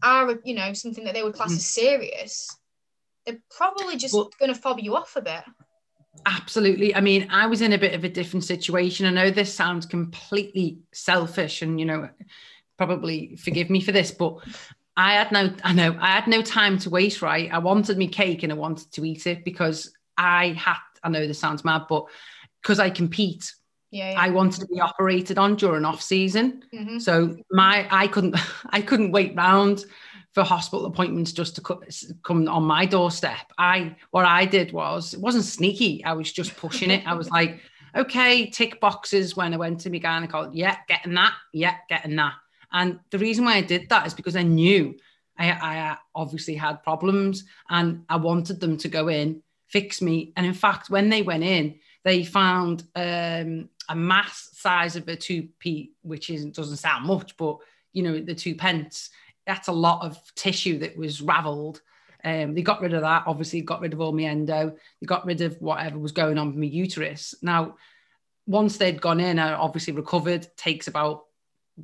are 0.03 0.39
you 0.45 0.55
know 0.55 0.73
something 0.73 1.05
that 1.05 1.15
they 1.15 1.23
would 1.23 1.35
class 1.35 1.53
mm. 1.53 1.57
as 1.57 1.67
serious, 1.67 2.49
they're 3.27 3.41
probably 3.51 3.97
just 3.97 4.15
well, 4.15 4.31
going 4.39 4.53
to 4.53 4.61
fob 4.61 4.81
you 4.81 4.97
off 4.97 5.17
a 5.17 5.23
bit. 5.23 5.43
Absolutely. 6.27 6.95
I 6.95 7.01
mean, 7.01 7.29
I 7.31 7.47
was 7.47 7.63
in 7.63 7.73
a 7.73 7.79
bit 7.79 7.95
of 7.95 8.05
a 8.05 8.09
different 8.09 8.45
situation. 8.45 9.07
I 9.07 9.11
know 9.11 9.31
this 9.31 9.55
sounds 9.55 9.87
completely 9.87 10.79
selfish, 10.93 11.63
and 11.63 11.79
you 11.79 11.87
know, 11.87 12.09
probably 12.77 13.37
forgive 13.37 13.71
me 13.71 13.81
for 13.81 13.93
this, 13.93 14.11
but 14.11 14.39
I 14.97 15.15
had 15.15 15.33
no, 15.33 15.55
I 15.65 15.73
know, 15.73 15.97
I 16.01 16.09
had 16.09 16.27
no 16.27 16.43
time 16.43 16.79
to 16.81 16.91
waste. 16.91 17.23
Right, 17.23 17.51
I 17.53 17.59
wanted 17.59 17.97
me 17.97 18.09
cake 18.09 18.43
and 18.43 18.53
I 18.53 18.57
wanted 18.57 18.91
to 18.93 19.05
eat 19.05 19.27
it 19.27 19.45
because 19.45 19.93
I 20.17 20.49
had. 20.49 20.77
I 21.03 21.09
know 21.09 21.27
this 21.27 21.39
sounds 21.39 21.65
mad, 21.65 21.87
but 21.89 22.05
because 22.61 22.79
I 22.79 22.91
compete, 22.91 23.55
yeah, 23.91 24.13
yeah. 24.13 24.21
I 24.21 24.31
wanted 24.31 24.61
to 24.61 24.67
be 24.67 24.81
operated 24.81 25.39
on 25.39 25.57
during 25.57 25.85
off 25.85 26.01
season. 26.01 26.63
Mm-hmm. 26.73 26.99
So 26.99 27.37
my 27.51 27.87
I 27.91 28.07
couldn't 28.07 28.37
I 28.71 28.81
couldn't 28.81 29.13
wait 29.13 29.35
round 29.37 29.85
for 30.33 30.45
hospital 30.45 30.87
appointments 30.87 31.33
just 31.33 31.57
to 31.57 32.17
come 32.23 32.49
on 32.49 32.63
my 32.63 32.87
doorstep. 32.87 33.53
I 33.59 33.97
what 34.11 34.25
I 34.25 34.45
did 34.45 34.73
was 34.73 35.15
it 35.15 35.21
wasn't 35.21 35.45
sneaky. 35.45 36.05
I 36.05 36.13
was 36.13 36.31
just 36.31 36.57
pushing 36.57 36.91
it. 36.91 37.07
I 37.07 37.15
was 37.15 37.31
like, 37.31 37.61
okay, 37.97 38.49
tick 38.49 38.81
boxes 38.81 39.37
when 39.37 39.53
I 39.53 39.57
went 39.57 39.81
to 39.81 39.91
my 39.91 39.99
gynecologist. 39.99 40.53
Yeah, 40.55 40.77
getting 40.89 41.15
that. 41.15 41.35
Yeah, 41.53 41.77
getting 41.89 42.17
that. 42.17 42.35
And 42.73 43.01
the 43.11 43.19
reason 43.19 43.45
why 43.45 43.57
I 43.57 43.63
did 43.63 43.89
that 43.89 44.07
is 44.07 44.15
because 44.15 44.37
I 44.37 44.43
knew 44.43 44.95
I, 45.37 45.51
I 45.51 45.97
obviously 46.15 46.55
had 46.55 46.83
problems 46.85 47.45
and 47.69 48.05
I 48.09 48.17
wanted 48.17 48.61
them 48.61 48.77
to 48.79 48.89
go 48.89 49.09
in, 49.09 49.43
fix 49.69 50.01
me. 50.01 50.33
And 50.37 50.47
in 50.47 50.55
fact, 50.55 50.91
when 50.91 51.09
they 51.09 51.23
went 51.23 51.43
in, 51.43 51.81
they 52.05 52.25
found 52.25 52.85
um, 52.95 53.69
a 53.89 53.95
mass 53.95 54.49
size 54.53 54.97
of 54.97 55.09
a 55.09 55.17
2p, 55.17 55.91
which 56.03 56.31
isn't 56.31 56.55
doesn't 56.55 56.77
sound 56.77 57.07
much, 57.07 57.37
but 57.37 57.59
you 57.93 58.03
know, 58.03 58.21
the 58.21 58.35
two 58.35 58.55
pence, 58.55 59.11
that's 59.47 59.69
a 59.69 59.73
lot 59.73 60.05
of 60.05 60.19
tissue 60.35 60.79
that 60.79 60.97
was 60.97 61.21
raveled. 61.21 61.81
Um, 62.23 62.55
they 62.55 62.63
got 62.63 62.81
rid 62.81 62.95
of 62.95 63.03
that, 63.03 63.25
obviously, 63.27 63.63
got 63.63 63.81
rid 63.81 63.93
of 63.93 64.01
all 64.01 64.13
my 64.13 64.25
endo, 64.25 64.77
they 65.01 65.07
got 65.07 65.27
rid 65.27 65.41
of 65.41 65.61
whatever 65.61 65.99
was 65.99 66.13
going 66.13 66.39
on 66.39 66.49
with 66.49 66.57
my 66.57 66.67
uterus. 66.67 67.35
Now, 67.43 67.77
once 68.47 68.77
they'd 68.77 69.01
gone 69.01 69.21
in, 69.21 69.39
I 69.39 69.55
obviously 69.55 69.93
recovered, 69.93 70.47
takes 70.57 70.89
about 70.89 71.25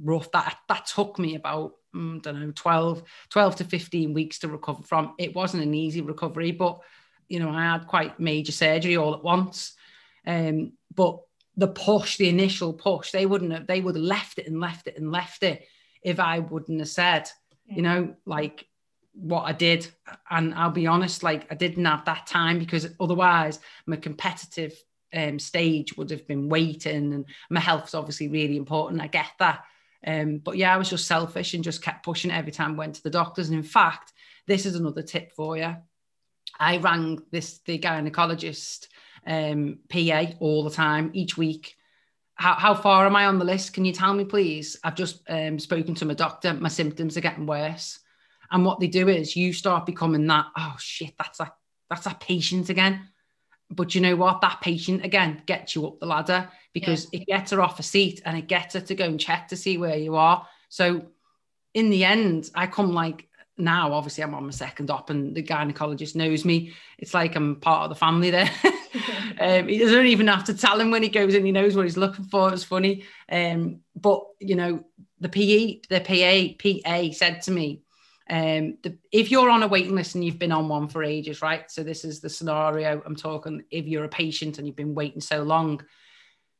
rough 0.02 0.30
that 0.32 0.58
that 0.68 0.86
took 0.86 1.18
me 1.18 1.36
about 1.36 1.72
mm, 1.94 2.18
I 2.18 2.32
don't 2.32 2.40
know 2.40 2.52
12 2.54 3.02
12 3.30 3.56
to 3.56 3.64
15 3.64 4.12
weeks 4.12 4.38
to 4.40 4.48
recover 4.48 4.82
from 4.82 5.14
it 5.18 5.34
wasn't 5.34 5.62
an 5.62 5.74
easy 5.74 6.00
recovery 6.00 6.52
but 6.52 6.80
you 7.28 7.38
know 7.38 7.50
I 7.50 7.62
had 7.62 7.86
quite 7.86 8.20
major 8.20 8.52
surgery 8.52 8.96
all 8.96 9.14
at 9.14 9.24
once 9.24 9.74
um, 10.26 10.72
but 10.94 11.20
the 11.56 11.68
push, 11.68 12.16
the 12.16 12.28
initial 12.28 12.72
push, 12.72 13.10
they 13.10 13.26
wouldn't 13.26 13.52
have, 13.52 13.66
they 13.66 13.80
would 13.80 13.96
have 13.96 14.04
left 14.04 14.38
it 14.38 14.46
and 14.46 14.60
left 14.60 14.86
it 14.86 14.98
and 14.98 15.10
left 15.10 15.42
it 15.42 15.66
if 16.02 16.20
I 16.20 16.40
wouldn't 16.40 16.80
have 16.80 16.88
said, 16.88 17.28
you 17.64 17.82
know, 17.82 18.14
like 18.26 18.66
what 19.14 19.42
I 19.42 19.52
did. 19.52 19.88
And 20.30 20.54
I'll 20.54 20.70
be 20.70 20.86
honest, 20.86 21.22
like 21.22 21.50
I 21.50 21.54
didn't 21.54 21.84
have 21.84 22.04
that 22.04 22.26
time 22.26 22.58
because 22.58 22.86
otherwise 23.00 23.58
my 23.86 23.96
competitive 23.96 24.74
um, 25.14 25.38
stage 25.38 25.96
would 25.96 26.10
have 26.10 26.26
been 26.26 26.48
waiting 26.48 27.14
and 27.14 27.24
my 27.48 27.60
health's 27.60 27.94
obviously 27.94 28.28
really 28.28 28.56
important. 28.56 29.00
I 29.00 29.06
get 29.06 29.30
that. 29.38 29.64
Um, 30.06 30.38
but 30.38 30.56
yeah, 30.56 30.74
I 30.74 30.76
was 30.76 30.90
just 30.90 31.06
selfish 31.06 31.54
and 31.54 31.64
just 31.64 31.82
kept 31.82 32.04
pushing 32.04 32.30
it 32.30 32.34
every 32.34 32.52
time 32.52 32.72
I 32.72 32.78
went 32.78 32.96
to 32.96 33.02
the 33.02 33.10
doctors. 33.10 33.48
And 33.48 33.56
in 33.56 33.64
fact, 33.64 34.12
this 34.46 34.66
is 34.66 34.76
another 34.76 35.02
tip 35.02 35.32
for 35.32 35.56
you. 35.56 35.74
I 36.58 36.76
rang 36.76 37.20
this 37.32 37.58
the 37.64 37.78
gynecologist 37.78 38.88
um, 39.26 39.78
PA 39.88 40.26
all 40.40 40.64
the 40.64 40.70
time 40.70 41.10
each 41.14 41.36
week. 41.36 41.76
How, 42.34 42.54
how 42.54 42.74
far 42.74 43.06
am 43.06 43.16
I 43.16 43.26
on 43.26 43.38
the 43.38 43.44
list? 43.44 43.72
Can 43.72 43.84
you 43.84 43.92
tell 43.92 44.12
me, 44.12 44.24
please? 44.24 44.76
I've 44.84 44.94
just 44.94 45.22
um, 45.28 45.58
spoken 45.58 45.94
to 45.96 46.04
my 46.04 46.14
doctor. 46.14 46.54
My 46.54 46.68
symptoms 46.68 47.16
are 47.16 47.22
getting 47.22 47.46
worse. 47.46 47.98
And 48.50 48.64
what 48.64 48.78
they 48.78 48.86
do 48.86 49.08
is 49.08 49.36
you 49.36 49.52
start 49.52 49.86
becoming 49.86 50.26
that, 50.26 50.46
oh 50.56 50.76
shit, 50.78 51.14
that's 51.18 51.38
that, 51.38 51.56
that's 51.90 52.04
that 52.04 52.20
patient 52.20 52.68
again. 52.68 53.08
But 53.70 53.94
you 53.94 54.00
know 54.00 54.14
what? 54.14 54.42
That 54.42 54.60
patient 54.60 55.04
again 55.04 55.42
gets 55.46 55.74
you 55.74 55.86
up 55.86 55.98
the 55.98 56.06
ladder 56.06 56.48
because 56.72 57.08
yeah. 57.12 57.20
it 57.20 57.26
gets 57.26 57.50
her 57.50 57.60
off 57.60 57.80
a 57.80 57.82
seat 57.82 58.22
and 58.24 58.36
it 58.36 58.46
gets 58.46 58.74
her 58.74 58.80
to 58.80 58.94
go 58.94 59.04
and 59.04 59.18
check 59.18 59.48
to 59.48 59.56
see 59.56 59.76
where 59.78 59.96
you 59.96 60.14
are. 60.14 60.46
So 60.68 61.06
in 61.74 61.90
the 61.90 62.04
end, 62.04 62.50
I 62.54 62.66
come 62.66 62.92
like 62.92 63.28
now, 63.58 63.92
obviously, 63.92 64.22
I'm 64.22 64.34
on 64.34 64.44
my 64.44 64.50
second 64.50 64.90
op 64.90 65.10
and 65.10 65.34
the 65.34 65.42
gynecologist 65.42 66.14
knows 66.14 66.44
me. 66.44 66.74
It's 66.98 67.14
like 67.14 67.34
I'm 67.34 67.56
part 67.56 67.84
of 67.84 67.88
the 67.88 67.96
family 67.96 68.30
there. 68.30 68.50
um, 69.40 69.68
he 69.68 69.78
doesn't 69.78 70.06
even 70.06 70.26
have 70.28 70.44
to 70.44 70.54
tell 70.54 70.80
him 70.80 70.90
when 70.90 71.02
he 71.02 71.08
goes 71.08 71.34
in, 71.34 71.44
he 71.44 71.52
knows 71.52 71.76
what 71.76 71.84
he's 71.84 71.96
looking 71.96 72.24
for. 72.24 72.52
It's 72.52 72.64
funny. 72.64 73.04
Um, 73.30 73.80
but, 73.94 74.24
you 74.40 74.56
know, 74.56 74.84
the 75.20 75.28
PE, 75.28 75.80
the 75.88 76.00
PA, 76.00 76.82
PA 76.82 77.12
said 77.12 77.42
to 77.42 77.50
me, 77.50 77.82
um, 78.28 78.78
the, 78.82 78.98
if 79.12 79.30
you're 79.30 79.50
on 79.50 79.62
a 79.62 79.68
waiting 79.68 79.94
list 79.94 80.14
and 80.14 80.24
you've 80.24 80.38
been 80.38 80.52
on 80.52 80.68
one 80.68 80.88
for 80.88 81.04
ages, 81.04 81.42
right? 81.42 81.70
So 81.70 81.82
this 81.82 82.04
is 82.04 82.20
the 82.20 82.28
scenario 82.28 83.00
I'm 83.06 83.16
talking. 83.16 83.62
If 83.70 83.86
you're 83.86 84.04
a 84.04 84.08
patient 84.08 84.58
and 84.58 84.66
you've 84.66 84.76
been 84.76 84.94
waiting 84.94 85.20
so 85.20 85.42
long, 85.42 85.82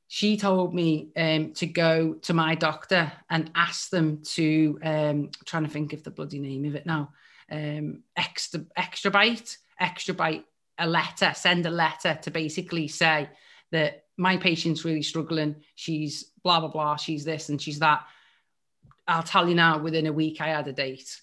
she 0.08 0.36
told 0.36 0.72
me 0.74 1.08
um, 1.16 1.52
to 1.54 1.66
go 1.66 2.14
to 2.14 2.32
my 2.32 2.54
doctor 2.54 3.10
and 3.28 3.50
ask 3.56 3.90
them 3.90 4.22
to 4.34 4.78
um, 4.82 5.30
trying 5.44 5.64
to 5.64 5.70
think 5.70 5.92
of 5.92 6.04
the 6.04 6.10
bloody 6.10 6.38
name 6.38 6.64
of 6.64 6.76
it 6.76 6.86
now. 6.86 7.10
Um, 7.50 8.02
extra 8.16 8.64
extra 8.76 9.10
bite, 9.10 9.56
extra 9.80 10.14
bite, 10.14 10.44
a 10.78 10.86
letter, 10.86 11.32
send 11.34 11.66
a 11.66 11.70
letter 11.70 12.18
to 12.22 12.30
basically 12.30 12.88
say 12.88 13.28
that 13.72 14.04
my 14.16 14.36
patient's 14.36 14.84
really 14.84 15.02
struggling. 15.02 15.56
She's 15.74 16.32
blah 16.42 16.60
blah 16.60 16.68
blah. 16.68 16.96
She's 16.96 17.24
this 17.24 17.48
and 17.48 17.60
she's 17.60 17.78
that. 17.80 18.04
I'll 19.08 19.22
tell 19.22 19.48
you 19.48 19.54
now. 19.54 19.78
Within 19.78 20.06
a 20.06 20.12
week, 20.12 20.40
I 20.40 20.48
had 20.48 20.68
a 20.68 20.72
date. 20.72 21.20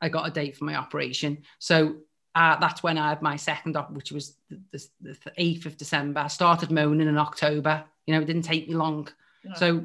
I 0.00 0.08
got 0.08 0.28
a 0.28 0.30
date 0.30 0.56
for 0.56 0.64
my 0.64 0.76
operation. 0.76 1.42
So 1.58 1.96
uh, 2.34 2.56
that's 2.58 2.82
when 2.82 2.98
I 2.98 3.10
had 3.10 3.22
my 3.22 3.36
second 3.36 3.76
op, 3.76 3.92
which 3.92 4.12
was 4.12 4.36
the, 4.50 4.60
the, 5.00 5.16
the 5.24 5.30
8th 5.38 5.66
of 5.66 5.76
December. 5.76 6.20
I 6.20 6.26
started 6.26 6.70
moaning 6.70 7.08
in 7.08 7.16
October. 7.16 7.84
You 8.06 8.14
know, 8.14 8.20
it 8.20 8.26
didn't 8.26 8.42
take 8.42 8.68
me 8.68 8.74
long. 8.74 9.08
No. 9.44 9.54
So, 9.54 9.84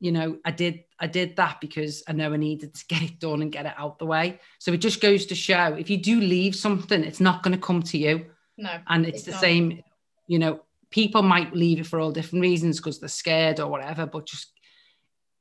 you 0.00 0.12
know, 0.12 0.38
I 0.44 0.50
did 0.50 0.84
I 0.98 1.06
did 1.06 1.36
that 1.36 1.60
because 1.60 2.02
I 2.08 2.12
know 2.12 2.32
I 2.32 2.36
needed 2.36 2.74
to 2.74 2.86
get 2.88 3.02
it 3.02 3.18
done 3.18 3.42
and 3.42 3.52
get 3.52 3.66
it 3.66 3.74
out 3.76 3.98
the 3.98 4.06
way. 4.06 4.40
So 4.58 4.72
it 4.72 4.78
just 4.78 5.00
goes 5.00 5.26
to 5.26 5.34
show 5.34 5.74
if 5.74 5.90
you 5.90 5.96
do 5.96 6.20
leave 6.20 6.54
something, 6.54 7.02
it's 7.02 7.20
not 7.20 7.42
going 7.42 7.54
to 7.54 7.66
come 7.66 7.82
to 7.82 7.98
you. 7.98 8.26
No. 8.62 8.78
And 8.88 9.04
it's, 9.06 9.18
it's 9.18 9.26
the 9.26 9.32
not. 9.32 9.40
same, 9.40 9.82
you 10.28 10.38
know, 10.38 10.60
people 10.90 11.22
might 11.22 11.54
leave 11.54 11.80
it 11.80 11.86
for 11.86 11.98
all 11.98 12.12
different 12.12 12.42
reasons 12.42 12.78
because 12.78 13.00
they're 13.00 13.08
scared 13.08 13.58
or 13.58 13.68
whatever, 13.68 14.06
but 14.06 14.26
just 14.26 14.52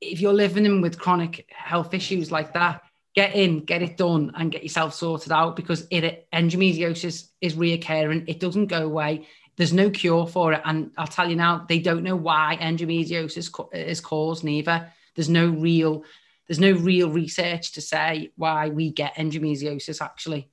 if 0.02 0.20
you're 0.20 0.34
living 0.34 0.66
in 0.66 0.82
with 0.82 0.98
chronic 0.98 1.46
health 1.52 1.94
issues 1.94 2.32
like 2.32 2.54
that, 2.54 2.82
get 3.14 3.36
in, 3.36 3.64
get 3.66 3.84
it 3.84 3.98
done, 3.98 4.32
and 4.36 4.52
get 4.52 4.64
yourself 4.64 4.96
sorted 4.96 5.32
out 5.32 5.56
because 5.56 5.86
it 5.92 6.28
endometriosis 6.34 7.28
is 7.42 7.56
reoccurring. 7.56 8.24
It 8.28 8.40
doesn't 8.40 8.68
go 8.68 8.84
away. 8.84 9.28
There's 9.58 9.74
no 9.74 9.92
cure 9.92 10.26
for 10.26 10.54
it, 10.54 10.62
and 10.66 10.92
I'll 10.98 11.06
tell 11.06 11.30
you 11.30 11.36
now, 11.36 11.66
they 11.70 11.78
don't 11.80 12.04
know 12.04 12.16
why 12.16 12.58
endometriosis 12.60 13.70
is 13.74 14.02
caused. 14.02 14.44
Neither 14.44 14.92
there's 15.16 15.30
no 15.30 15.50
real 15.50 16.04
there's 16.48 16.60
no 16.60 16.72
real 16.72 17.10
research 17.10 17.74
to 17.74 17.82
say 17.82 18.32
why 18.36 18.70
we 18.70 18.92
get 18.92 19.16
endometriosis. 19.16 20.02
Actually, 20.02 20.50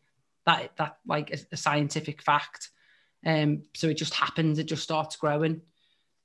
that 0.48 0.72
that 0.76 0.98
like 1.06 1.30
a, 1.30 1.38
a 1.52 1.56
scientific 1.56 2.22
fact. 2.22 2.70
Um, 3.24 3.62
so 3.74 3.88
it 3.88 3.96
just 3.96 4.14
happens. 4.14 4.58
It 4.58 4.64
just 4.64 4.82
starts 4.82 5.16
growing. 5.16 5.60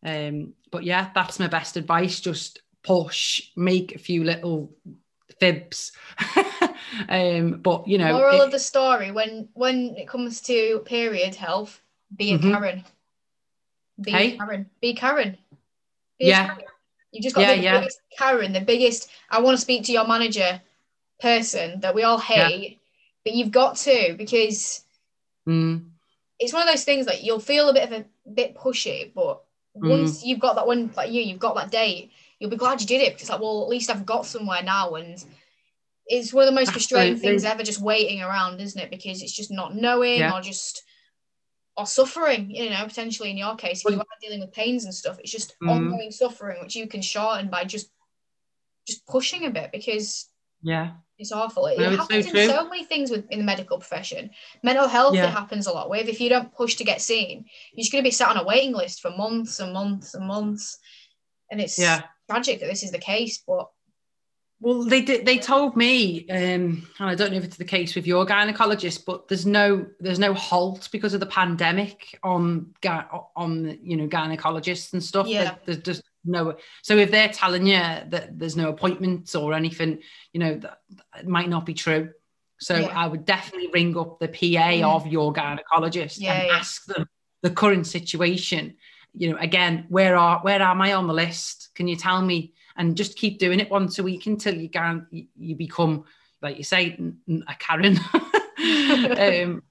Um, 0.05 0.53
but 0.71 0.83
yeah, 0.83 1.09
that's 1.13 1.39
my 1.39 1.47
best 1.47 1.77
advice. 1.77 2.19
Just 2.19 2.61
push, 2.83 3.49
make 3.55 3.95
a 3.95 3.99
few 3.99 4.23
little 4.23 4.75
fibs. 5.39 5.91
um, 7.09 7.59
but 7.61 7.87
you 7.87 7.97
know, 7.97 8.13
moral 8.13 8.41
it, 8.41 8.45
of 8.45 8.51
the 8.51 8.59
story: 8.59 9.11
when 9.11 9.49
when 9.53 9.95
it 9.97 10.07
comes 10.07 10.41
to 10.41 10.81
period 10.85 11.35
health, 11.35 11.81
be 12.15 12.33
a 12.33 12.37
mm-hmm. 12.37 12.51
Karen. 12.51 12.83
Be 14.01 14.11
hey? 14.11 14.37
Karen. 14.37 14.69
Be 14.81 14.93
Karen. 14.93 15.37
Be 16.19 16.27
yeah. 16.27 16.47
Karen. 16.47 16.63
You 17.11 17.21
just 17.21 17.35
got 17.35 17.41
yeah, 17.41 17.55
the 17.55 17.61
yeah. 17.61 17.79
biggest 17.79 18.01
Karen, 18.17 18.53
the 18.53 18.61
biggest. 18.61 19.09
I 19.29 19.41
want 19.41 19.57
to 19.57 19.61
speak 19.61 19.83
to 19.85 19.91
your 19.91 20.07
manager 20.07 20.61
person 21.19 21.79
that 21.81 21.93
we 21.93 22.03
all 22.03 22.17
hate, 22.17 22.71
yeah. 22.71 22.77
But 23.23 23.33
you've 23.33 23.51
got 23.51 23.77
to 23.77 24.15
because 24.17 24.83
mm. 25.47 25.83
it's 26.39 26.53
one 26.53 26.61
of 26.61 26.67
those 26.67 26.83
things 26.83 27.05
that 27.05 27.23
you'll 27.23 27.39
feel 27.39 27.69
a 27.69 27.73
bit 27.73 27.91
of 27.91 27.99
a 27.99 28.29
bit 28.29 28.55
pushy, 28.55 29.11
but 29.13 29.43
mm. 29.77 29.89
once 29.89 30.23
you've 30.23 30.39
got 30.39 30.55
that 30.55 30.67
one, 30.67 30.91
like 30.95 31.11
you, 31.11 31.21
you've 31.21 31.39
got 31.39 31.55
that 31.55 31.71
date 31.71 32.11
you'll 32.43 32.49
be 32.49 32.57
glad 32.57 32.81
you 32.81 32.87
did 32.87 32.99
it 32.99 33.13
because 33.13 33.29
like, 33.29 33.39
well, 33.39 33.63
at 33.63 33.69
least 33.69 33.89
I've 33.89 34.05
got 34.05 34.25
somewhere 34.25 34.61
now. 34.61 34.95
And 34.95 35.23
it's 36.07 36.33
one 36.33 36.43
of 36.43 36.53
the 36.53 36.59
most 36.59 36.73
frustrating 36.73 37.17
things 37.17 37.45
ever, 37.45 37.63
just 37.63 37.79
waiting 37.79 38.21
around, 38.21 38.59
isn't 38.59 38.81
it? 38.81 38.91
Because 38.91 39.21
it's 39.21 39.31
just 39.31 39.49
not 39.49 39.75
knowing 39.75 40.19
yeah. 40.19 40.37
or 40.37 40.41
just 40.41 40.83
or 41.77 41.85
suffering, 41.85 42.51
you 42.53 42.69
know, 42.69 42.83
potentially 42.83 43.31
in 43.31 43.37
your 43.37 43.55
case, 43.55 43.81
if 43.85 43.93
you 43.93 43.97
are 43.97 44.05
dealing 44.21 44.41
with 44.41 44.51
pains 44.51 44.83
and 44.83 44.93
stuff, 44.93 45.17
it's 45.19 45.31
just 45.31 45.55
mm. 45.63 45.69
ongoing 45.69 46.11
suffering, 46.11 46.61
which 46.61 46.75
you 46.75 46.85
can 46.85 47.01
shorten 47.01 47.49
by 47.49 47.63
just 47.63 47.89
just 48.85 49.07
pushing 49.07 49.45
a 49.45 49.49
bit 49.49 49.71
because 49.71 50.27
yeah, 50.61 50.91
it's 51.23 51.31
awful. 51.31 51.65
It, 51.67 51.79
no, 51.79 51.95
happens 51.95 52.29
so 52.29 52.37
in 52.37 52.49
so 52.49 52.69
many 52.69 52.85
things 52.85 53.11
with 53.11 53.29
in 53.31 53.39
the 53.39 53.45
medical 53.45 53.77
profession. 53.77 54.29
Mental 54.61 54.87
health 54.87 55.15
yeah. 55.15 55.25
it 55.25 55.31
happens 55.31 55.67
a 55.67 55.71
lot 55.71 55.89
with. 55.89 56.07
If 56.07 56.21
you 56.21 56.29
don't 56.29 56.53
push 56.53 56.75
to 56.75 56.83
get 56.83 57.01
seen, 57.01 57.45
you're 57.73 57.83
just 57.83 57.91
gonna 57.91 58.03
be 58.03 58.11
sat 58.11 58.29
on 58.29 58.37
a 58.37 58.43
waiting 58.43 58.73
list 58.73 59.01
for 59.01 59.11
months 59.11 59.59
and 59.59 59.73
months 59.73 60.13
and 60.13 60.27
months. 60.27 60.77
And 61.51 61.59
it's 61.59 61.77
yeah 61.77 62.03
tragic 62.29 62.59
that 62.59 62.67
this 62.67 62.83
is 62.83 62.91
the 62.91 62.99
case, 62.99 63.43
but 63.45 63.69
well, 64.59 64.83
they 64.85 65.01
did. 65.01 65.25
They 65.25 65.39
told 65.39 65.75
me, 65.75 66.25
um, 66.29 66.87
and 66.97 67.09
I 67.09 67.15
don't 67.15 67.31
know 67.31 67.37
if 67.37 67.43
it's 67.43 67.57
the 67.57 67.65
case 67.65 67.95
with 67.95 68.07
your 68.07 68.25
gynecologist, 68.25 69.03
but 69.05 69.27
there's 69.27 69.45
no 69.45 69.85
there's 69.99 70.19
no 70.19 70.33
halt 70.33 70.87
because 70.91 71.13
of 71.13 71.19
the 71.19 71.25
pandemic 71.25 72.17
on 72.23 72.73
on 73.35 73.77
you 73.83 73.97
know 73.97 74.07
gynecologists 74.07 74.93
and 74.93 75.03
stuff. 75.03 75.27
Yeah. 75.27 75.55
There's 75.65 75.79
just 75.79 76.03
no. 76.25 76.55
So 76.81 76.97
if 76.97 77.11
they're 77.11 77.29
telling 77.29 77.67
you 77.67 77.77
that 77.77 78.37
there's 78.37 78.55
no 78.55 78.69
appointments 78.69 79.35
or 79.35 79.53
anything, 79.53 79.99
you 80.31 80.39
know 80.39 80.55
that, 80.57 80.79
that 81.13 81.27
might 81.27 81.49
not 81.49 81.65
be 81.65 81.73
true. 81.73 82.11
So 82.59 82.75
yeah. 82.77 82.87
I 82.87 83.07
would 83.07 83.25
definitely 83.25 83.69
ring 83.73 83.97
up 83.97 84.19
the 84.19 84.27
PA 84.27 84.33
mm. 84.71 84.83
of 84.83 85.07
your 85.07 85.33
gynecologist 85.33 86.19
yeah, 86.19 86.33
and 86.33 86.47
yeah. 86.47 86.53
ask 86.53 86.85
them 86.85 87.07
the 87.41 87.49
current 87.49 87.87
situation 87.87 88.75
you 89.13 89.31
know, 89.31 89.37
again, 89.37 89.85
where 89.89 90.15
are 90.17 90.39
where 90.39 90.61
am 90.61 90.81
I 90.81 90.93
on 90.93 91.07
the 91.07 91.13
list? 91.13 91.69
Can 91.75 91.87
you 91.87 91.95
tell 91.95 92.21
me? 92.21 92.53
And 92.75 92.97
just 92.97 93.15
keep 93.15 93.37
doing 93.37 93.59
it 93.59 93.69
once 93.69 93.99
a 93.99 94.03
week 94.03 94.25
until 94.25 94.55
you 94.55 94.69
can 94.69 95.05
you 95.11 95.55
become, 95.55 96.05
like 96.41 96.57
you 96.57 96.63
say, 96.63 96.97
a 97.47 97.55
Karen. 97.59 97.99
um, 98.57 99.63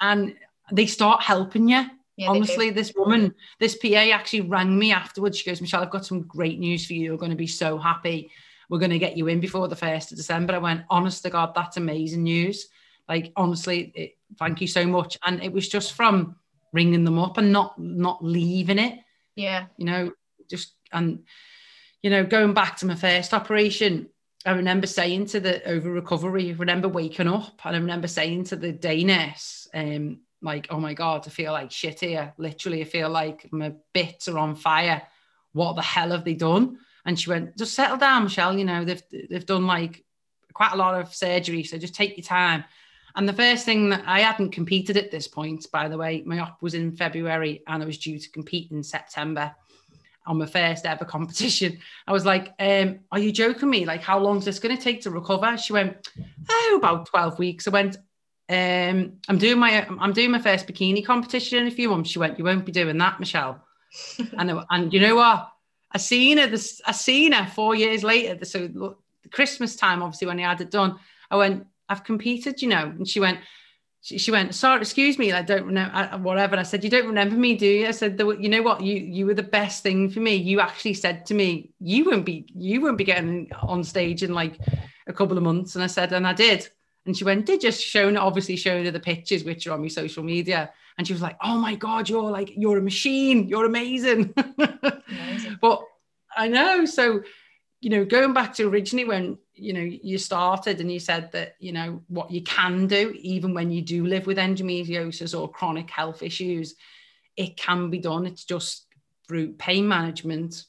and 0.00 0.34
they 0.72 0.86
start 0.86 1.22
helping 1.22 1.68
you. 1.68 1.84
Yeah, 2.16 2.28
Honestly, 2.28 2.70
this 2.70 2.92
woman, 2.94 3.34
this 3.58 3.76
PA 3.76 4.10
actually 4.12 4.42
rang 4.42 4.78
me 4.78 4.92
afterwards. 4.92 5.38
She 5.38 5.48
goes, 5.48 5.60
Michelle, 5.60 5.82
I've 5.82 5.90
got 5.90 6.04
some 6.04 6.22
great 6.22 6.58
news 6.58 6.86
for 6.86 6.92
you. 6.92 7.04
You're 7.04 7.16
going 7.16 7.30
to 7.30 7.36
be 7.36 7.46
so 7.46 7.78
happy. 7.78 8.30
We're 8.68 8.78
going 8.78 8.90
to 8.90 8.98
get 8.98 9.16
you 9.16 9.28
in 9.28 9.40
before 9.40 9.68
the 9.68 9.76
1st 9.76 10.12
of 10.12 10.16
December. 10.18 10.54
I 10.54 10.58
went, 10.58 10.82
honest 10.90 11.22
to 11.22 11.30
God, 11.30 11.52
that's 11.54 11.78
amazing 11.78 12.22
news. 12.22 12.68
Like, 13.08 13.32
honestly, 13.36 13.92
it, 13.94 14.18
thank 14.38 14.60
you 14.60 14.66
so 14.66 14.86
much. 14.86 15.18
And 15.24 15.42
it 15.42 15.52
was 15.52 15.68
just 15.68 15.94
from 15.94 16.36
ringing 16.72 17.04
them 17.04 17.18
up 17.18 17.38
and 17.38 17.52
not 17.52 17.78
not 17.78 18.24
leaving 18.24 18.78
it. 18.78 18.98
Yeah. 19.36 19.66
You 19.76 19.86
know, 19.86 20.12
just 20.48 20.74
and 20.92 21.24
you 22.02 22.10
know, 22.10 22.24
going 22.24 22.54
back 22.54 22.76
to 22.78 22.86
my 22.86 22.94
first 22.94 23.32
operation, 23.32 24.08
I 24.44 24.52
remember 24.52 24.86
saying 24.86 25.26
to 25.26 25.40
the 25.40 25.66
over 25.68 25.90
recovery, 25.90 26.50
I 26.50 26.54
remember 26.54 26.88
waking 26.88 27.28
up 27.28 27.60
and 27.64 27.76
I 27.76 27.78
remember 27.78 28.08
saying 28.08 28.44
to 28.44 28.56
the 28.56 28.72
day 28.72 29.04
nurse, 29.04 29.68
um, 29.72 30.20
like, 30.42 30.66
oh 30.70 30.80
my 30.80 30.94
God, 30.94 31.26
I 31.26 31.30
feel 31.30 31.52
like 31.52 31.70
shit 31.70 32.00
here. 32.00 32.34
Literally, 32.36 32.82
I 32.82 32.84
feel 32.84 33.08
like 33.08 33.50
my 33.52 33.72
bits 33.92 34.28
are 34.28 34.38
on 34.38 34.54
fire. 34.54 35.02
What 35.52 35.76
the 35.76 35.82
hell 35.82 36.10
have 36.10 36.24
they 36.24 36.34
done? 36.34 36.78
And 37.04 37.18
she 37.18 37.30
went, 37.30 37.56
just 37.56 37.74
settle 37.74 37.96
down, 37.96 38.24
Michelle. 38.24 38.56
You 38.56 38.64
know, 38.64 38.84
they've 38.84 39.02
they've 39.30 39.46
done 39.46 39.66
like 39.66 40.04
quite 40.52 40.72
a 40.72 40.76
lot 40.76 41.00
of 41.00 41.14
surgery. 41.14 41.62
So 41.64 41.78
just 41.78 41.94
take 41.94 42.16
your 42.16 42.24
time. 42.24 42.64
And 43.14 43.28
the 43.28 43.32
first 43.32 43.64
thing 43.64 43.90
that 43.90 44.04
I 44.06 44.20
hadn't 44.20 44.52
competed 44.52 44.96
at 44.96 45.10
this 45.10 45.28
point, 45.28 45.66
by 45.70 45.88
the 45.88 45.98
way, 45.98 46.22
my 46.24 46.38
op 46.38 46.62
was 46.62 46.74
in 46.74 46.92
February 46.92 47.62
and 47.66 47.82
I 47.82 47.86
was 47.86 47.98
due 47.98 48.18
to 48.18 48.30
compete 48.30 48.70
in 48.70 48.82
September 48.82 49.54
on 50.26 50.38
my 50.38 50.46
first 50.46 50.86
ever 50.86 51.04
competition. 51.16 51.78
I 52.06 52.12
was 52.12 52.24
like, 52.24 52.54
um, 52.58 53.00
Are 53.10 53.18
you 53.18 53.32
joking 53.32 53.70
me? 53.70 53.84
Like, 53.84 54.02
how 54.02 54.18
long 54.18 54.38
is 54.38 54.44
this 54.44 54.58
going 54.58 54.76
to 54.76 54.82
take 54.82 55.02
to 55.02 55.10
recover? 55.10 55.56
She 55.58 55.72
went, 55.72 56.08
Oh, 56.48 56.74
about 56.78 57.06
12 57.06 57.38
weeks. 57.38 57.68
I 57.68 57.70
went, 57.70 57.96
um, 58.52 59.14
I'm 59.28 59.38
doing 59.38 59.58
my 59.58 59.86
I'm 60.00 60.12
doing 60.12 60.30
my 60.30 60.38
first 60.38 60.66
bikini 60.66 61.04
competition 61.04 61.58
in 61.58 61.68
a 61.68 61.70
few 61.70 61.88
months. 61.88 62.10
She 62.10 62.18
went, 62.18 62.38
You 62.38 62.44
won't 62.44 62.66
be 62.66 62.72
doing 62.72 62.98
that, 62.98 63.18
Michelle. 63.18 63.64
and 64.38 64.52
and 64.70 64.92
you 64.92 65.00
know 65.00 65.16
what? 65.16 65.48
I 65.90 65.98
seen 65.98 66.38
her 66.38 66.46
this 66.46 66.80
I 66.86 66.92
seen 66.92 67.32
her 67.32 67.46
four 67.46 67.74
years 67.74 68.02
later. 68.02 68.44
So 68.44 68.68
look, 68.74 69.02
Christmas 69.30 69.76
time, 69.76 70.02
obviously, 70.02 70.26
when 70.26 70.38
I 70.38 70.48
had 70.48 70.60
it 70.60 70.70
done, 70.70 70.98
I 71.30 71.36
went, 71.36 71.66
I've 71.88 72.04
competed, 72.04 72.60
you 72.60 72.68
know. 72.68 72.84
And 72.84 73.08
she 73.08 73.20
went, 73.20 73.38
she, 74.02 74.18
she 74.18 74.30
went, 74.30 74.54
sorry, 74.54 74.80
excuse 74.80 75.18
me, 75.18 75.32
I 75.32 75.42
don't 75.42 75.68
know, 75.68 76.18
whatever. 76.20 76.52
And 76.52 76.60
I 76.60 76.64
said, 76.64 76.84
you 76.84 76.90
don't 76.90 77.06
remember 77.06 77.36
me, 77.36 77.56
do 77.56 77.66
you? 77.66 77.88
I 77.88 77.92
said, 77.92 78.18
you 78.18 78.48
know 78.48 78.62
what, 78.62 78.82
you 78.82 78.96
you 78.96 79.26
were 79.26 79.34
the 79.34 79.42
best 79.42 79.82
thing 79.82 80.10
for 80.10 80.20
me. 80.20 80.34
You 80.34 80.60
actually 80.60 80.94
said 80.94 81.24
to 81.26 81.34
me, 81.34 81.70
you 81.80 82.04
won't 82.04 82.26
be, 82.26 82.46
you 82.54 82.80
won't 82.80 82.98
be 82.98 83.04
getting 83.04 83.50
on 83.62 83.82
stage 83.84 84.22
in 84.22 84.34
like 84.34 84.58
a 85.06 85.12
couple 85.12 85.36
of 85.36 85.42
months. 85.42 85.74
And 85.74 85.84
I 85.84 85.88
said, 85.88 86.12
and 86.12 86.26
I 86.26 86.32
did. 86.32 86.68
And 87.06 87.16
she 87.16 87.24
went, 87.24 87.46
did 87.46 87.60
just 87.60 87.82
showing 87.82 88.16
obviously 88.16 88.56
showing 88.56 88.84
her 88.84 88.90
the 88.90 89.00
pictures 89.00 89.44
which 89.44 89.66
are 89.66 89.72
on 89.72 89.82
my 89.82 89.88
social 89.88 90.22
media. 90.22 90.72
And 90.96 91.06
she 91.06 91.12
was 91.12 91.22
like, 91.22 91.36
oh 91.42 91.58
my 91.58 91.74
God, 91.74 92.08
you're 92.08 92.30
like, 92.30 92.52
you're 92.56 92.78
a 92.78 92.82
machine. 92.82 93.48
You're 93.48 93.64
amazing. 93.64 94.32
amazing. 94.36 95.58
but 95.60 95.82
I 96.36 96.48
know. 96.48 96.84
So, 96.84 97.22
you 97.80 97.90
know, 97.90 98.04
going 98.04 98.32
back 98.32 98.54
to 98.54 98.68
originally 98.68 99.06
when, 99.06 99.38
you 99.54 99.72
know, 99.72 99.80
you 99.80 100.18
started 100.18 100.80
and 100.80 100.92
you 100.92 101.00
said 101.00 101.32
that, 101.32 101.56
you 101.58 101.72
know, 101.72 102.02
what 102.08 102.30
you 102.30 102.42
can 102.42 102.86
do, 102.86 103.16
even 103.20 103.54
when 103.54 103.70
you 103.70 103.82
do 103.82 104.06
live 104.06 104.26
with 104.26 104.38
endometriosis 104.38 105.38
or 105.38 105.50
chronic 105.50 105.90
health 105.90 106.22
issues, 106.22 106.76
it 107.36 107.56
can 107.56 107.90
be 107.90 107.98
done. 107.98 108.26
It's 108.26 108.44
just 108.44 108.86
through 109.26 109.54
pain 109.54 109.88
management, 109.88 110.64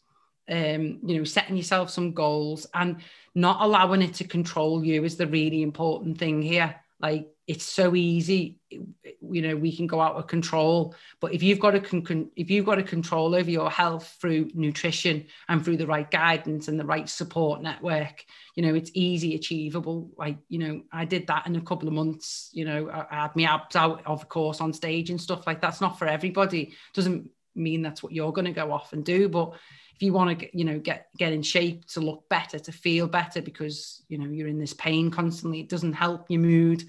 um, 0.49 0.99
you 1.06 1.17
know, 1.17 1.23
setting 1.23 1.58
yourself 1.58 1.89
some 1.89 2.13
goals 2.13 2.67
and 2.73 2.97
not 3.36 3.62
allowing 3.62 4.01
it 4.01 4.15
to 4.15 4.23
control 4.23 4.84
you 4.84 5.03
is 5.03 5.17
the 5.17 5.27
really 5.27 5.62
important 5.62 6.17
thing 6.17 6.41
here. 6.41 6.75
Like 6.99 7.34
it's 7.45 7.65
so 7.65 7.93
easy 7.93 8.58
you 8.69 9.41
know 9.41 9.56
we 9.56 9.75
can 9.75 9.86
go 9.86 9.99
out 9.99 10.15
of 10.15 10.27
control 10.27 10.95
but 11.19 11.34
if 11.34 11.43
you've 11.43 11.60
got 11.60 11.75
a 11.75 11.79
con- 11.79 12.29
if 12.38 12.49
you've 12.49 12.65
got 12.65 12.79
a 12.79 12.84
control 12.84 13.36
over 13.36 13.49
your 13.49 13.69
health 13.69 14.15
through 14.21 14.49
nutrition 14.53 15.25
and 15.49 15.63
through 15.63 15.75
the 15.75 15.86
right 15.86 16.10
guidance 16.10 16.69
and 16.69 16.79
the 16.79 16.86
right 16.86 17.10
support 17.10 17.62
network 17.62 18.23
you 18.56 18.63
know 18.63 18.73
it's 18.73 18.91
easy 18.93 19.36
achievable. 19.36 20.10
Like 20.17 20.38
you 20.47 20.60
know 20.60 20.82
i 20.91 21.03
did 21.03 21.27
that 21.27 21.45
in 21.45 21.56
a 21.58 21.62
couple 21.62 21.88
of 21.88 21.93
months 21.93 22.49
you 22.53 22.63
know 22.63 22.88
i, 22.89 23.06
I 23.12 23.21
had 23.23 23.36
my 23.36 23.43
abs 23.43 23.75
out 23.75 24.06
of 24.06 24.29
course 24.29 24.62
on 24.62 24.71
stage 24.71 25.10
and 25.10 25.19
stuff 25.19 25.45
like 25.45 25.62
that's 25.62 25.82
not 25.82 25.99
for 25.99 26.08
everybody. 26.08 26.73
Doesn't 26.93 27.29
mean 27.56 27.82
that's 27.82 28.01
what 28.01 28.13
you're 28.13 28.32
going 28.32 28.45
to 28.45 28.51
go 28.51 28.71
off 28.71 28.93
and 28.93 29.03
do 29.03 29.27
but 29.27 29.53
if 29.95 30.01
you 30.01 30.13
want 30.13 30.39
to 30.39 30.58
you 30.58 30.65
know 30.65 30.79
get 30.79 31.08
get 31.17 31.34
in 31.34 31.41
shape 31.41 31.86
to 31.86 31.99
look 31.99 32.27
better 32.29 32.60
to 32.60 32.71
feel 32.71 33.08
better 33.08 33.41
because 33.41 34.03
you 34.10 34.17
know 34.17 34.29
you're 34.29 34.47
in 34.47 34.60
this 34.60 34.73
pain 34.73 35.12
constantly 35.12 35.60
it 35.60 35.69
doesn't 35.69 35.93
help 35.93 36.25
your 36.29 36.41
mood 36.41 36.84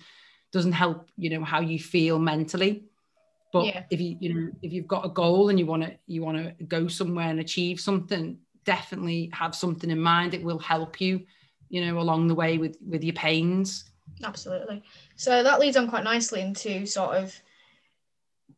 doesn't 0.55 0.73
help 0.73 1.11
you 1.17 1.29
know 1.29 1.45
how 1.45 1.61
you 1.61 1.79
feel 1.79 2.19
mentally. 2.19 2.85
But 3.53 3.67
yeah. 3.67 3.83
if 3.91 4.01
you 4.01 4.17
you 4.21 4.35
know 4.35 4.53
if 4.63 4.73
you've 4.73 4.87
got 4.87 5.05
a 5.05 5.09
goal 5.09 5.49
and 5.49 5.59
you 5.59 5.67
want 5.67 5.83
to 5.83 5.93
you 6.07 6.23
want 6.23 6.39
to 6.39 6.65
go 6.65 6.87
somewhere 6.87 7.29
and 7.29 7.41
achieve 7.41 7.81
something 7.81 8.39
definitely 8.65 9.31
have 9.35 9.55
something 9.55 9.91
in 9.91 10.01
mind. 10.01 10.33
It 10.33 10.43
will 10.43 10.61
help 10.61 11.01
you 11.01 11.27
you 11.69 11.85
know 11.85 11.99
along 11.99 12.29
the 12.29 12.37
way 12.37 12.57
with 12.57 12.79
with 12.89 13.03
your 13.03 13.15
pains. 13.15 13.91
Absolutely. 14.23 14.83
So 15.17 15.43
that 15.43 15.59
leads 15.59 15.77
on 15.77 15.89
quite 15.89 16.05
nicely 16.05 16.41
into 16.41 16.87
sort 16.87 17.17
of 17.17 17.35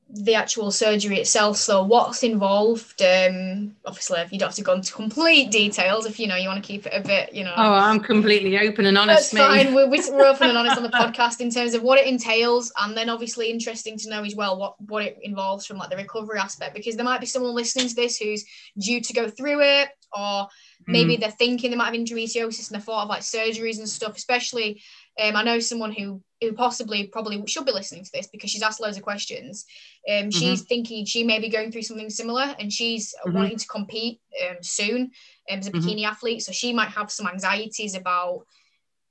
the 0.08 0.34
actual 0.34 0.70
surgery 0.70 1.18
itself. 1.18 1.56
So 1.56 1.82
what's 1.82 2.22
involved? 2.22 3.02
Um, 3.02 3.74
obviously, 3.84 4.20
if 4.20 4.32
you 4.32 4.38
don't 4.38 4.48
have 4.48 4.56
to 4.56 4.62
go 4.62 4.74
into 4.74 4.92
complete 4.92 5.50
details 5.50 6.06
if 6.06 6.20
you 6.20 6.28
know 6.28 6.36
you 6.36 6.48
want 6.48 6.62
to 6.62 6.66
keep 6.66 6.86
it 6.86 6.92
a 6.94 7.00
bit, 7.00 7.32
you 7.32 7.42
know. 7.42 7.52
Oh, 7.56 7.72
I'm 7.72 7.98
completely 7.98 8.56
open 8.58 8.86
and 8.86 8.96
honest. 8.96 9.32
That's 9.32 9.64
fine. 9.64 9.74
We're, 9.74 9.88
we're 9.88 10.26
open 10.26 10.48
and 10.48 10.58
honest 10.58 10.76
on 10.76 10.84
the 10.84 10.88
podcast 10.94 11.40
in 11.40 11.50
terms 11.50 11.74
of 11.74 11.82
what 11.82 11.98
it 11.98 12.06
entails, 12.06 12.72
and 12.80 12.96
then 12.96 13.08
obviously 13.08 13.50
interesting 13.50 13.98
to 13.98 14.08
know 14.10 14.22
as 14.22 14.36
well 14.36 14.56
what 14.56 14.80
what 14.82 15.04
it 15.04 15.18
involves 15.22 15.66
from 15.66 15.78
like 15.78 15.90
the 15.90 15.96
recovery 15.96 16.38
aspect, 16.38 16.74
because 16.74 16.94
there 16.94 17.04
might 17.04 17.20
be 17.20 17.26
someone 17.26 17.54
listening 17.54 17.88
to 17.88 17.94
this 17.94 18.16
who's 18.16 18.44
due 18.78 19.00
to 19.00 19.12
go 19.12 19.28
through 19.28 19.60
it, 19.60 19.88
or 20.16 20.46
maybe 20.86 21.16
mm. 21.16 21.20
they're 21.20 21.30
thinking 21.32 21.70
they 21.70 21.76
might 21.76 21.86
have 21.86 21.94
endometriosis 21.94 22.70
and 22.70 22.80
the 22.80 22.84
thought 22.84 23.02
of 23.02 23.08
like 23.08 23.22
surgeries 23.22 23.78
and 23.78 23.88
stuff, 23.88 24.16
especially 24.16 24.80
um, 25.22 25.36
I 25.36 25.42
know 25.42 25.58
someone 25.60 25.92
who 25.92 26.22
who 26.40 26.52
possibly 26.52 27.06
probably 27.06 27.42
should 27.46 27.64
be 27.64 27.72
listening 27.72 28.04
to 28.04 28.10
this 28.12 28.26
because 28.26 28.50
she's 28.50 28.62
asked 28.62 28.80
loads 28.80 28.98
of 28.98 29.02
questions. 29.02 29.64
Um, 30.08 30.14
mm-hmm. 30.14 30.30
she's 30.30 30.62
thinking 30.62 31.06
she 31.06 31.24
may 31.24 31.38
be 31.38 31.48
going 31.48 31.72
through 31.72 31.82
something 31.82 32.10
similar, 32.10 32.54
and 32.58 32.72
she's 32.72 33.14
mm-hmm. 33.24 33.36
wanting 33.36 33.56
to 33.56 33.66
compete 33.66 34.20
um, 34.46 34.56
soon 34.60 35.02
um, 35.50 35.58
as 35.58 35.66
a 35.66 35.72
mm-hmm. 35.72 35.86
bikini 35.86 36.04
athlete. 36.04 36.42
So 36.42 36.52
she 36.52 36.72
might 36.72 36.90
have 36.90 37.10
some 37.10 37.26
anxieties 37.26 37.94
about 37.94 38.46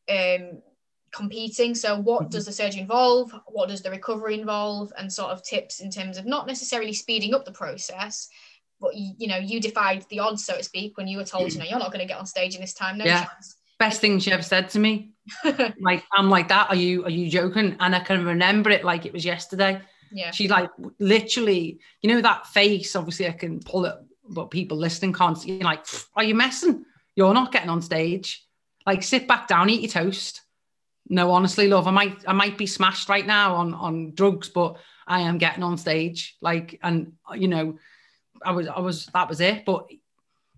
um, 0.09 0.61
competing. 1.11 1.73
So, 1.73 1.99
what 1.99 2.23
mm-hmm. 2.23 2.29
does 2.29 2.45
the 2.45 2.51
surgery 2.51 2.81
involve? 2.81 3.33
What 3.47 3.69
does 3.69 3.81
the 3.81 3.89
recovery 3.91 4.39
involve? 4.39 4.93
And 4.97 5.11
sort 5.11 5.31
of 5.31 5.43
tips 5.43 5.79
in 5.79 5.89
terms 5.89 6.17
of 6.17 6.25
not 6.25 6.45
necessarily 6.45 6.93
speeding 6.93 7.33
up 7.33 7.45
the 7.45 7.51
process, 7.51 8.29
but 8.79 8.95
you, 8.95 9.13
you 9.17 9.27
know, 9.27 9.37
you 9.37 9.59
defied 9.59 10.05
the 10.11 10.19
odds, 10.19 10.45
so 10.45 10.57
to 10.57 10.63
speak, 10.63 10.97
when 10.97 11.07
you 11.07 11.17
were 11.17 11.23
told, 11.23 11.51
you 11.51 11.57
know, 11.57 11.65
you're 11.65 11.79
not 11.79 11.91
going 11.91 12.05
to 12.05 12.07
get 12.07 12.19
on 12.19 12.27
stage 12.27 12.53
in 12.53 12.61
this 12.61 12.75
time. 12.75 12.99
No 12.99 13.05
yeah. 13.05 13.25
chance 13.25 13.55
best 13.79 14.01
thing 14.01 14.19
she 14.19 14.31
ever 14.31 14.43
said 14.43 14.69
to 14.69 14.79
me. 14.79 15.11
like 15.81 16.03
I'm 16.13 16.29
like 16.29 16.49
that. 16.49 16.69
Are 16.69 16.75
you 16.75 17.03
are 17.05 17.09
you 17.09 17.29
joking? 17.29 17.75
And 17.79 17.95
I 17.95 17.99
can 17.99 18.25
remember 18.25 18.69
it 18.69 18.83
like 18.83 19.05
it 19.05 19.13
was 19.13 19.25
yesterday. 19.25 19.81
Yeah. 20.11 20.31
She 20.31 20.47
like 20.47 20.69
literally, 20.99 21.79
you 22.01 22.09
know 22.09 22.21
that 22.21 22.47
face. 22.47 22.95
Obviously, 22.95 23.27
I 23.27 23.31
can 23.31 23.59
pull 23.59 23.85
it, 23.85 23.95
but 24.29 24.51
people 24.51 24.77
listening 24.77 25.13
can't. 25.13 25.43
You're 25.45 25.59
like, 25.59 25.85
are 26.15 26.23
you 26.23 26.35
messing? 26.35 26.85
You're 27.15 27.33
not 27.33 27.51
getting 27.51 27.69
on 27.69 27.81
stage. 27.81 28.45
Like 28.85 29.03
sit 29.03 29.27
back 29.27 29.47
down, 29.47 29.69
eat 29.69 29.81
your 29.81 30.03
toast. 30.03 30.41
No, 31.07 31.31
honestly, 31.31 31.67
love, 31.67 31.87
I 31.87 31.91
might 31.91 32.17
I 32.27 32.33
might 32.33 32.57
be 32.57 32.67
smashed 32.67 33.09
right 33.09 33.25
now 33.25 33.55
on 33.55 33.73
on 33.73 34.13
drugs, 34.13 34.49
but 34.49 34.77
I 35.07 35.21
am 35.21 35.37
getting 35.37 35.63
on 35.63 35.77
stage. 35.77 36.35
Like, 36.41 36.79
and 36.81 37.13
you 37.35 37.47
know, 37.47 37.77
I 38.43 38.51
was 38.51 38.67
I 38.67 38.79
was 38.79 39.07
that 39.07 39.29
was 39.29 39.41
it. 39.41 39.65
But 39.65 39.87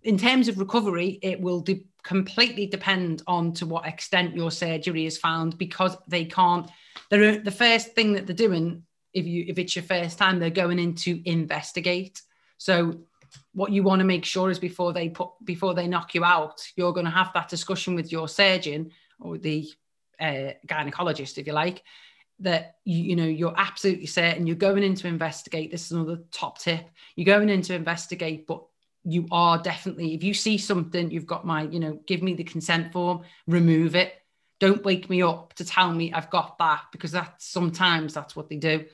in 0.08 0.18
terms 0.18 0.48
of 0.48 0.58
recovery, 0.58 1.20
it 1.22 1.42
will 1.42 1.60
de- 1.60 1.86
completely 2.02 2.66
depend 2.66 3.22
on 3.28 3.52
to 3.52 3.66
what 3.66 3.86
extent 3.86 4.34
your 4.34 4.50
surgery 4.50 5.06
is 5.06 5.18
found 5.18 5.58
because 5.58 5.98
they 6.08 6.24
can't. 6.24 6.70
They're 7.10 7.40
the 7.40 7.52
first 7.52 7.94
thing 7.94 8.14
that 8.14 8.26
they're 8.26 8.36
doing. 8.48 8.84
If 9.14 9.26
you 9.26 9.44
if 9.50 9.60
it's 9.60 9.76
your 9.76 9.84
first 9.84 10.18
time, 10.18 10.40
they're 10.40 10.50
going 10.50 10.80
in 10.80 10.96
to 10.96 11.30
investigate. 11.30 12.22
So 12.58 13.02
what 13.54 13.74
you 13.74 13.84
want 13.84 14.00
to 14.00 14.06
make 14.06 14.24
sure 14.24 14.50
is 14.50 14.60
before 14.60 14.94
they 14.94 15.10
put 15.10 15.32
before 15.44 15.74
they 15.74 15.88
knock 15.88 16.16
you 16.16 16.24
out, 16.24 16.62
you're 16.78 16.94
going 16.94 17.06
to 17.06 17.12
have 17.12 17.34
that 17.34 17.50
discussion 17.50 17.94
with 17.94 18.10
your 18.10 18.30
surgeon 18.30 18.92
or 19.20 19.38
the 19.38 19.70
uh, 20.22 20.52
gynecologist, 20.68 21.38
if 21.38 21.48
you 21.48 21.52
like, 21.54 21.84
that 22.40 22.78
you, 22.86 23.04
you 23.04 23.16
know 23.18 23.26
you're 23.26 23.54
absolutely 23.58 24.06
certain 24.06 24.48
you're 24.48 24.56
going 24.56 24.84
in 24.84 24.96
to 24.96 25.10
investigate. 25.10 25.70
This 25.70 25.88
is 25.88 25.92
another 25.92 26.22
top 26.32 26.60
tip. 26.60 26.88
You're 27.18 27.26
going 27.26 27.50
in 27.50 27.62
to 27.64 27.76
investigate, 27.76 28.48
but 28.48 28.64
you 29.08 29.28
are 29.32 29.58
definitely 29.58 30.14
if 30.14 30.24
you 30.24 30.34
see 30.34 30.58
something 30.58 31.10
you've 31.12 31.26
got 31.26 31.46
my 31.46 31.64
you 31.64 31.80
know 31.80 32.00
give 32.06 32.22
me 32.22 32.34
the 32.34 32.44
consent 32.44 32.92
form 32.92 33.22
remove 33.48 33.96
it. 33.96 34.14
Don't 34.60 34.84
wake 34.84 35.08
me 35.08 35.22
up 35.22 35.54
to 35.56 35.66
tell 35.66 35.92
me 35.94 36.12
i've 36.12 36.32
got 36.32 36.58
that 36.58 36.82
because 36.92 37.12
that's 37.12 37.46
sometimes 37.46 38.14
that's 38.14 38.36
what 38.36 38.50
they 38.50 38.58
do 38.58 38.86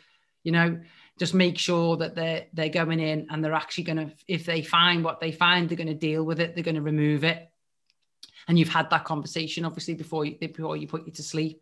you 0.43 0.52
know? 0.52 0.80
Just 1.19 1.34
make 1.34 1.58
sure 1.58 1.97
that 1.97 2.15
they're 2.15 2.47
they're 2.54 2.69
going 2.69 2.99
in 2.99 3.28
and 3.30 3.43
they're 3.43 3.54
actually 3.54 3.84
going 3.86 3.97
to 3.97 4.12
if 4.28 4.45
they 4.45 4.62
find 4.62 5.04
what 5.04 5.19
they 5.19 5.32
find 5.32 5.69
they're 5.69 5.78
going 5.78 5.88
to 5.88 5.93
deal 5.93 6.23
with 6.23 6.39
it 6.39 6.56
they're 6.56 6.63
going 6.63 6.76
to 6.76 6.82
remove 6.82 7.23
it. 7.23 7.49
And 8.47 8.58
you've 8.58 8.69
had 8.69 8.89
that 8.89 9.06
conversation 9.06 9.63
obviously 9.63 9.93
before 9.93 10.26
you 10.26 10.36
before 10.36 10.76
you 10.76 10.88
put 10.88 11.06
you 11.06 11.13
to 11.13 11.23
sleep. 11.23 11.62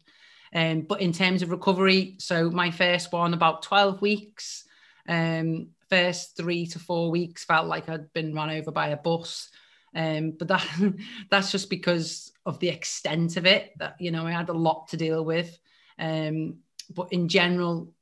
Um, 0.54 0.82
but 0.82 1.02
in 1.02 1.12
terms 1.14 1.42
of 1.42 1.50
recovery 1.50 2.16
so 2.20 2.50
my 2.50 2.72
first 2.72 3.12
one 3.12 3.34
about 3.34 3.62
12 3.64 4.02
weeks 4.02 4.66
um, 5.08 5.70
first 5.92 6.38
three 6.38 6.66
to 6.68 6.80
four 6.80 7.12
weeks 7.12 7.44
felt 7.44 7.68
like 7.68 7.90
I'd 7.90 8.12
been 8.14 8.34
run 8.34 8.50
over 8.50 8.72
by 8.72 8.88
a 8.88 8.98
bus. 8.98 9.50
Um, 9.94 10.32
but 10.32 10.48
that 10.48 10.66
that's 11.30 11.52
just 11.52 11.70
because 11.70 12.32
of 12.46 12.60
the 12.60 12.70
extent 12.70 13.38
of 13.38 13.46
it 13.46 13.74
that 13.78 13.98
you 14.00 14.10
know 14.10 14.26
I 14.26 14.32
had 14.32 14.50
a 14.50 14.54
lot 14.54 14.88
to 14.90 14.98
deal 14.98 15.24
with. 15.24 15.60
Um, 16.00 16.60
but 16.96 17.12
in 17.12 17.28
general, 17.28 17.94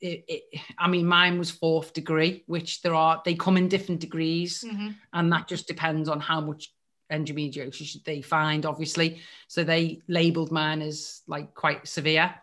it, 0.00 0.24
it, 0.28 0.60
I 0.78 0.88
mean, 0.88 1.06
mine 1.06 1.38
was 1.38 1.50
fourth 1.50 1.92
degree, 1.92 2.42
which 2.46 2.82
there 2.82 2.94
are 2.94 3.22
they 3.24 3.34
come 3.34 3.56
in 3.56 3.68
different 3.68 4.00
degrees, 4.00 4.64
mm-hmm. 4.66 4.90
and 5.12 5.32
that 5.32 5.46
just 5.46 5.68
depends 5.68 6.08
on 6.08 6.20
how 6.20 6.40
much 6.40 6.72
endometriosis 7.12 8.02
they 8.04 8.22
find, 8.22 8.66
obviously. 8.66 9.20
So 9.48 9.62
they 9.62 10.00
labelled 10.08 10.50
mine 10.50 10.82
as 10.82 11.22
like 11.26 11.54
quite 11.54 11.86
severe. 11.86 12.34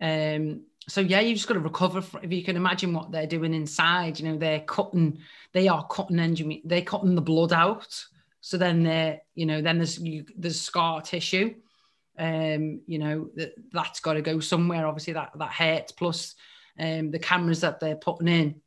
Um, 0.00 0.62
so 0.88 1.00
yeah, 1.00 1.20
you've 1.20 1.36
just 1.36 1.48
got 1.48 1.54
to 1.54 1.60
recover. 1.60 2.00
From, 2.00 2.20
if 2.22 2.32
you 2.32 2.44
can 2.44 2.56
imagine 2.56 2.92
what 2.92 3.10
they're 3.10 3.26
doing 3.26 3.54
inside, 3.54 4.20
you 4.20 4.28
know, 4.28 4.38
they're 4.38 4.60
cutting, 4.60 5.18
they 5.52 5.68
are 5.68 5.86
cutting 5.86 6.18
engine, 6.18 6.60
they're 6.64 6.82
cutting 6.82 7.14
the 7.14 7.22
blood 7.22 7.52
out. 7.52 8.04
So 8.40 8.56
then 8.56 8.84
they're, 8.84 9.20
you 9.34 9.46
know, 9.46 9.60
then 9.60 9.78
there's 9.78 9.98
you, 9.98 10.24
there's 10.36 10.60
scar 10.60 11.00
tissue. 11.00 11.56
Um, 12.18 12.80
you 12.86 12.98
know, 12.98 13.28
that 13.34 13.54
that's 13.72 14.00
got 14.00 14.14
to 14.14 14.22
go 14.22 14.38
somewhere. 14.40 14.86
Obviously, 14.86 15.14
that 15.14 15.32
that 15.36 15.50
hurts. 15.50 15.92
Plus, 15.92 16.34
um, 16.78 17.10
the 17.10 17.18
cameras 17.18 17.62
that 17.62 17.80
they're 17.80 17.96
putting 17.96 18.28
in, 18.28 18.60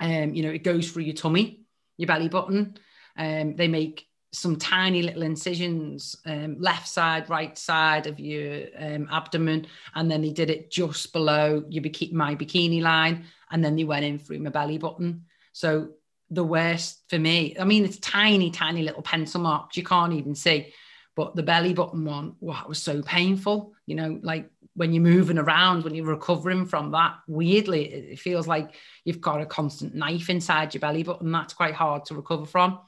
um, 0.00 0.34
you 0.34 0.42
know, 0.42 0.50
it 0.50 0.62
goes 0.62 0.90
through 0.90 1.04
your 1.04 1.14
tummy, 1.14 1.62
your 1.96 2.06
belly 2.06 2.28
button. 2.28 2.76
Um, 3.16 3.56
they 3.56 3.68
make 3.68 4.06
some 4.32 4.56
tiny 4.56 5.02
little 5.02 5.22
incisions, 5.22 6.16
um, 6.24 6.56
left 6.60 6.86
side, 6.86 7.28
right 7.28 7.56
side 7.58 8.06
of 8.06 8.20
your 8.20 8.66
um, 8.78 9.08
abdomen, 9.10 9.66
and 9.94 10.10
then 10.10 10.22
they 10.22 10.30
did 10.30 10.50
it 10.50 10.70
just 10.70 11.12
below 11.12 11.64
your 11.68 11.82
bikini, 11.82 12.12
my 12.12 12.34
bikini 12.36 12.80
line, 12.80 13.24
and 13.50 13.64
then 13.64 13.76
they 13.76 13.84
went 13.84 14.04
in 14.04 14.18
through 14.18 14.38
my 14.38 14.50
belly 14.50 14.78
button. 14.78 15.24
So 15.52 15.90
the 16.30 16.44
worst 16.44 17.02
for 17.08 17.18
me. 17.18 17.56
I 17.58 17.64
mean, 17.64 17.84
it's 17.84 17.98
tiny, 17.98 18.50
tiny 18.50 18.82
little 18.82 19.02
pencil 19.02 19.40
marks 19.40 19.76
you 19.76 19.82
can't 19.82 20.12
even 20.12 20.34
see. 20.34 20.72
But 21.16 21.34
the 21.34 21.42
belly 21.42 21.74
button 21.74 22.04
one, 22.04 22.36
wow, 22.40 22.64
was 22.68 22.80
so 22.80 23.02
painful. 23.02 23.74
You 23.86 23.96
know, 23.96 24.20
like 24.22 24.48
when 24.74 24.92
you're 24.92 25.02
moving 25.02 25.38
around, 25.38 25.82
when 25.82 25.94
you're 25.94 26.06
recovering 26.06 26.66
from 26.66 26.92
that, 26.92 27.16
weirdly, 27.26 27.84
it 27.92 28.20
feels 28.20 28.46
like 28.46 28.74
you've 29.04 29.20
got 29.20 29.40
a 29.40 29.46
constant 29.46 29.94
knife 29.94 30.30
inside 30.30 30.72
your 30.72 30.80
belly 30.80 31.02
button. 31.02 31.32
That's 31.32 31.52
quite 31.52 31.74
hard 31.74 32.04
to 32.06 32.14
recover 32.14 32.46
from. 32.46 32.78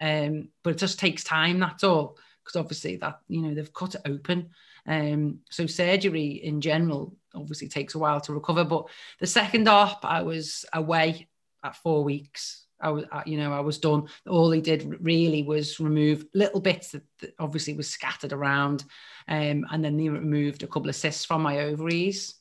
Um, 0.00 0.48
but 0.62 0.70
it 0.70 0.78
just 0.78 0.98
takes 0.98 1.24
time, 1.24 1.58
that's 1.58 1.84
all. 1.84 2.18
Because 2.44 2.60
obviously 2.60 2.96
that, 2.96 3.20
you 3.28 3.40
know, 3.40 3.54
they've 3.54 3.72
cut 3.72 3.94
it 3.94 4.02
open. 4.04 4.50
Um, 4.86 5.40
so 5.50 5.66
surgery 5.66 6.42
in 6.44 6.60
general 6.60 7.16
obviously 7.34 7.68
takes 7.68 7.94
a 7.94 7.98
while 7.98 8.20
to 8.20 8.34
recover. 8.34 8.64
But 8.64 8.86
the 9.18 9.26
second 9.26 9.66
op, 9.66 10.04
I 10.04 10.22
was 10.22 10.64
away 10.72 11.28
at 11.62 11.76
four 11.76 12.04
weeks. 12.04 12.66
I 12.80 12.90
was, 12.90 13.04
you 13.24 13.38
know, 13.38 13.52
I 13.52 13.60
was 13.60 13.78
done. 13.78 14.08
All 14.28 14.50
he 14.50 14.60
did 14.60 15.02
really 15.02 15.42
was 15.42 15.80
remove 15.80 16.26
little 16.34 16.60
bits 16.60 16.90
that, 16.90 17.02
that 17.20 17.34
obviously 17.38 17.72
was 17.72 17.88
scattered 17.88 18.32
around, 18.32 18.84
um, 19.26 19.64
and 19.70 19.82
then 19.82 19.96
they 19.96 20.10
removed 20.10 20.62
a 20.62 20.66
couple 20.66 20.90
of 20.90 20.96
cysts 20.96 21.24
from 21.24 21.40
my 21.40 21.60
ovaries, 21.60 22.34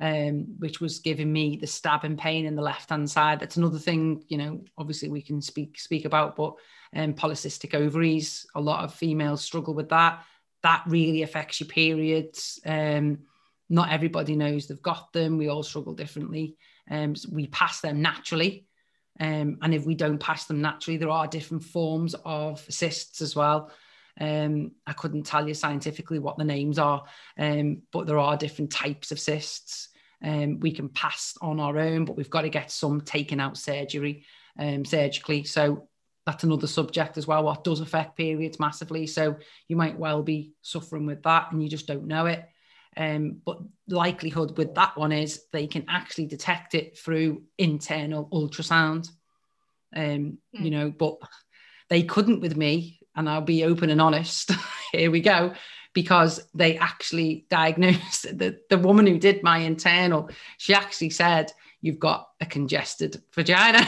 um, 0.00 0.46
which 0.58 0.80
was 0.80 0.98
giving 0.98 1.32
me 1.32 1.56
the 1.56 1.66
stabbing 1.66 2.16
pain 2.16 2.46
in 2.46 2.56
the 2.56 2.62
left 2.62 2.90
hand 2.90 3.10
side. 3.10 3.40
That's 3.40 3.56
another 3.56 3.78
thing, 3.78 4.24
you 4.28 4.38
know. 4.38 4.64
Obviously, 4.76 5.08
we 5.08 5.22
can 5.22 5.40
speak 5.40 5.78
speak 5.78 6.04
about, 6.04 6.36
but 6.36 6.54
um, 6.94 7.14
polycystic 7.14 7.74
ovaries. 7.74 8.46
A 8.54 8.60
lot 8.60 8.84
of 8.84 8.94
females 8.94 9.42
struggle 9.42 9.74
with 9.74 9.90
that. 9.90 10.24
That 10.62 10.82
really 10.86 11.22
affects 11.22 11.60
your 11.60 11.68
periods. 11.68 12.60
Um, 12.64 13.20
not 13.68 13.90
everybody 13.90 14.36
knows 14.36 14.66
they've 14.66 14.80
got 14.82 15.12
them. 15.12 15.38
We 15.38 15.48
all 15.48 15.62
struggle 15.62 15.94
differently. 15.94 16.56
Um, 16.90 17.16
so 17.16 17.28
we 17.32 17.46
pass 17.46 17.80
them 17.80 18.02
naturally. 18.02 18.66
Um, 19.20 19.58
and 19.62 19.72
if 19.74 19.86
we 19.86 19.94
don't 19.94 20.18
pass 20.18 20.46
them 20.46 20.60
naturally, 20.60 20.96
there 20.96 21.10
are 21.10 21.26
different 21.26 21.64
forms 21.64 22.14
of 22.24 22.60
cysts 22.68 23.20
as 23.20 23.36
well. 23.36 23.70
Um, 24.20 24.72
I 24.86 24.92
couldn't 24.92 25.24
tell 25.24 25.46
you 25.46 25.54
scientifically 25.54 26.18
what 26.18 26.38
the 26.38 26.44
names 26.44 26.78
are, 26.78 27.04
um, 27.38 27.82
but 27.92 28.06
there 28.06 28.18
are 28.18 28.36
different 28.36 28.70
types 28.70 29.10
of 29.10 29.18
cysts. 29.18 29.88
Um, 30.22 30.60
we 30.60 30.70
can 30.72 30.88
pass 30.88 31.36
on 31.42 31.60
our 31.60 31.78
own, 31.78 32.04
but 32.04 32.16
we've 32.16 32.30
got 32.30 32.42
to 32.42 32.48
get 32.48 32.70
some 32.70 33.00
taken 33.00 33.40
out 33.40 33.58
surgery, 33.58 34.24
um, 34.58 34.84
surgically. 34.84 35.44
So 35.44 35.88
that's 36.26 36.44
another 36.44 36.66
subject 36.66 37.18
as 37.18 37.26
well. 37.26 37.44
What 37.44 37.64
does 37.64 37.80
affect 37.80 38.16
periods 38.16 38.58
massively? 38.58 39.06
So 39.06 39.36
you 39.68 39.76
might 39.76 39.98
well 39.98 40.22
be 40.22 40.54
suffering 40.62 41.06
with 41.06 41.22
that, 41.24 41.52
and 41.52 41.62
you 41.62 41.68
just 41.68 41.86
don't 41.86 42.06
know 42.06 42.26
it. 42.26 42.48
Um, 42.96 43.40
but 43.44 43.58
likelihood 43.88 44.56
with 44.56 44.76
that 44.76 44.96
one 44.96 45.12
is 45.12 45.42
they 45.52 45.66
can 45.66 45.84
actually 45.88 46.26
detect 46.26 46.74
it 46.74 46.96
through 46.96 47.42
internal 47.58 48.28
ultrasound. 48.32 49.08
Um, 49.94 50.38
mm. 50.56 50.64
You 50.64 50.70
know, 50.70 50.90
but 50.90 51.18
they 51.90 52.04
couldn't 52.04 52.40
with 52.40 52.56
me, 52.56 53.00
and 53.16 53.28
I'll 53.28 53.40
be 53.40 53.64
open 53.64 53.90
and 53.90 54.00
honest. 54.00 54.50
Here 54.92 55.10
we 55.10 55.20
go, 55.20 55.54
because 55.92 56.40
they 56.54 56.76
actually 56.78 57.46
diagnosed 57.50 58.22
the 58.38 58.58
the 58.70 58.78
woman 58.78 59.06
who 59.06 59.18
did 59.18 59.42
my 59.42 59.58
internal. 59.58 60.30
She 60.58 60.74
actually 60.74 61.10
said 61.10 61.52
you've 61.80 62.00
got 62.00 62.28
a 62.40 62.46
congested 62.46 63.22
vagina. 63.34 63.86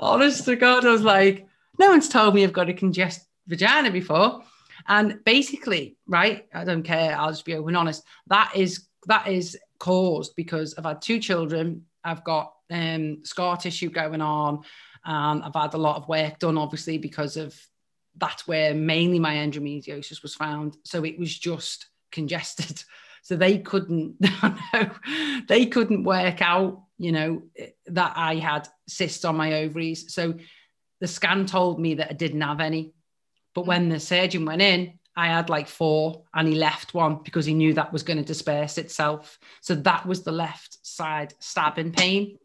Honest 0.00 0.44
to 0.46 0.56
God, 0.56 0.84
I 0.84 0.90
was 0.90 1.02
like, 1.02 1.46
no 1.78 1.90
one's 1.90 2.08
told 2.08 2.34
me 2.34 2.42
I've 2.42 2.52
got 2.52 2.68
a 2.68 2.74
congested 2.74 3.26
vagina 3.46 3.90
before. 3.90 4.42
And 4.88 5.22
basically, 5.24 5.96
right, 6.06 6.46
I 6.52 6.64
don't 6.64 6.82
care, 6.82 7.16
I'll 7.16 7.30
just 7.30 7.44
be 7.44 7.54
open 7.54 7.70
and 7.70 7.76
honest. 7.76 8.04
That 8.26 8.52
is 8.56 8.86
that 9.06 9.28
is 9.28 9.58
caused 9.78 10.34
because 10.36 10.74
I've 10.76 10.84
had 10.84 11.02
two 11.02 11.18
children, 11.18 11.86
I've 12.04 12.24
got 12.24 12.54
um, 12.70 13.24
scar 13.24 13.56
tissue 13.56 13.90
going 13.90 14.20
on, 14.20 14.62
and 15.04 15.42
I've 15.42 15.54
had 15.54 15.74
a 15.74 15.78
lot 15.78 15.96
of 15.96 16.08
work 16.08 16.38
done, 16.38 16.58
obviously, 16.58 16.98
because 16.98 17.36
of 17.36 17.58
that's 18.16 18.46
where 18.46 18.74
mainly 18.74 19.18
my 19.18 19.36
endometriosis 19.36 20.22
was 20.22 20.34
found. 20.34 20.76
So 20.84 21.04
it 21.04 21.18
was 21.18 21.36
just 21.36 21.88
congested. 22.10 22.82
So 23.24 23.36
they 23.36 23.58
couldn't, 23.58 24.16
they 25.48 25.66
couldn't 25.66 26.02
work 26.02 26.42
out, 26.42 26.82
you 26.98 27.12
know, 27.12 27.44
that 27.86 28.14
I 28.16 28.34
had 28.34 28.66
cysts 28.88 29.24
on 29.24 29.36
my 29.36 29.60
ovaries. 29.60 30.12
So 30.12 30.34
the 31.00 31.06
scan 31.06 31.46
told 31.46 31.78
me 31.78 31.94
that 31.94 32.10
I 32.10 32.14
didn't 32.14 32.40
have 32.40 32.58
any. 32.60 32.94
But 33.54 33.66
when 33.66 33.88
the 33.88 34.00
surgeon 34.00 34.44
went 34.44 34.60
in, 34.60 34.98
I 35.14 35.26
had 35.26 35.50
like 35.50 35.68
four 35.68 36.24
and 36.34 36.48
he 36.48 36.54
left 36.54 36.94
one 36.94 37.20
because 37.22 37.44
he 37.44 37.54
knew 37.54 37.74
that 37.74 37.92
was 37.92 38.02
going 38.02 38.16
to 38.18 38.24
disperse 38.24 38.78
itself. 38.78 39.38
So 39.60 39.74
that 39.76 40.04
was 40.04 40.22
the 40.22 40.32
left 40.32 40.84
side 40.84 41.34
stabbing 41.38 41.92
pain. 41.92 42.38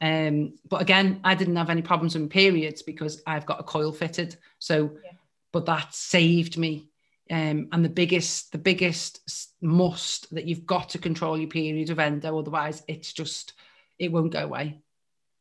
Um, 0.00 0.54
but 0.68 0.80
again, 0.80 1.20
I 1.24 1.34
didn't 1.34 1.56
have 1.56 1.70
any 1.70 1.82
problems 1.82 2.16
with 2.16 2.30
periods 2.30 2.82
because 2.82 3.22
I've 3.26 3.46
got 3.46 3.60
a 3.60 3.64
coil 3.64 3.92
fitted. 3.92 4.36
So, 4.58 4.92
yeah. 5.04 5.12
but 5.52 5.66
that 5.66 5.94
saved 5.94 6.56
me. 6.56 6.88
Um, 7.30 7.68
and 7.72 7.84
the 7.84 7.90
biggest, 7.90 8.52
the 8.52 8.58
biggest 8.58 9.52
must 9.60 10.32
that 10.34 10.46
you've 10.46 10.66
got 10.66 10.90
to 10.90 10.98
control 10.98 11.36
your 11.36 11.50
period 11.50 11.90
of 11.90 11.98
endo, 11.98 12.38
otherwise 12.38 12.82
it's 12.88 13.12
just, 13.12 13.52
it 13.98 14.10
won't 14.12 14.32
go 14.32 14.44
away 14.44 14.80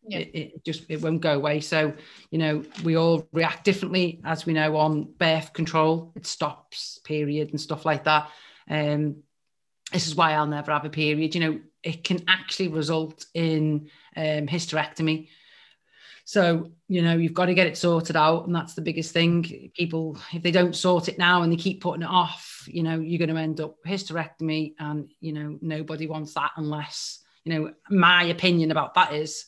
yeah. 0.08 0.20
it, 0.20 0.32
it, 0.34 0.65
just 0.65 0.86
it 0.89 1.02
won't 1.02 1.22
go 1.22 1.36
away 1.36 1.60
so 1.60 1.93
you 2.32 2.38
know 2.38 2.63
we 2.84 2.96
all 2.96 3.28
react 3.34 3.63
differently 3.63 4.22
as 4.24 4.46
we 4.46 4.54
know 4.54 4.78
on 4.78 5.04
birth 5.17 5.54
control 5.54 6.12
it 6.15 6.26
stops 6.26 7.00
period 7.04 7.50
and 7.50 7.62
stuff 7.62 7.86
like 7.86 8.06
that 8.06 8.30
um 8.70 9.17
this 9.91 10.08
is 10.08 10.15
why 10.15 10.34
i'll 10.34 10.48
never 10.48 10.72
have 10.72 10.86
a 10.86 10.89
period 10.89 11.36
you 11.36 11.41
know 11.41 11.60
it 11.84 12.04
can 12.04 12.24
actually 12.28 12.67
result 12.67 13.26
in 13.34 13.89
um, 14.17 14.47
hysterectomy 14.47 15.30
so 16.25 16.71
you 16.89 17.01
know 17.01 17.15
you've 17.15 17.34
got 17.34 17.45
to 17.45 17.53
get 17.53 17.67
it 17.67 17.77
sorted 17.77 18.17
out 18.17 18.45
and 18.45 18.56
that's 18.56 18.73
the 18.73 18.82
biggest 18.82 19.13
thing 19.13 19.71
people 19.75 20.17
if 20.34 20.43
they 20.43 20.51
don't 20.51 20.75
sort 20.75 21.08
it 21.08 21.17
now 21.17 21.43
and 21.43 21.51
they 21.51 21.58
keep 21.58 21.82
putting 21.82 22.03
it 22.03 22.10
off 22.10 22.67
you 22.67 22.84
know 22.84 22.99
you're 22.99 23.19
going 23.19 23.34
to 23.34 23.41
end 23.41 23.62
up 23.62 23.75
hysterectomy 23.86 24.73
and 24.80 25.10
you 25.21 25.32
know 25.32 25.58
nobody 25.62 26.08
wants 26.08 26.34
that 26.34 26.51
unless 26.58 27.19
you 27.45 27.53
know 27.53 27.71
my 27.89 28.23
opinion 28.23 28.71
about 28.71 28.93
that 28.95 29.13
is 29.13 29.45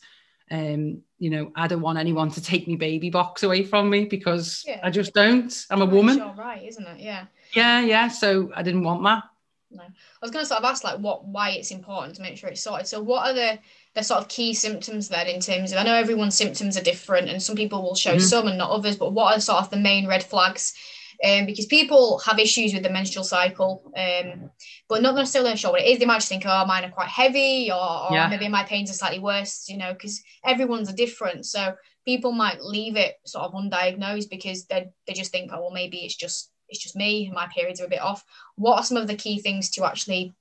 um, 0.50 1.02
you 1.18 1.30
know, 1.30 1.52
I 1.54 1.68
don't 1.68 1.80
want 1.80 1.98
anyone 1.98 2.30
to 2.32 2.42
take 2.42 2.66
me 2.66 2.76
baby 2.76 3.10
box 3.10 3.42
away 3.42 3.62
from 3.62 3.88
me 3.88 4.06
because 4.06 4.64
yeah. 4.66 4.80
I 4.82 4.90
just 4.90 5.14
don't. 5.14 5.54
I'm 5.70 5.82
a 5.82 5.86
woman. 5.86 6.18
Sure 6.18 6.34
right, 6.36 6.66
isn't 6.66 6.86
it? 6.86 7.00
Yeah. 7.00 7.26
Yeah, 7.52 7.80
yeah. 7.80 8.08
So 8.08 8.50
I 8.54 8.62
didn't 8.62 8.82
want 8.82 9.02
that. 9.04 9.24
No. 9.70 9.84
I 9.84 9.88
was 10.20 10.32
going 10.32 10.44
to 10.44 10.48
sort 10.48 10.58
of 10.58 10.68
ask 10.68 10.82
like 10.82 10.98
what 10.98 11.24
why 11.24 11.50
it's 11.50 11.70
important 11.70 12.16
to 12.16 12.22
make 12.22 12.36
sure 12.36 12.50
it's 12.50 12.62
sorted. 12.62 12.88
So 12.88 13.00
what 13.00 13.28
are 13.28 13.32
the 13.32 13.58
the 13.94 14.02
sort 14.02 14.20
of 14.20 14.28
key 14.28 14.54
symptoms 14.54 15.08
then 15.08 15.26
in 15.26 15.40
terms 15.40 15.72
of 15.72 15.78
I 15.78 15.82
know 15.82 15.94
everyone's 15.94 16.36
symptoms 16.36 16.76
are 16.76 16.82
different 16.82 17.28
and 17.28 17.42
some 17.42 17.56
people 17.56 17.82
will 17.82 17.96
show 17.96 18.12
mm-hmm. 18.12 18.20
some 18.20 18.46
and 18.46 18.58
not 18.58 18.70
others, 18.70 18.96
but 18.96 19.12
what 19.12 19.36
are 19.36 19.40
sort 19.40 19.62
of 19.62 19.70
the 19.70 19.76
main 19.76 20.06
red 20.06 20.22
flags 20.22 20.74
um, 21.22 21.44
because 21.44 21.66
people 21.66 22.18
have 22.20 22.38
issues 22.38 22.72
with 22.72 22.82
the 22.82 22.90
menstrual 22.90 23.24
cycle, 23.24 23.92
um, 23.96 24.50
but 24.88 25.02
not 25.02 25.14
necessarily 25.14 25.54
sure 25.56 25.72
what 25.72 25.82
it 25.82 25.88
is. 25.88 25.98
They 25.98 26.06
might 26.06 26.16
just 26.16 26.28
think, 26.28 26.44
oh, 26.46 26.64
mine 26.64 26.84
are 26.84 26.90
quite 26.90 27.08
heavy, 27.08 27.70
or, 27.70 27.76
or 27.76 28.08
yeah. 28.12 28.28
maybe 28.28 28.48
my 28.48 28.64
pains 28.64 28.90
are 28.90 28.94
slightly 28.94 29.18
worse, 29.18 29.68
you 29.68 29.76
know, 29.76 29.92
because 29.92 30.22
everyone's 30.44 30.88
are 30.88 30.96
different. 30.96 31.44
So 31.44 31.74
people 32.06 32.32
might 32.32 32.62
leave 32.62 32.96
it 32.96 33.16
sort 33.26 33.44
of 33.44 33.52
undiagnosed 33.52 34.30
because 34.30 34.64
they 34.66 34.88
they 35.06 35.12
just 35.12 35.30
think, 35.30 35.50
oh, 35.52 35.60
well, 35.60 35.70
maybe 35.70 35.98
it's 35.98 36.16
just 36.16 36.50
it's 36.70 36.82
just 36.82 36.96
me, 36.96 37.30
my 37.34 37.48
periods 37.54 37.80
are 37.80 37.86
a 37.86 37.90
bit 37.90 38.00
off. 38.00 38.24
What 38.56 38.78
are 38.78 38.84
some 38.84 38.96
of 38.96 39.06
the 39.06 39.16
key 39.16 39.40
things 39.40 39.70
to 39.72 39.84
actually 39.84 40.32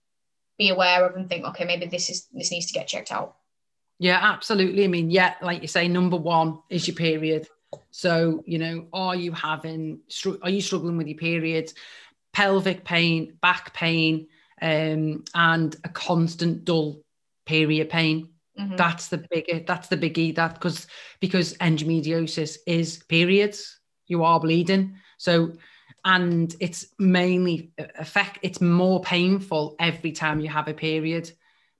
be 0.57 0.69
aware 0.69 1.05
of 1.05 1.15
and 1.15 1.27
think, 1.27 1.45
okay, 1.45 1.65
maybe 1.65 1.87
this 1.87 2.09
is 2.09 2.27
this 2.31 2.51
needs 2.51 2.67
to 2.67 2.73
get 2.73 2.87
checked 2.87 3.11
out? 3.11 3.35
Yeah, 3.99 4.19
absolutely. 4.21 4.85
I 4.85 4.87
mean, 4.87 5.11
yeah, 5.11 5.35
like 5.41 5.61
you 5.61 5.67
say, 5.67 5.87
number 5.87 6.15
one 6.15 6.59
is 6.69 6.87
your 6.87 6.95
period. 6.95 7.47
So, 7.91 8.43
you 8.47 8.57
know, 8.57 8.87
are 8.93 9.15
you 9.15 9.33
having, 9.33 9.99
are 10.41 10.49
you 10.49 10.61
struggling 10.61 10.97
with 10.97 11.07
your 11.07 11.17
periods, 11.17 11.73
pelvic 12.33 12.85
pain, 12.85 13.37
back 13.41 13.73
pain, 13.73 14.27
um, 14.61 15.25
and 15.35 15.75
a 15.83 15.89
constant 15.89 16.63
dull 16.63 17.01
period 17.45 17.89
pain? 17.89 18.29
Mm-hmm. 18.57 18.77
That's 18.77 19.09
the 19.09 19.25
big, 19.29 19.67
that's 19.67 19.89
the 19.89 19.97
biggie. 19.97 20.33
That 20.35 20.55
because 20.55 20.87
because 21.19 21.53
endometriosis 21.55 22.57
is 22.65 23.03
periods, 23.09 23.79
you 24.07 24.23
are 24.23 24.39
bleeding. 24.39 24.95
So, 25.17 25.53
and 26.05 26.55
it's 26.59 26.87
mainly 26.97 27.71
affect. 27.77 28.39
It's 28.41 28.61
more 28.61 29.01
painful 29.01 29.75
every 29.79 30.13
time 30.13 30.39
you 30.39 30.49
have 30.49 30.67
a 30.67 30.73
period 30.73 31.31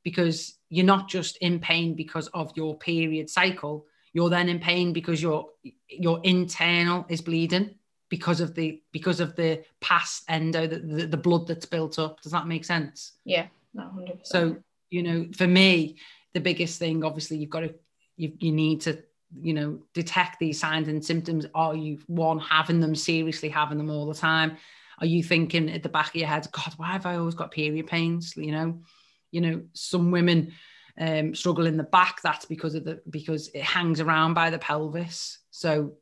because 0.04 0.59
you're 0.70 0.86
not 0.86 1.10
just 1.10 1.38
in 1.38 1.60
pain 1.60 1.96
because 1.96 2.28
of 2.28 2.52
your 2.56 2.78
period 2.78 3.30
cycle. 3.30 3.86
You're 4.14 4.30
then 4.30 4.50
in 4.50 4.60
pain 4.60 4.94
because 4.94 5.22
your 5.22 5.50
your 5.88 6.20
internal 6.24 7.06
is 7.10 7.22
bleeding 7.22 7.76
because 8.10 8.42
of 8.42 8.56
the 8.56 8.82
because 8.92 9.20
of 9.20 9.36
the 9.36 9.64
past 9.82 10.24
endo 10.28 10.66
the, 10.68 10.80
the, 10.80 11.08
the 11.08 11.18
blood 11.18 11.48
that's 11.48 11.66
built 11.66 12.00
up. 12.00 12.22
Does 12.22 12.32
that 12.32 12.48
make 12.48 12.66
sense? 12.66 13.14
Yeah 13.26 13.48
no, 13.74 13.84
100%. 13.84 14.20
so 14.24 14.58
you 14.90 15.04
know 15.04 15.28
for 15.36 15.48
me 15.48 15.98
the 16.34 16.40
biggest 16.40 16.80
thing 16.80 17.04
obviously 17.04 17.38
you've 17.38 17.50
got 17.50 17.62
to 17.62 17.74
you, 18.18 18.34
you 18.40 18.52
need 18.52 18.82
to 18.82 19.02
you 19.40 19.54
know 19.54 19.80
detect 19.94 20.40
these 20.40 20.60
signs 20.60 20.88
and 20.88 21.04
symptoms. 21.04 21.46
Are 21.54 21.76
you 21.76 22.00
one 22.08 22.40
having 22.40 22.80
them 22.80 22.96
seriously 22.96 23.50
having 23.50 23.78
them 23.78 23.90
all 23.90 24.08
the 24.08 24.16
time? 24.16 24.58
Are 25.00 25.06
you 25.06 25.24
thinking 25.24 25.70
at 25.70 25.84
the 25.84 25.90
back 25.90 26.10
of 26.10 26.16
your 26.16 26.28
head 26.28 26.48
god 26.52 26.74
why 26.78 26.88
have 26.88 27.06
i 27.06 27.16
always 27.16 27.36
got 27.36 27.52
period 27.52 27.88
pains? 27.88 28.34
You 28.36 28.52
know 28.52 28.80
you 29.32 29.42
know 29.42 29.62
some 29.74 30.12
women 30.12 30.54
um, 31.00 31.34
struggle 31.34 31.66
in 31.66 31.78
the 31.78 31.84
back, 31.84 32.22
that's 32.22 32.46
because 32.46 32.76
of 32.76 32.84
the 32.84 33.02
because 33.10 33.48
it 33.50 33.64
hangs 33.64 34.02
around 34.02 34.34
by 34.34 34.50
the 34.50 34.60
pelvis. 34.60 35.40
So, 35.50 35.94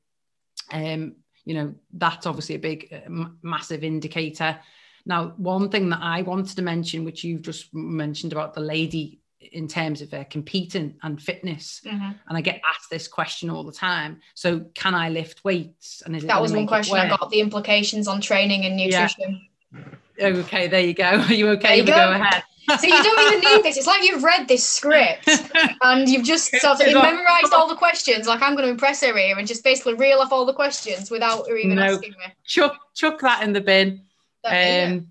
um, 0.71 1.15
you 1.45 1.53
know, 1.53 1.75
that's 1.93 2.25
obviously 2.25 2.55
a 2.55 2.59
big, 2.59 2.91
uh, 2.91 3.25
massive 3.41 3.83
indicator. 3.83 4.59
Now, 5.05 5.33
one 5.37 5.69
thing 5.69 5.89
that 5.89 5.99
I 6.01 6.23
wanted 6.23 6.55
to 6.57 6.61
mention, 6.63 7.05
which 7.05 7.23
you've 7.23 7.43
just 7.43 7.73
mentioned 7.73 8.33
about 8.33 8.53
the 8.53 8.61
lady 8.61 9.21
in 9.39 9.67
terms 9.67 10.01
of 10.01 10.13
uh, 10.13 10.23
competing 10.25 10.95
and 11.03 11.21
fitness, 11.21 11.81
mm-hmm. 11.85 12.11
and 12.27 12.37
I 12.37 12.41
get 12.41 12.59
asked 12.67 12.89
this 12.89 13.07
question 13.07 13.51
all 13.51 13.63
the 13.63 13.71
time. 13.71 14.19
So, 14.33 14.61
can 14.73 14.95
I 14.95 15.09
lift 15.09 15.43
weights? 15.43 16.01
And 16.05 16.19
that 16.19 16.41
was 16.41 16.53
one 16.53 16.65
question 16.65 16.97
I 16.97 17.07
got: 17.07 17.29
the 17.29 17.39
implications 17.39 18.07
on 18.07 18.19
training 18.19 18.65
and 18.65 18.75
nutrition. 18.75 19.41
Yeah. 19.71 19.81
Okay, 20.19 20.67
there 20.67 20.81
you 20.81 20.93
go. 20.93 21.03
Are 21.27 21.33
you 21.33 21.49
okay? 21.49 21.77
You 21.77 21.85
go. 21.85 21.93
go 21.93 22.11
ahead 22.11 22.43
so 22.75 22.85
you 22.85 23.03
don't 23.03 23.33
even 23.33 23.39
need 23.39 23.63
this. 23.63 23.77
It's 23.77 23.87
like 23.87 24.03
you've 24.03 24.23
read 24.23 24.47
this 24.47 24.67
script 24.67 25.29
and 25.81 26.07
you've 26.07 26.25
just 26.25 26.51
sort 26.57 26.81
of 26.81 26.93
memorized 26.93 27.53
all 27.53 27.67
the 27.67 27.75
questions. 27.75 28.27
Like 28.27 28.41
I'm 28.41 28.55
going 28.55 28.65
to 28.65 28.71
impress 28.71 29.01
her 29.01 29.17
here 29.17 29.37
and 29.37 29.47
just 29.47 29.63
basically 29.63 29.93
reel 29.93 30.19
off 30.19 30.31
all 30.31 30.45
the 30.45 30.53
questions 30.53 31.09
without 31.09 31.47
her 31.47 31.55
even 31.55 31.75
no, 31.75 31.83
asking 31.83 32.11
me. 32.11 32.33
Chuck, 32.45 32.77
chuck 32.93 33.19
that 33.21 33.43
in 33.43 33.53
the 33.53 33.61
bin. 33.61 34.01
Um, 34.43 35.07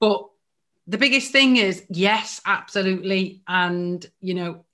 but 0.00 0.28
the 0.86 0.98
biggest 0.98 1.30
thing 1.30 1.56
is 1.56 1.84
yes, 1.88 2.40
absolutely, 2.44 3.42
and 3.46 4.04
you 4.20 4.34
know, 4.34 4.64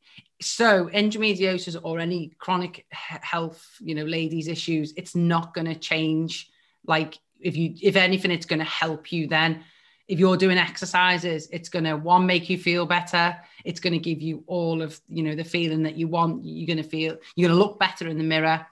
so 0.41 0.87
endometriosis 0.87 1.79
or 1.83 1.99
any 1.99 2.33
chronic 2.39 2.87
health, 2.91 3.67
you 3.81 3.95
know, 3.95 4.05
ladies 4.05 4.49
issues, 4.49 4.95
it's 4.97 5.15
not 5.15 5.55
going 5.55 5.67
to 5.67 5.75
change. 5.75 6.51
Like 6.87 7.19
if 7.41 7.57
you, 7.57 7.75
if 7.83 7.97
anything, 7.97 8.31
it's 8.31 8.47
going 8.47 8.59
to 8.59 8.65
help 8.65 9.13
you 9.13 9.27
then 9.27 9.65
if 10.09 10.19
you're 10.19 10.37
doing 10.37 10.59
exercises 10.59 11.49
it's 11.51 11.69
going 11.69 11.85
to 11.85 11.97
one 11.97 12.27
make 12.27 12.49
you 12.49 12.59
feel 12.59 12.87
better 12.87 13.37
it's 13.65 13.81
going 13.81 13.93
to 13.93 13.99
give 13.99 14.23
you 14.23 14.43
all 14.47 14.83
of 14.83 15.01
you 15.09 15.23
know 15.23 15.35
the 15.35 15.45
feeling 15.45 15.83
that 15.83 15.97
you 15.97 16.09
want 16.09 16.45
you're 16.45 16.67
going 16.67 16.83
to 16.83 16.89
feel 16.89 17.17
you're 17.35 17.49
going 17.49 17.59
to 17.59 17.65
look 17.65 17.79
better 17.79 18.09
in 18.09 18.19
the 18.19 18.25
mirror 18.25 18.65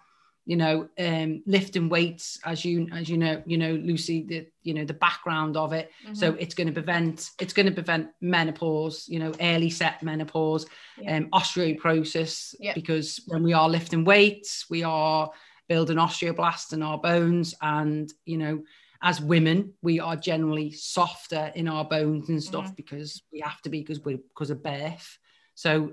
you 0.46 0.56
know 0.56 0.88
um, 0.98 1.42
lifting 1.46 1.88
weights 1.88 2.38
as 2.44 2.64
you 2.64 2.86
as 2.92 3.08
you 3.08 3.16
know 3.16 3.42
you 3.46 3.56
know 3.56 3.72
lucy 3.72 4.22
the 4.22 4.46
you 4.62 4.74
know 4.74 4.84
the 4.84 4.94
background 4.94 5.56
of 5.56 5.72
it 5.72 5.90
mm-hmm. 6.04 6.14
so 6.14 6.34
it's 6.34 6.54
going 6.54 6.66
to 6.66 6.72
prevent 6.72 7.30
it's 7.40 7.52
going 7.52 7.66
to 7.66 7.72
prevent 7.72 8.08
menopause 8.20 9.08
you 9.08 9.18
know 9.18 9.32
early 9.40 9.70
set 9.70 10.02
menopause 10.02 10.66
yeah. 10.98 11.16
um, 11.16 11.28
osteoporosis 11.30 12.54
yeah. 12.60 12.74
because 12.74 13.20
when 13.26 13.42
we 13.42 13.52
are 13.52 13.68
lifting 13.68 14.04
weights 14.04 14.66
we 14.68 14.82
are 14.82 15.30
building 15.68 15.96
osteoblasts 15.96 16.72
in 16.72 16.82
our 16.82 16.98
bones 16.98 17.54
and 17.60 18.12
you 18.24 18.38
know 18.38 18.62
as 19.04 19.20
women, 19.20 19.74
we 19.82 20.00
are 20.00 20.16
generally 20.16 20.70
softer 20.70 21.52
in 21.54 21.68
our 21.68 21.84
bones 21.84 22.30
and 22.30 22.42
stuff 22.42 22.72
mm. 22.72 22.76
because 22.76 23.22
we 23.30 23.40
have 23.40 23.60
to 23.60 23.68
be 23.68 23.80
because 23.80 24.00
we're 24.00 24.16
because 24.16 24.48
of 24.48 24.62
birth. 24.62 25.18
So 25.54 25.92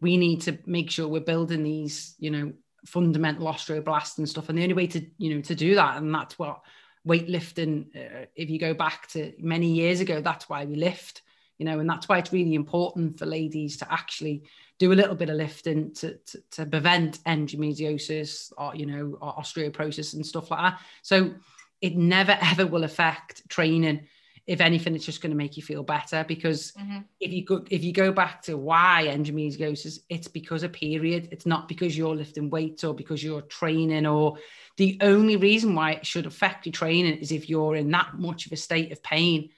we 0.00 0.16
need 0.16 0.40
to 0.42 0.58
make 0.64 0.90
sure 0.90 1.06
we're 1.06 1.20
building 1.20 1.62
these, 1.62 2.14
you 2.18 2.30
know, 2.30 2.54
fundamental 2.86 3.46
osteoblasts 3.46 4.16
and 4.16 4.26
stuff. 4.26 4.48
And 4.48 4.56
the 4.56 4.62
only 4.62 4.74
way 4.74 4.86
to, 4.86 5.04
you 5.18 5.34
know, 5.34 5.42
to 5.42 5.54
do 5.54 5.74
that, 5.74 5.98
and 5.98 6.14
that's 6.14 6.38
what 6.38 6.62
weightlifting, 7.06 7.94
uh, 7.94 8.24
if 8.34 8.48
you 8.48 8.58
go 8.58 8.72
back 8.72 9.08
to 9.08 9.34
many 9.38 9.68
years 9.68 10.00
ago, 10.00 10.22
that's 10.22 10.48
why 10.48 10.64
we 10.64 10.76
lift, 10.76 11.20
you 11.58 11.66
know, 11.66 11.78
and 11.78 11.88
that's 11.88 12.08
why 12.08 12.18
it's 12.18 12.32
really 12.32 12.54
important 12.54 13.18
for 13.18 13.26
ladies 13.26 13.76
to 13.78 13.92
actually 13.92 14.44
do 14.78 14.92
a 14.92 14.94
little 14.94 15.14
bit 15.14 15.30
of 15.30 15.36
lifting 15.36 15.92
to, 15.94 16.14
to, 16.14 16.42
to 16.50 16.66
prevent 16.66 17.22
endometriosis 17.24 18.52
or, 18.58 18.74
you 18.74 18.86
know, 18.86 19.16
or 19.20 19.34
osteoporosis 19.36 20.14
and 20.14 20.26
stuff 20.26 20.50
like 20.50 20.60
that. 20.60 20.80
So 21.02 21.34
it 21.80 21.96
never 21.96 22.36
ever 22.42 22.66
will 22.66 22.84
affect 22.84 23.48
training 23.48 24.06
if 24.46 24.60
anything 24.60 24.94
it's 24.94 25.04
just 25.04 25.20
going 25.20 25.30
to 25.30 25.36
make 25.36 25.56
you 25.56 25.62
feel 25.62 25.82
better 25.82 26.24
because 26.26 26.72
mm-hmm. 26.72 26.98
if 27.18 27.32
you 27.32 27.44
go 27.44 27.64
if 27.70 27.82
you 27.82 27.92
go 27.92 28.12
back 28.12 28.42
to 28.42 28.56
why 28.56 29.06
endometriosis 29.08 29.98
it's 30.08 30.28
because 30.28 30.62
of 30.62 30.72
period 30.72 31.28
it's 31.32 31.46
not 31.46 31.66
because 31.66 31.98
you're 31.98 32.14
lifting 32.14 32.48
weights 32.48 32.84
or 32.84 32.94
because 32.94 33.22
you're 33.22 33.42
training 33.42 34.06
or 34.06 34.38
the 34.76 34.98
only 35.00 35.36
reason 35.36 35.74
why 35.74 35.92
it 35.92 36.06
should 36.06 36.26
affect 36.26 36.64
your 36.64 36.72
training 36.72 37.18
is 37.18 37.32
if 37.32 37.48
you're 37.48 37.74
in 37.74 37.90
that 37.90 38.14
much 38.18 38.46
of 38.46 38.52
a 38.52 38.56
state 38.56 38.92
of 38.92 39.02
pain 39.02 39.50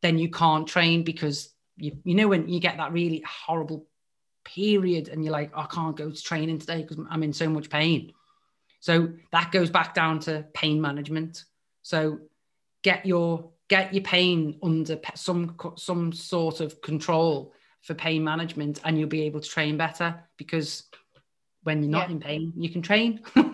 then 0.00 0.18
you 0.18 0.30
can't 0.30 0.66
train 0.66 1.04
because 1.04 1.50
you, 1.76 1.92
you 2.04 2.14
know 2.14 2.28
when 2.28 2.48
you 2.48 2.60
get 2.60 2.78
that 2.78 2.92
really 2.92 3.22
horrible 3.26 3.86
period 4.44 5.08
and 5.08 5.24
you're 5.24 5.32
like 5.32 5.50
oh, 5.54 5.62
i 5.62 5.66
can't 5.66 5.96
go 5.96 6.10
to 6.10 6.22
training 6.22 6.58
today 6.58 6.82
because 6.82 6.98
i'm 7.10 7.22
in 7.22 7.32
so 7.32 7.48
much 7.48 7.70
pain 7.70 8.12
so 8.84 9.08
that 9.32 9.50
goes 9.50 9.70
back 9.70 9.94
down 9.94 10.20
to 10.20 10.44
pain 10.52 10.78
management. 10.78 11.44
So 11.80 12.18
get 12.82 13.06
your 13.06 13.48
get 13.68 13.94
your 13.94 14.02
pain 14.02 14.58
under 14.62 15.00
some 15.14 15.56
some 15.78 16.12
sort 16.12 16.60
of 16.60 16.82
control 16.82 17.54
for 17.80 17.94
pain 17.94 18.22
management, 18.22 18.82
and 18.84 18.98
you'll 18.98 19.08
be 19.08 19.22
able 19.22 19.40
to 19.40 19.48
train 19.48 19.78
better 19.78 20.22
because 20.36 20.82
when 21.62 21.82
you're 21.82 21.90
not 21.90 22.10
yeah. 22.10 22.16
in 22.16 22.20
pain, 22.20 22.52
you 22.58 22.68
can 22.68 22.82
train. 22.82 23.22
when 23.32 23.46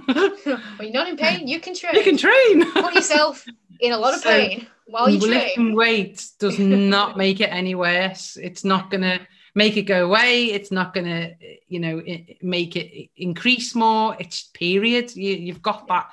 you're 0.80 0.91
not 0.91 1.07
in 1.07 1.16
pain, 1.16 1.47
you 1.47 1.61
can 1.61 1.76
train. 1.76 1.95
You 1.95 2.03
can 2.03 2.16
train. 2.16 2.68
Put 2.72 2.95
yourself 2.95 3.47
in 3.78 3.93
a 3.93 3.99
lot 3.99 4.14
of 4.14 4.22
so 4.22 4.30
pain 4.30 4.66
while 4.88 5.09
you 5.09 5.20
train. 5.20 5.30
Lifting 5.30 5.76
weights 5.76 6.32
does 6.32 6.59
not 6.59 7.16
make 7.24 7.38
it 7.38 7.51
any 7.53 7.76
worse. 7.76 8.36
It's 8.36 8.64
not 8.64 8.91
gonna 8.91 9.20
make 9.55 9.77
it 9.77 9.83
go 9.83 10.07
away. 10.07 10.47
It's 10.47 10.71
not 10.71 10.95
going 10.95 11.07
to, 11.07 11.35
you 11.69 11.81
know, 11.81 12.03
make 12.43 12.77
it 12.77 13.11
increase 13.17 13.75
more. 13.75 14.17
It's 14.19 14.45
period. 14.55 15.15
You, 15.15 15.53
have 15.53 15.63
got 15.63 15.87
that 15.89 16.11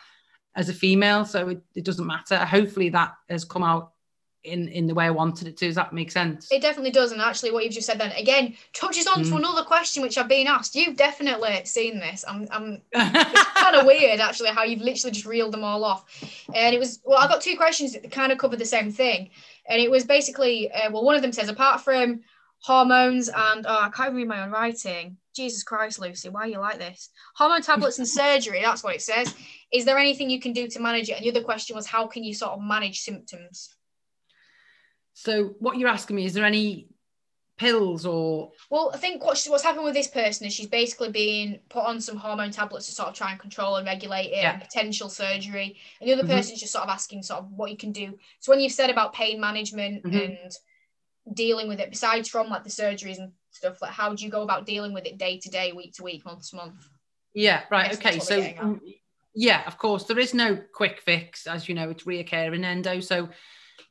as 0.55 0.69
a 0.69 0.73
female, 0.73 1.25
so 1.25 1.49
it, 1.49 1.61
it, 1.75 1.85
doesn't 1.85 2.07
matter. 2.07 2.37
Hopefully, 2.37 2.89
that 2.89 3.13
has 3.29 3.45
come 3.45 3.63
out 3.63 3.91
in 4.43 4.67
in 4.69 4.87
the 4.87 4.93
way 4.93 5.05
I 5.05 5.11
wanted 5.11 5.47
it 5.47 5.57
to. 5.57 5.67
Does 5.67 5.75
that 5.75 5.93
make 5.93 6.09
sense? 6.09 6.51
It 6.51 6.61
definitely 6.61 6.91
does. 6.91 7.11
And 7.11 7.21
actually, 7.21 7.51
what 7.51 7.63
you've 7.63 7.73
just 7.73 7.85
said 7.85 7.99
then 7.99 8.11
again 8.13 8.55
touches 8.73 9.05
on 9.05 9.23
mm. 9.23 9.29
to 9.29 9.35
another 9.35 9.63
question 9.63 10.01
which 10.01 10.17
I've 10.17 10.27
been 10.27 10.47
asked. 10.47 10.75
You've 10.75 10.97
definitely 10.97 11.61
seen 11.65 11.99
this. 11.99 12.25
I'm, 12.27 12.47
I'm 12.49 12.81
it's 12.91 13.43
kind 13.55 13.75
of 13.75 13.85
weird 13.85 14.19
actually 14.19 14.49
how 14.49 14.63
you've 14.63 14.81
literally 14.81 15.11
just 15.11 15.25
reeled 15.25 15.53
them 15.53 15.63
all 15.63 15.83
off. 15.83 16.05
And 16.53 16.73
it 16.73 16.79
was 16.79 17.01
well, 17.05 17.19
I 17.19 17.27
got 17.27 17.41
two 17.41 17.57
questions 17.57 17.93
that 17.93 18.09
kind 18.11 18.31
of 18.31 18.37
cover 18.37 18.55
the 18.55 18.65
same 18.65 18.91
thing. 18.91 19.29
And 19.69 19.81
it 19.81 19.91
was 19.91 20.05
basically, 20.05 20.71
uh, 20.71 20.89
well, 20.91 21.03
one 21.03 21.15
of 21.15 21.21
them 21.21 21.33
says, 21.33 21.49
apart 21.49 21.81
from 21.81 22.21
hormones 22.61 23.29
and 23.29 23.65
oh, 23.67 23.79
I 23.81 23.89
can't 23.89 24.13
read 24.13 24.27
my 24.27 24.43
own 24.43 24.51
writing. 24.51 25.17
Jesus 25.35 25.63
Christ, 25.63 25.99
Lucy, 25.99 26.29
why 26.29 26.41
are 26.41 26.47
you 26.47 26.59
like 26.59 26.79
this? 26.79 27.09
Hormone 27.35 27.61
tablets 27.61 27.99
and 27.99 28.07
surgery, 28.07 28.61
that's 28.63 28.83
what 28.83 28.95
it 28.95 29.01
says. 29.01 29.33
Is 29.71 29.85
there 29.85 29.97
anything 29.97 30.29
you 30.29 30.39
can 30.39 30.53
do 30.53 30.67
to 30.67 30.79
manage 30.79 31.09
it? 31.09 31.17
And 31.17 31.25
the 31.25 31.29
other 31.29 31.43
question 31.43 31.75
was, 31.75 31.85
how 31.85 32.07
can 32.07 32.23
you 32.23 32.33
sort 32.33 32.53
of 32.53 32.61
manage 32.61 33.01
symptoms? 33.01 33.75
So, 35.13 35.55
what 35.59 35.77
you're 35.77 35.89
asking 35.89 36.15
me, 36.15 36.25
is 36.25 36.33
there 36.33 36.45
any 36.45 36.87
pills 37.57 38.05
or? 38.05 38.51
Well, 38.69 38.91
I 38.93 38.97
think 38.97 39.23
what's, 39.23 39.47
what's 39.49 39.63
happened 39.63 39.85
with 39.85 39.95
this 39.95 40.07
person 40.07 40.45
is 40.45 40.53
she's 40.53 40.67
basically 40.67 41.09
being 41.09 41.59
put 41.69 41.85
on 41.85 41.99
some 41.99 42.17
hormone 42.17 42.51
tablets 42.51 42.85
to 42.85 42.91
sort 42.91 43.09
of 43.09 43.15
try 43.15 43.31
and 43.31 43.39
control 43.39 43.75
and 43.75 43.85
regulate 43.85 44.27
it, 44.27 44.37
yeah. 44.37 44.53
and 44.53 44.61
potential 44.61 45.09
surgery. 45.09 45.77
And 45.99 46.07
the 46.07 46.13
other 46.13 46.23
mm-hmm. 46.23 46.31
person's 46.31 46.59
just 46.59 46.73
sort 46.73 46.83
of 46.83 46.89
asking 46.89 47.23
sort 47.23 47.41
of 47.41 47.51
what 47.51 47.71
you 47.71 47.77
can 47.77 47.91
do. 47.91 48.17
So, 48.39 48.51
when 48.51 48.59
you've 48.59 48.73
said 48.73 48.89
about 48.89 49.13
pain 49.13 49.39
management 49.39 50.03
mm-hmm. 50.03 50.15
and 50.15 50.51
dealing 51.33 51.67
with 51.67 51.79
it 51.79 51.89
besides 51.89 52.29
from 52.29 52.49
like 52.49 52.63
the 52.63 52.69
surgeries 52.69 53.17
and 53.17 53.31
stuff 53.51 53.81
like 53.81 53.91
how 53.91 54.13
do 54.13 54.23
you 54.23 54.31
go 54.31 54.43
about 54.43 54.65
dealing 54.65 54.93
with 54.93 55.05
it 55.05 55.17
day 55.17 55.39
to 55.39 55.49
day 55.49 55.71
week 55.71 55.93
to 55.93 56.03
week 56.03 56.25
month 56.25 56.49
to 56.49 56.55
month? 56.55 56.87
Yeah 57.33 57.63
right 57.69 57.93
okay 57.93 58.19
so 58.19 58.79
yeah 59.35 59.63
of 59.67 59.77
course 59.77 60.05
there 60.05 60.19
is 60.19 60.33
no 60.33 60.57
quick 60.73 61.01
fix 61.01 61.47
as 61.47 61.67
you 61.69 61.75
know 61.75 61.89
it's 61.89 62.05
reoccurring 62.05 62.63
endo 62.63 62.99
so 62.99 63.29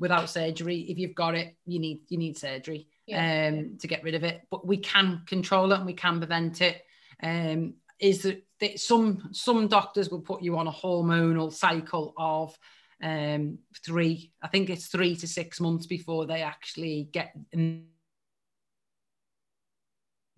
without 0.01 0.29
surgery 0.29 0.81
if 0.89 0.99
you've 0.99 1.15
got 1.15 1.35
it 1.35 1.55
you 1.67 1.79
need 1.79 2.01
you 2.09 2.19
need 2.19 2.37
surgery 2.37 2.89
yeah. 3.07 3.49
um 3.49 3.77
to 3.81 3.87
get 3.87 4.03
rid 4.03 4.15
of 4.15 4.25
it 4.25 4.43
but 4.51 4.67
we 4.67 4.77
can 4.77 5.23
control 5.27 5.73
it 5.73 5.77
and 5.77 5.87
we 5.87 5.95
can 5.95 6.19
prevent 6.19 6.61
it. 6.61 6.83
Um 7.23 7.75
is 7.99 8.23
that 8.23 8.79
some 8.79 9.29
some 9.33 9.69
doctors 9.69 10.11
will 10.11 10.21
put 10.21 10.43
you 10.43 10.59
on 10.59 10.67
a 10.67 10.73
hormonal 10.73 11.53
cycle 11.53 12.13
of 12.19 12.57
um, 13.03 13.59
three, 13.85 14.33
I 14.43 14.49
think 14.49 14.71
it's 14.71 14.87
three 14.87 15.17
to 15.17 15.29
six 15.29 15.61
months 15.61 15.87
before 15.87 16.27
they 16.27 16.43
actually 16.43 17.09
get. 17.13 17.33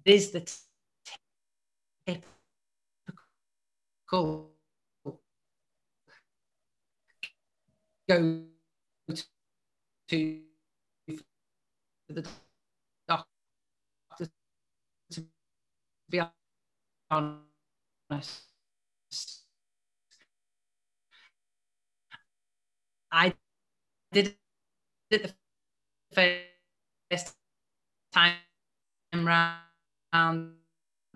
Is 0.05 0.31
the 0.31 0.51
typical 2.07 2.25
go 8.09 8.45
to 10.09 10.41
the 12.09 12.27
doctor 13.07 13.27
to 15.11 15.25
be 16.09 16.23
honest 17.11 18.49
I 23.11 23.35
did 24.13 24.37
it 25.11 25.35
the 26.15 26.41
first 27.11 27.35
time 28.13 28.35
round. 29.15 30.53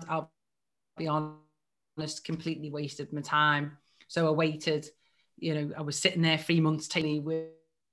I'll 0.09 0.31
be 0.97 1.09
honest, 1.09 2.25
completely 2.25 2.71
wasted 2.71 3.13
my 3.13 3.21
time. 3.21 3.79
So 4.09 4.27
I 4.27 4.31
waited, 4.31 4.87
you 5.39 5.55
know, 5.55 5.75
I 5.77 5.83
was 5.83 5.99
sitting 5.99 6.23
there 6.23 6.39
three 6.39 6.61
months 6.61 6.89
taking 6.89 7.25
with, 7.25 7.49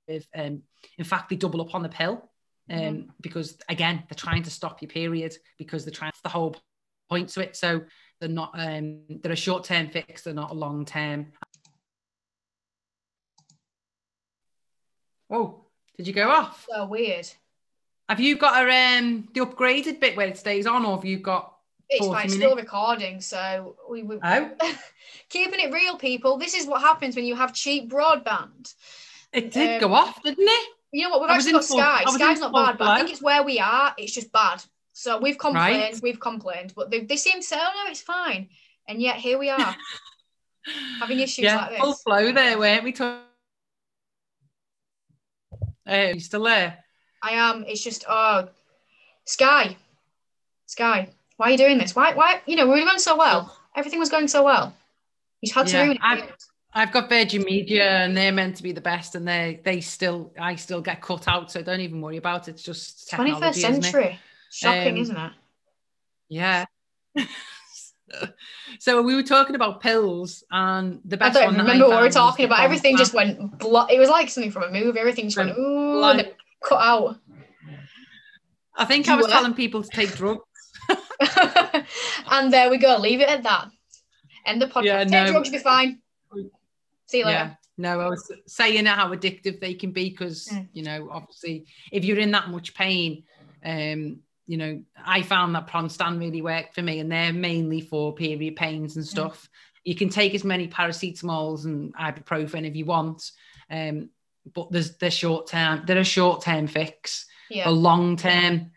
with 0.08 0.26
um, 0.34 0.62
in 0.98 1.04
fact, 1.04 1.28
they 1.28 1.36
double 1.36 1.60
up 1.60 1.74
on 1.74 1.82
the 1.82 1.88
pill. 1.88 2.30
um, 2.70 2.78
mm-hmm. 2.78 3.10
because 3.20 3.58
again, 3.68 4.04
they're 4.08 4.16
trying 4.16 4.42
to 4.44 4.50
stop 4.50 4.80
your 4.80 4.88
period 4.88 5.34
because 5.58 5.84
they're 5.84 5.92
trying. 5.92 6.12
That's 6.14 6.22
the 6.22 6.28
whole 6.28 6.56
point 7.08 7.28
to 7.30 7.40
it. 7.40 7.56
So 7.56 7.82
they're 8.20 8.28
not. 8.28 8.52
Um, 8.54 9.02
they're 9.08 9.32
a 9.32 9.36
short 9.36 9.64
term 9.64 9.88
fix. 9.88 10.22
They're 10.22 10.34
not 10.34 10.50
a 10.50 10.54
long 10.54 10.84
term. 10.84 11.32
Oh, 15.30 15.64
did 15.96 16.06
you 16.06 16.12
go 16.12 16.30
off? 16.30 16.66
So 16.68 16.86
weird. 16.86 17.28
Have 18.08 18.20
you 18.20 18.36
got 18.36 18.66
a 18.66 18.98
um 18.98 19.28
the 19.34 19.40
upgraded 19.40 20.00
bit 20.00 20.16
where 20.16 20.26
it 20.26 20.38
stays 20.38 20.66
on, 20.66 20.84
or 20.84 20.96
have 20.96 21.04
you 21.04 21.18
got? 21.18 21.54
It's 21.88 22.06
fine. 22.06 22.26
It's 22.26 22.34
still 22.34 22.56
recording, 22.56 23.20
so 23.20 23.76
we, 23.88 24.02
we 24.02 24.18
oh. 24.22 24.50
keeping 25.28 25.60
it 25.60 25.72
real, 25.72 25.96
people. 25.96 26.38
This 26.38 26.54
is 26.54 26.66
what 26.66 26.80
happens 26.80 27.16
when 27.16 27.24
you 27.24 27.34
have 27.34 27.52
cheap 27.52 27.90
broadband. 27.90 28.74
It 29.32 29.50
did 29.50 29.82
um, 29.82 29.88
go 29.88 29.94
off, 29.94 30.22
didn't 30.22 30.48
it? 30.48 30.68
You 30.92 31.04
know 31.04 31.10
what? 31.10 31.22
We've 31.22 31.30
actually 31.30 31.52
got 31.52 31.64
Sky. 31.64 32.02
Sky's 32.06 32.40
not 32.40 32.52
bad, 32.52 32.78
but 32.78 32.88
I 32.88 32.98
think 32.98 33.10
it's 33.10 33.22
where 33.22 33.42
we 33.42 33.60
are. 33.60 33.94
It's 33.96 34.12
just 34.12 34.32
bad. 34.32 34.62
So 34.92 35.18
we've 35.18 35.38
complained, 35.38 35.94
right. 35.94 36.00
we've 36.02 36.20
complained, 36.20 36.72
but 36.74 36.90
they, 36.90 37.00
they 37.00 37.16
seem 37.16 37.40
to 37.40 37.42
say, 37.42 37.56
"Oh 37.58 37.84
no, 37.84 37.90
it's 37.90 38.02
fine," 38.02 38.48
and 38.88 39.00
yet 39.00 39.16
here 39.16 39.38
we 39.38 39.48
are 39.48 39.76
having 41.00 41.20
issues 41.20 41.44
yeah, 41.44 41.56
like 41.56 41.70
this. 41.70 41.80
Full 41.80 41.94
flow 41.94 42.32
there, 42.32 42.58
weren't 42.58 42.84
we? 42.84 42.92
Hey, 45.90 46.14
you 46.14 46.20
still 46.20 46.44
there? 46.44 46.78
I 47.20 47.32
am. 47.32 47.64
It's 47.66 47.82
just 47.82 48.04
oh, 48.08 48.48
Sky, 49.24 49.76
Sky. 50.66 51.08
Why 51.36 51.48
are 51.48 51.50
you 51.50 51.58
doing 51.58 51.78
this? 51.78 51.96
Why? 51.96 52.14
Why? 52.14 52.40
You 52.46 52.54
know, 52.54 52.68
we 52.68 52.78
were 52.78 52.86
going 52.86 53.00
so 53.00 53.16
well. 53.16 53.58
Everything 53.74 53.98
was 53.98 54.08
going 54.08 54.28
so 54.28 54.44
well. 54.44 54.72
You 55.40 55.52
had 55.52 55.66
to 55.66 55.76
yeah, 55.76 55.82
ruin 55.82 55.98
it. 56.00 56.44
I've 56.72 56.92
got 56.92 57.08
Virgin 57.08 57.42
Media 57.42 57.88
and 57.88 58.16
they're 58.16 58.30
meant 58.30 58.54
to 58.58 58.62
be 58.62 58.70
the 58.70 58.80
best 58.80 59.16
and 59.16 59.26
they 59.26 59.60
they 59.64 59.80
still 59.80 60.32
I 60.38 60.54
still 60.54 60.80
get 60.80 61.02
cut 61.02 61.26
out 61.26 61.50
so 61.50 61.60
don't 61.60 61.80
even 61.80 62.00
worry 62.00 62.18
about 62.18 62.46
it. 62.46 62.52
It's 62.52 62.62
just 62.62 63.10
21st 63.10 63.54
century. 63.54 64.04
Isn't 64.04 64.18
Shocking, 64.52 64.94
um, 64.94 65.00
isn't 65.00 65.16
it? 65.16 65.32
Yeah. 66.28 66.66
so 68.78 69.02
we 69.02 69.14
were 69.14 69.22
talking 69.22 69.54
about 69.54 69.80
pills 69.80 70.44
and 70.50 71.00
the 71.04 71.16
best 71.16 71.36
I 71.36 71.44
don't 71.44 71.56
remember 71.56 71.88
what 71.88 71.96
we 71.98 72.02
were 72.02 72.10
talking 72.10 72.46
about. 72.46 72.60
Everything 72.60 72.96
just 72.96 73.14
went 73.14 73.58
blo- 73.58 73.86
it 73.86 73.98
was 73.98 74.08
like 74.08 74.28
something 74.28 74.50
from 74.50 74.64
a 74.64 74.70
movie. 74.70 74.98
Everything 74.98 75.26
just 75.26 75.36
went 75.36 75.56
ooh 75.58 76.00
like, 76.00 76.36
cut 76.62 76.80
out. 76.80 77.16
I 78.76 78.84
think 78.84 79.08
I 79.08 79.16
was 79.16 79.26
telling 79.26 79.54
people 79.54 79.82
to 79.82 79.88
take 79.88 80.14
drugs. 80.14 80.42
and 82.30 82.52
there 82.52 82.70
we 82.70 82.78
go. 82.78 82.96
Leave 82.98 83.20
it 83.20 83.28
at 83.28 83.42
that. 83.42 83.68
End 84.46 84.62
the 84.62 84.66
podcast. 84.66 84.84
Yeah, 84.84 85.04
take 85.04 85.10
no. 85.10 85.32
drugs, 85.32 85.50
be 85.50 85.58
fine. 85.58 86.00
See 87.06 87.18
you 87.18 87.26
later. 87.26 87.38
Yeah. 87.38 87.54
No, 87.76 88.00
I 88.00 88.08
was 88.08 88.30
saying 88.46 88.84
how 88.86 89.12
addictive 89.14 89.58
they 89.58 89.74
can 89.74 89.90
be 89.90 90.10
because, 90.10 90.48
mm. 90.52 90.68
you 90.72 90.82
know, 90.82 91.08
obviously, 91.10 91.66
if 91.90 92.04
you're 92.04 92.18
in 92.18 92.30
that 92.32 92.50
much 92.50 92.74
pain, 92.74 93.24
um, 93.64 94.20
you 94.50 94.56
know, 94.56 94.82
I 95.06 95.22
found 95.22 95.54
that 95.54 95.68
Ponstan 95.68 96.18
really 96.18 96.42
worked 96.42 96.74
for 96.74 96.82
me, 96.82 96.98
and 96.98 97.10
they're 97.10 97.32
mainly 97.32 97.80
for 97.80 98.12
period 98.12 98.56
pains 98.56 98.96
and 98.96 99.06
stuff. 99.06 99.48
You 99.84 99.94
can 99.94 100.08
take 100.08 100.34
as 100.34 100.42
many 100.42 100.66
paracetamols 100.66 101.66
and 101.66 101.94
ibuprofen 101.94 102.66
if 102.66 102.74
you 102.74 102.84
want, 102.84 103.30
um, 103.70 104.10
but 104.52 104.72
there's 104.72 104.96
they're 104.96 105.12
short 105.12 105.46
term. 105.46 105.84
They're 105.86 105.98
a 105.98 106.04
short 106.04 106.42
term 106.42 106.66
fix. 106.66 107.26
Yeah. 107.48 107.68
A 107.68 107.70
long 107.70 108.16
term, 108.16 108.72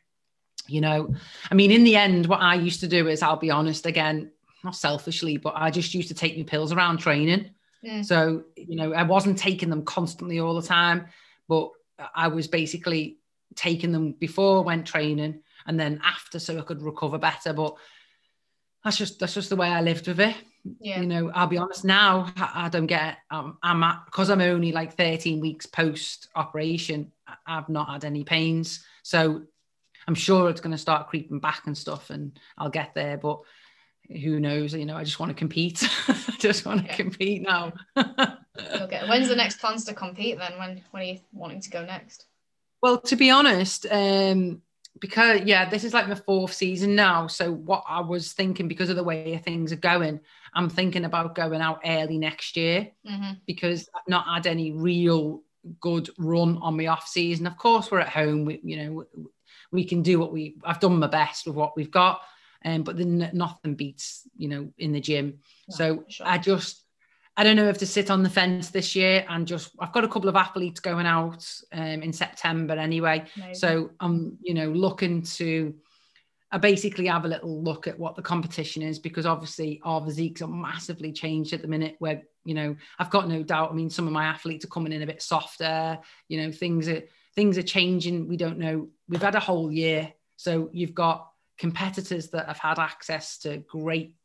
you 0.68 0.80
know, 0.80 1.16
I 1.50 1.56
mean, 1.56 1.72
in 1.72 1.84
the 1.84 1.96
end, 1.96 2.28
what 2.28 2.42
I 2.42 2.54
used 2.54 2.82
to 2.82 2.88
do 2.88 3.08
is, 3.08 3.24
I'll 3.24 3.38
be 3.38 3.50
honest, 3.50 3.88
again, 3.88 4.32
not 4.64 4.76
selfishly, 4.76 5.38
but 5.38 5.54
I 5.56 5.72
just 5.72 5.96
used 5.96 6.10
to 6.10 6.14
take 6.14 6.38
my 6.38 6.44
pills 6.44 6.72
around 6.72 6.98
training. 7.00 7.50
Mm. 7.84 8.06
So, 8.06 8.44
you 8.56 8.76
know, 8.76 8.94
I 8.94 9.02
wasn't 9.02 9.40
taking 9.40 9.72
them 9.72 9.86
constantly 9.86 10.40
all 10.40 10.54
the 10.54 10.68
time, 10.68 11.08
but 11.48 11.72
I 12.14 12.28
was 12.28 12.48
basically 12.48 13.18
taking 13.56 13.92
them 13.92 14.12
before 14.12 14.60
I 14.60 14.62
went 14.62 14.86
training 14.86 15.42
and 15.68 15.80
then 15.80 16.02
after 16.04 16.40
so 16.40 16.58
I 16.58 16.62
could 16.62 16.82
recover 16.82 17.18
better. 17.18 17.54
But 17.54 17.76
that's 18.84 18.98
just 18.98 19.20
that's 19.20 19.34
just 19.34 19.50
the 19.50 19.56
way 19.56 19.68
I 19.68 19.82
lived 19.82 20.08
with 20.08 20.20
it. 20.20 20.36
Yeah. 20.80 21.02
You 21.02 21.08
know, 21.08 21.32
I'll 21.34 21.48
be 21.48 21.58
honest 21.58 21.84
now, 21.84 22.32
I, 22.38 22.70
don't 22.70 22.88
get 22.88 23.18
um, 23.30 23.58
I'm 23.62 23.84
at 23.84 24.06
because 24.06 24.30
I'm 24.30 24.40
only 24.40 24.72
like 24.72 24.96
13 24.96 25.42
weeks 25.42 25.66
post 25.66 26.30
operation, 26.36 27.12
I've 27.46 27.68
not 27.68 27.90
had 27.90 28.06
any 28.06 28.24
pains. 28.24 28.86
So 29.04 29.44
I'm 30.08 30.16
sure 30.16 30.50
it's 30.50 30.62
going 30.62 30.72
to 30.72 30.78
start 30.78 31.08
creeping 31.08 31.40
back 31.40 31.64
and 31.66 31.78
stuff 31.78 32.10
and 32.10 32.40
I'll 32.58 32.70
get 32.70 32.94
there. 32.94 33.18
But 33.18 33.42
who 34.08 34.40
knows? 34.40 34.74
You 34.74 34.86
know, 34.86 34.96
I 34.96 35.04
just 35.04 35.20
want 35.20 35.32
to 35.32 35.36
compete. 35.36 35.84
I 36.08 36.36
just 36.40 36.66
want 36.66 36.82
to 36.82 36.88
yeah. 36.88 36.96
compete 36.96 37.42
now. 37.42 37.74
okay. 37.98 39.02
When's 39.08 39.28
the 39.28 39.36
next 39.36 39.60
plans 39.60 39.86
to 39.86 39.94
compete 39.94 40.38
then? 40.38 40.58
When 40.58 40.82
when 40.92 41.04
are 41.04 41.06
you 41.06 41.20
wanting 41.34 41.62
to 41.62 41.70
go 41.70 41.86
next? 41.86 42.26
Well, 42.82 43.00
to 43.02 43.16
be 43.16 43.32
honest, 43.32 43.86
um, 43.90 44.62
because 45.04 45.42
yeah, 45.42 45.68
this 45.68 45.84
is 45.84 45.94
like 45.94 46.08
the 46.08 46.16
fourth 46.16 46.54
season 46.54 46.96
now. 46.96 47.28
So 47.28 47.52
what 47.52 47.84
I 47.86 48.00
was 48.00 48.32
thinking, 48.32 48.70
because 48.70 48.90
of 48.90 48.96
the 48.96 49.04
way 49.04 49.38
things 49.38 49.74
are 49.74 49.76
going, 49.76 50.22
I'm 50.54 50.70
thinking 50.70 51.04
about 51.04 51.36
going 51.36 51.60
out 51.60 51.82
early 51.84 52.18
next 52.18 52.56
year 52.56 52.88
mm-hmm. 53.06 53.34
because 53.46 53.90
I've 53.94 54.08
not 54.08 54.26
had 54.26 54.48
any 54.48 54.72
real 54.72 55.42
good 55.82 56.10
run 56.18 56.58
on 56.62 56.78
my 56.78 56.88
off 56.88 57.06
season. 57.06 57.48
Of 57.48 57.58
course, 57.58 57.92
we're 57.92 58.00
at 58.00 58.08
home. 58.08 58.46
We, 58.46 58.62
you 58.64 58.78
know, 58.78 59.06
we 59.74 59.84
can 59.84 60.04
do 60.04 60.20
what 60.20 60.32
we. 60.32 60.56
I've 60.64 60.80
done 60.80 60.98
my 60.98 61.08
best 61.08 61.48
with 61.48 61.56
what 61.58 61.76
we've 61.76 61.92
got 61.92 62.22
um, 62.66 62.84
but 62.84 62.98
then 62.98 63.30
nothing 63.34 63.76
beats 63.76 64.28
you 64.38 64.48
know 64.48 64.70
in 64.78 64.94
the 64.94 65.00
gym. 65.02 65.40
No, 65.70 65.76
so 65.76 66.04
sure. 66.08 66.28
I 66.28 66.38
just 66.38 66.83
I 67.36 67.44
don't 67.44 67.56
know 67.56 67.68
if 67.68 67.80
to 67.80 67.88
sit 67.88 68.12
on 68.12 68.22
the 68.22 68.30
fence 68.30 68.70
this 68.70 68.96
year 68.96 69.26
and 69.28 69.48
just 69.48 69.72
I've 69.80 69.92
got 69.92 70.04
a 70.04 70.08
couple 70.08 70.30
of 70.30 70.36
athletes 70.36 70.80
going 70.80 71.08
out 71.08 71.50
um, 71.72 72.04
in 72.04 72.14
September 72.14 72.76
anyway. 72.76 73.26
Amazing. 73.36 73.56
So 73.56 73.92
I'm 74.00 74.38
you 74.42 74.54
know 74.54 74.70
looking 74.70 75.24
to 75.24 75.74
I 76.52 76.60
basically 76.60 77.08
have 77.08 77.26
a 77.26 77.30
little 77.30 77.64
look 77.64 77.88
at 77.88 77.98
what 77.98 78.16
the 78.16 78.22
competition 78.22 78.84
is 78.84 79.00
because 79.00 79.26
obviously 79.26 79.82
our 79.84 80.06
physiques 80.06 80.44
are 80.44 80.48
massively 80.48 81.12
changed 81.12 81.52
at 81.54 81.64
the 81.64 81.68
minute 81.68 81.96
where 81.98 82.22
you 82.46 82.54
know 82.54 82.76
I've 83.00 83.10
got 83.10 83.28
no 83.28 83.42
doubt 83.42 83.72
I 83.72 83.74
mean 83.74 83.90
some 83.90 84.06
of 84.06 84.14
my 84.14 84.26
athletes 84.26 84.64
are 84.64 84.70
coming 84.70 84.94
in 84.94 85.02
a 85.02 85.08
bit 85.08 85.22
softer 85.22 85.98
you 86.28 86.40
know 86.40 86.52
things 86.52 86.88
are 86.88 87.02
things 87.34 87.58
are 87.58 87.64
changing 87.64 88.28
we 88.28 88.38
don't 88.38 88.60
know 88.60 88.90
we've 89.10 89.22
had 89.22 89.34
a 89.34 89.40
whole 89.40 89.72
year 89.72 90.14
so 90.36 90.70
you've 90.72 90.94
got 90.94 91.32
competitors 91.58 92.30
that 92.30 92.48
have 92.48 92.60
had 92.60 92.78
access 92.78 93.40
to 93.40 93.58
great 93.58 94.16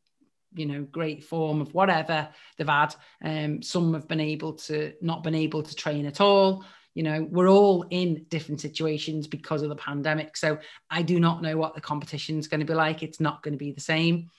you 0.53 0.65
know 0.65 0.83
great 0.83 1.23
form 1.23 1.61
of 1.61 1.73
whatever 1.73 2.29
they've 2.57 2.67
had. 2.67 2.95
Um 3.23 3.61
some 3.61 3.93
have 3.93 4.07
been 4.07 4.19
able 4.19 4.53
to 4.53 4.93
not 5.01 5.23
been 5.23 5.35
able 5.35 5.63
to 5.63 5.75
train 5.75 6.05
at 6.05 6.21
all. 6.21 6.65
You 6.93 7.03
know 7.03 7.27
we're 7.29 7.49
all 7.49 7.85
in 7.89 8.25
different 8.29 8.61
situations 8.61 9.27
because 9.27 9.61
of 9.61 9.69
the 9.69 9.75
pandemic. 9.75 10.35
So 10.37 10.57
i 10.89 11.01
do 11.01 11.19
not 11.19 11.41
know 11.41 11.57
what 11.57 11.75
the 11.75 11.81
competition 11.81 12.39
is 12.39 12.47
going 12.47 12.61
to 12.61 12.65
be 12.65 12.73
like. 12.73 13.03
It's 13.03 13.19
not 13.19 13.43
going 13.43 13.53
to 13.53 13.57
be 13.57 13.71
the 13.71 13.81
same. 13.81 14.29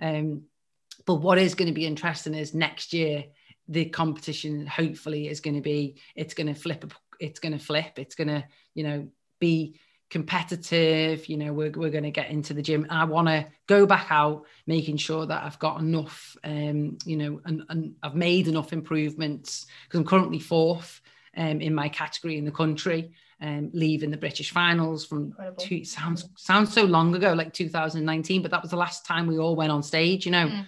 Um 0.00 0.42
but 1.06 1.16
what 1.16 1.38
is 1.38 1.54
going 1.54 1.68
to 1.68 1.74
be 1.74 1.86
interesting 1.86 2.34
is 2.34 2.54
next 2.54 2.92
year 2.92 3.24
the 3.68 3.86
competition 3.86 4.66
hopefully 4.66 5.28
is 5.28 5.40
going 5.40 5.56
to 5.56 5.60
be 5.60 5.96
it's 6.14 6.34
going 6.34 6.46
to 6.46 6.54
flip 6.54 6.84
it's 7.20 7.40
going 7.40 7.52
to 7.52 7.64
flip. 7.64 7.98
It's 7.98 8.14
going 8.14 8.28
to 8.28 8.44
you 8.74 8.84
know 8.84 9.08
be 9.38 9.78
competitive 10.08 11.28
you 11.28 11.36
know 11.36 11.52
we're, 11.52 11.70
we're 11.72 11.90
going 11.90 12.04
to 12.04 12.10
get 12.10 12.30
into 12.30 12.54
the 12.54 12.62
gym. 12.62 12.86
I 12.90 13.04
want 13.04 13.28
to 13.28 13.46
go 13.66 13.86
back 13.86 14.06
out 14.10 14.44
making 14.66 14.96
sure 14.96 15.26
that 15.26 15.42
i've 15.42 15.58
got 15.58 15.80
enough 15.80 16.36
um 16.44 16.96
you 17.04 17.16
know 17.16 17.40
and, 17.44 17.62
and 17.68 17.94
i've 18.02 18.14
made 18.14 18.46
enough 18.46 18.72
improvements 18.72 19.66
because 19.84 19.98
i'm 19.98 20.06
currently 20.06 20.38
fourth 20.38 21.00
um, 21.36 21.60
in 21.60 21.74
my 21.74 21.88
category 21.88 22.38
in 22.38 22.44
the 22.44 22.50
country 22.50 23.12
um, 23.40 23.70
leaving 23.74 24.10
the 24.10 24.16
british 24.16 24.52
finals 24.52 25.04
from 25.04 25.34
two, 25.58 25.84
sounds 25.84 26.28
sounds 26.36 26.72
so 26.72 26.84
long 26.84 27.14
ago 27.14 27.32
like 27.32 27.52
2019 27.52 28.42
but 28.42 28.50
that 28.50 28.62
was 28.62 28.70
the 28.70 28.76
last 28.76 29.04
time 29.04 29.26
we 29.26 29.38
all 29.38 29.56
went 29.56 29.72
on 29.72 29.82
stage 29.82 30.24
you 30.24 30.32
know? 30.32 30.46
Mm. 30.46 30.66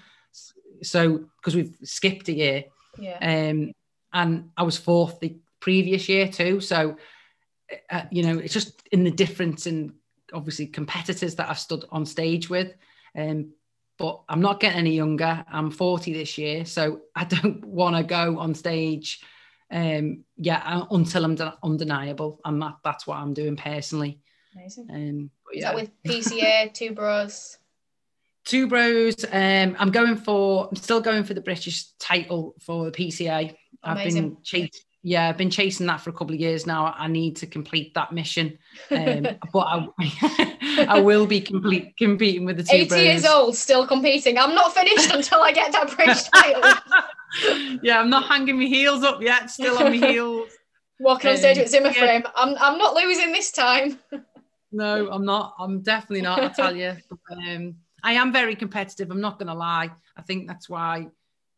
so 0.83 1.25
because 1.41 1.55
we've 1.55 1.77
skipped 1.85 2.29
a 2.29 2.33
year. 2.33 2.65
Yeah. 2.99 3.51
Um 3.51 3.73
and 4.13 4.51
i 4.57 4.63
was 4.63 4.77
fourth 4.77 5.21
the 5.21 5.37
previous 5.61 6.09
year 6.09 6.29
too 6.29 6.61
so 6.61 6.97
uh, 7.91 8.03
you 8.11 8.23
know, 8.23 8.39
it's 8.39 8.55
just 8.55 8.83
in 8.93 9.05
the 9.05 9.11
difference 9.11 9.67
in 9.67 9.95
obviously 10.33 10.67
competitors 10.67 11.35
that 11.37 11.49
I've 11.49 11.59
stood 11.59 11.85
on 11.91 12.07
stage 12.07 12.51
with. 12.51 12.75
Um, 13.17 13.53
but 13.99 14.23
I'm 14.29 14.41
not 14.41 14.61
getting 14.61 14.79
any 14.79 14.95
younger. 14.95 15.45
I'm 15.51 15.71
40 15.71 16.13
this 16.13 16.39
year, 16.39 16.65
so 16.65 17.01
I 17.15 17.25
don't 17.25 17.65
want 17.65 17.97
to 17.97 18.03
go 18.03 18.39
on 18.39 18.55
stage. 18.55 19.21
Um, 19.71 20.25
yeah, 20.37 20.63
uh, 20.65 20.87
until 20.93 21.25
I'm 21.25 21.37
undeniable, 21.63 22.41
and 22.45 22.63
that, 22.63 22.77
that's 22.85 23.07
what 23.07 23.19
I'm 23.19 23.35
doing 23.35 23.57
personally. 23.57 24.21
Amazing. 24.55 24.89
Um, 24.91 25.31
yeah. 25.53 25.59
Is 25.59 25.65
that 25.65 25.75
with 25.75 26.03
PCA, 26.05 26.73
two 26.73 26.93
bros? 26.93 27.59
Two 28.45 28.67
bros. 28.67 29.25
Um, 29.31 29.77
I'm 29.79 29.91
going 29.91 30.17
for. 30.17 30.69
I'm 30.69 30.77
still 30.77 31.01
going 31.01 31.25
for 31.25 31.35
the 31.35 31.43
British 31.43 31.91
title 31.99 32.55
for 32.61 32.87
the 32.87 32.93
PCA. 32.93 33.55
Amazing. 33.83 34.25
I've 34.25 34.31
been 34.31 34.37
chasing 34.43 34.81
yeah, 35.03 35.29
I've 35.29 35.37
been 35.37 35.51
chasing 35.51 35.87
that 35.87 36.01
for 36.01 36.11
a 36.11 36.13
couple 36.13 36.35
of 36.35 36.41
years 36.41 36.67
now. 36.67 36.93
I 36.97 37.07
need 37.07 37.37
to 37.37 37.47
complete 37.47 37.95
that 37.95 38.13
mission, 38.13 38.59
um, 38.91 39.27
but 39.53 39.67
I, 39.99 40.87
I 40.89 41.01
will 41.01 41.27
be 41.27 41.41
complete 41.41 41.97
competing 41.97 42.45
with 42.45 42.57
the 42.57 42.65
two. 42.65 42.77
Eighty 42.77 43.03
years 43.03 43.25
old, 43.25 43.57
still 43.57 43.87
competing. 43.87 44.39
I'm 44.39 44.55
not 44.55 44.75
finished 44.75 45.13
until 45.13 45.41
I 45.41 45.53
get 45.53 45.73
that 45.73 45.95
British 45.95 46.25
title. 46.25 47.79
yeah, 47.83 48.01
I'm 48.01 48.11
not 48.11 48.25
hanging 48.25 48.59
my 48.59 48.65
heels 48.65 49.05
up 49.05 49.23
yet. 49.23 49.51
Still 49.51 49.79
on 49.79 49.99
my 49.99 50.07
heels. 50.07 50.51
Walking 51.01 51.31
on 51.31 51.37
stage 51.37 51.59
um, 51.59 51.63
with 51.63 51.71
Zimmer 51.71 51.91
yeah. 51.91 51.93
frame. 51.93 52.23
I'm, 52.35 52.57
I'm 52.59 52.77
not 52.77 52.95
losing 52.95 53.31
this 53.31 53.53
time. 53.53 54.01
no, 54.73 55.09
I'm 55.11 55.25
not. 55.25 55.55
I'm 55.61 55.81
definitely 55.81 56.23
not, 56.23 56.43
I 56.43 56.49
tell 56.49 56.75
you. 56.75 56.97
Um, 57.31 57.77
I 58.03 58.13
am 58.15 58.33
very 58.33 58.57
competitive. 58.57 59.11
I'm 59.11 59.21
not 59.21 59.39
going 59.39 59.47
to 59.47 59.55
lie. 59.55 59.91
I 60.17 60.23
think 60.23 60.49
that's 60.49 60.69
why, 60.69 61.07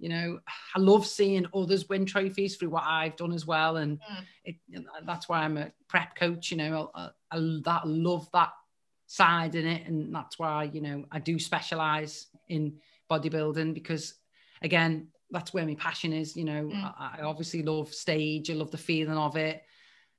you 0.01 0.09
know, 0.09 0.41
I 0.75 0.81
love 0.81 1.07
seeing 1.07 1.47
others 1.55 1.89
win 1.89 2.07
trophies 2.07 2.57
through 2.57 2.71
what 2.71 2.85
I've 2.85 3.17
done 3.17 3.33
as 3.33 3.47
well. 3.47 3.77
And 3.77 3.99
mm. 3.99 4.25
it, 4.45 4.57
that's 5.05 5.29
why 5.29 5.41
I'm 5.41 5.59
a 5.59 5.71
prep 5.89 6.17
coach, 6.17 6.51
you 6.51 6.57
know, 6.57 6.91
I, 6.95 7.11
I, 7.31 7.37
I 7.37 7.83
love 7.85 8.29
that 8.33 8.51
side 9.07 9.55
in 9.55 9.67
it. 9.67 9.87
And 9.87 10.15
that's 10.15 10.39
why, 10.39 10.65
you 10.73 10.81
know, 10.81 11.05
I 11.13 11.19
do 11.19 11.39
specialize 11.39 12.29
in 12.49 12.79
bodybuilding 13.11 13.75
because, 13.75 14.15
again, 14.63 15.09
that's 15.31 15.53
where 15.53 15.67
my 15.67 15.75
passion 15.75 16.15
is. 16.15 16.35
You 16.35 16.45
know, 16.45 16.65
mm. 16.65 16.95
I, 16.99 17.19
I, 17.19 17.23
obviously 17.23 17.63
love 17.63 17.93
stage. 17.93 18.51
I 18.51 18.55
love 18.55 18.71
the 18.71 18.79
feeling 18.79 19.19
of 19.19 19.37
it. 19.37 19.63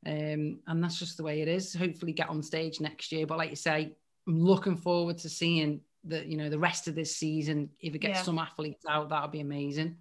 Um, 0.05 0.59
and 0.67 0.83
that's 0.83 0.99
just 0.99 1.17
the 1.17 1.23
way 1.23 1.41
it 1.41 1.47
is. 1.47 1.73
Hopefully 1.73 2.13
get 2.13 2.29
on 2.29 2.43
stage 2.43 2.79
next 2.79 3.11
year. 3.11 3.25
But 3.25 3.39
like 3.39 3.49
you 3.49 3.55
say, 3.55 3.95
I'm 4.27 4.39
looking 4.39 4.77
forward 4.77 5.17
to 5.19 5.29
seeing 5.29 5.81
the, 6.03 6.25
you 6.25 6.37
know, 6.37 6.49
the 6.49 6.59
rest 6.59 6.87
of 6.87 6.95
this 6.95 7.15
season. 7.15 7.69
If 7.79 7.95
it 7.95 7.99
gets 7.99 8.19
yeah. 8.19 8.23
some 8.23 8.39
athletes 8.39 8.85
out, 8.87 9.09
that 9.09 9.21
would 9.21 9.31
be 9.31 9.41
amazing. 9.41 9.97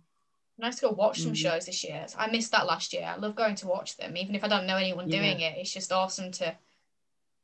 Nice 0.58 0.76
to 0.76 0.86
go 0.86 0.90
watch 0.92 1.22
some 1.22 1.32
mm. 1.32 1.36
shows 1.36 1.66
this 1.66 1.82
year. 1.84 2.06
I 2.18 2.30
missed 2.30 2.52
that 2.52 2.66
last 2.66 2.92
year. 2.92 3.04
I 3.04 3.16
love 3.16 3.34
going 3.34 3.54
to 3.56 3.66
watch 3.66 3.96
them, 3.96 4.16
even 4.16 4.34
if 4.34 4.44
I 4.44 4.48
don't 4.48 4.66
know 4.66 4.76
anyone 4.76 5.08
yeah. 5.08 5.18
doing 5.18 5.40
it. 5.40 5.56
It's 5.56 5.72
just 5.72 5.92
awesome 5.92 6.30
to 6.32 6.54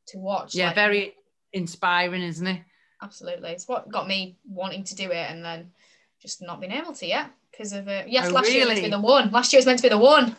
to 0.09 0.19
watch. 0.19 0.55
Yeah, 0.55 0.67
like, 0.67 0.75
very 0.75 1.15
inspiring, 1.53 2.23
isn't 2.23 2.47
it? 2.47 2.61
Absolutely, 3.03 3.51
it's 3.51 3.67
what 3.67 3.91
got 3.91 4.07
me 4.07 4.37
wanting 4.47 4.85
to 4.85 4.95
do 4.95 5.11
it, 5.11 5.31
and 5.31 5.45
then 5.45 5.73
just 6.21 6.43
not 6.43 6.61
being 6.61 6.73
able 6.73 6.93
to 6.93 7.07
yet 7.07 7.31
because 7.51 7.73
of 7.73 7.89
it. 7.89 8.09
Yes, 8.09 8.29
oh, 8.29 8.33
last 8.33 8.49
really? 8.49 8.57
year 8.57 8.67
was 8.67 8.69
meant 8.69 8.79
to 8.79 8.85
be 8.85 8.91
the 8.91 9.01
one. 9.01 9.31
Last 9.31 9.53
year 9.53 9.59
was 9.59 9.67
meant 9.67 9.79
to 9.79 9.83
be 9.85 9.89
the 9.89 9.99
one, 9.99 10.37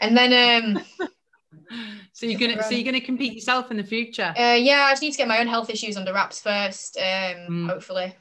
and 0.00 0.16
then 0.16 0.76
um. 0.76 1.08
so 2.22 2.28
you're 2.28 2.38
gonna 2.38 2.62
so 2.62 2.70
you're 2.70 2.84
gonna 2.84 3.00
compete 3.00 3.34
yourself 3.34 3.72
in 3.72 3.76
the 3.76 3.82
future? 3.82 4.32
Uh, 4.38 4.54
yeah, 4.54 4.84
I 4.86 4.92
just 4.92 5.02
need 5.02 5.10
to 5.10 5.18
get 5.18 5.26
my 5.26 5.40
own 5.40 5.48
health 5.48 5.68
issues 5.70 5.96
under 5.96 6.12
wraps 6.12 6.40
first. 6.40 6.96
Um, 6.96 7.02
mm. 7.02 7.68
hopefully. 7.68 8.14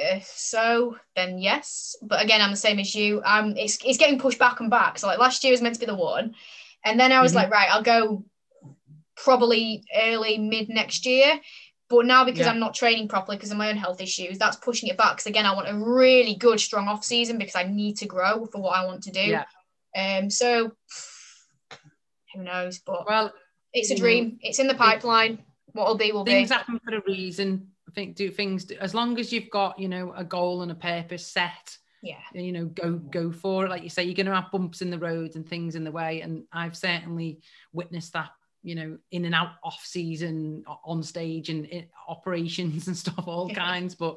Uh, 0.00 0.20
so 0.22 0.96
then 1.16 1.40
yes, 1.40 1.96
but 2.00 2.22
again, 2.22 2.40
I'm 2.40 2.52
the 2.52 2.56
same 2.56 2.78
as 2.78 2.94
you. 2.94 3.20
Um, 3.24 3.56
it's 3.56 3.76
it's 3.84 3.98
getting 3.98 4.20
pushed 4.20 4.38
back 4.38 4.60
and 4.60 4.70
back. 4.70 5.00
So 5.00 5.08
like 5.08 5.18
last 5.18 5.42
year 5.42 5.50
was 5.50 5.60
meant 5.60 5.74
to 5.74 5.80
be 5.80 5.86
the 5.86 5.96
one, 5.96 6.36
and 6.84 7.00
then 7.00 7.10
I 7.10 7.22
was 7.22 7.32
mm-hmm. 7.32 7.38
like, 7.38 7.50
right, 7.50 7.68
I'll 7.72 7.82
go 7.82 8.24
probably 9.16 9.82
early 10.00 10.38
mid 10.38 10.68
next 10.68 11.04
year. 11.04 11.40
But 11.88 12.06
now 12.06 12.24
because 12.24 12.42
yeah. 12.42 12.50
I'm 12.50 12.60
not 12.60 12.74
training 12.74 13.08
properly 13.08 13.36
because 13.36 13.50
of 13.50 13.56
my 13.56 13.68
own 13.68 13.76
health 13.76 14.00
issues, 14.00 14.38
that's 14.38 14.58
pushing 14.58 14.90
it 14.90 14.96
back. 14.96 15.16
Because 15.16 15.26
again, 15.26 15.44
I 15.44 15.54
want 15.56 15.68
a 15.68 15.74
really 15.76 16.36
good, 16.36 16.60
strong 16.60 16.86
off 16.86 17.04
season 17.04 17.36
because 17.36 17.56
I 17.56 17.64
need 17.64 17.96
to 17.96 18.06
grow 18.06 18.46
for 18.46 18.62
what 18.62 18.76
I 18.76 18.86
want 18.86 19.02
to 19.02 19.10
do. 19.10 19.20
Yeah. 19.20 19.44
Um. 19.96 20.30
So 20.30 20.70
who 22.34 22.42
knows? 22.42 22.78
But 22.78 23.06
well, 23.06 23.32
it's 23.72 23.90
a 23.90 23.96
dream. 23.96 24.38
It's 24.42 24.58
in 24.58 24.66
the 24.66 24.74
pipeline. 24.74 25.42
What'll 25.72 25.96
be 25.96 26.12
will 26.12 26.24
things 26.24 26.48
be. 26.48 26.48
Things 26.48 26.50
happen 26.50 26.80
for 26.84 26.96
a 26.96 27.02
reason. 27.06 27.68
I 27.88 27.92
think 27.92 28.16
do 28.16 28.30
things 28.30 28.70
as 28.72 28.94
long 28.94 29.18
as 29.18 29.32
you've 29.32 29.50
got 29.50 29.78
you 29.78 29.88
know 29.88 30.12
a 30.16 30.24
goal 30.24 30.62
and 30.62 30.70
a 30.70 30.76
purpose 30.76 31.26
set. 31.26 31.76
Yeah. 32.02 32.16
You 32.34 32.52
know, 32.52 32.66
go 32.66 32.92
go 32.92 33.32
for 33.32 33.64
it. 33.64 33.70
Like 33.70 33.82
you 33.82 33.88
say, 33.88 34.04
you're 34.04 34.14
going 34.14 34.26
to 34.26 34.34
have 34.34 34.50
bumps 34.50 34.82
in 34.82 34.90
the 34.90 34.98
road 34.98 35.36
and 35.36 35.48
things 35.48 35.74
in 35.74 35.84
the 35.84 35.90
way, 35.90 36.20
and 36.20 36.44
I've 36.52 36.76
certainly 36.76 37.40
witnessed 37.72 38.12
that 38.12 38.30
you 38.64 38.74
know, 38.74 38.98
in 39.12 39.26
and 39.26 39.34
out 39.34 39.50
off 39.62 39.82
season, 39.84 40.64
on 40.84 41.02
stage 41.02 41.50
and 41.50 41.86
operations 42.08 42.86
and 42.88 42.96
stuff, 42.96 43.28
all 43.28 43.48
kinds. 43.50 43.94
But 43.94 44.16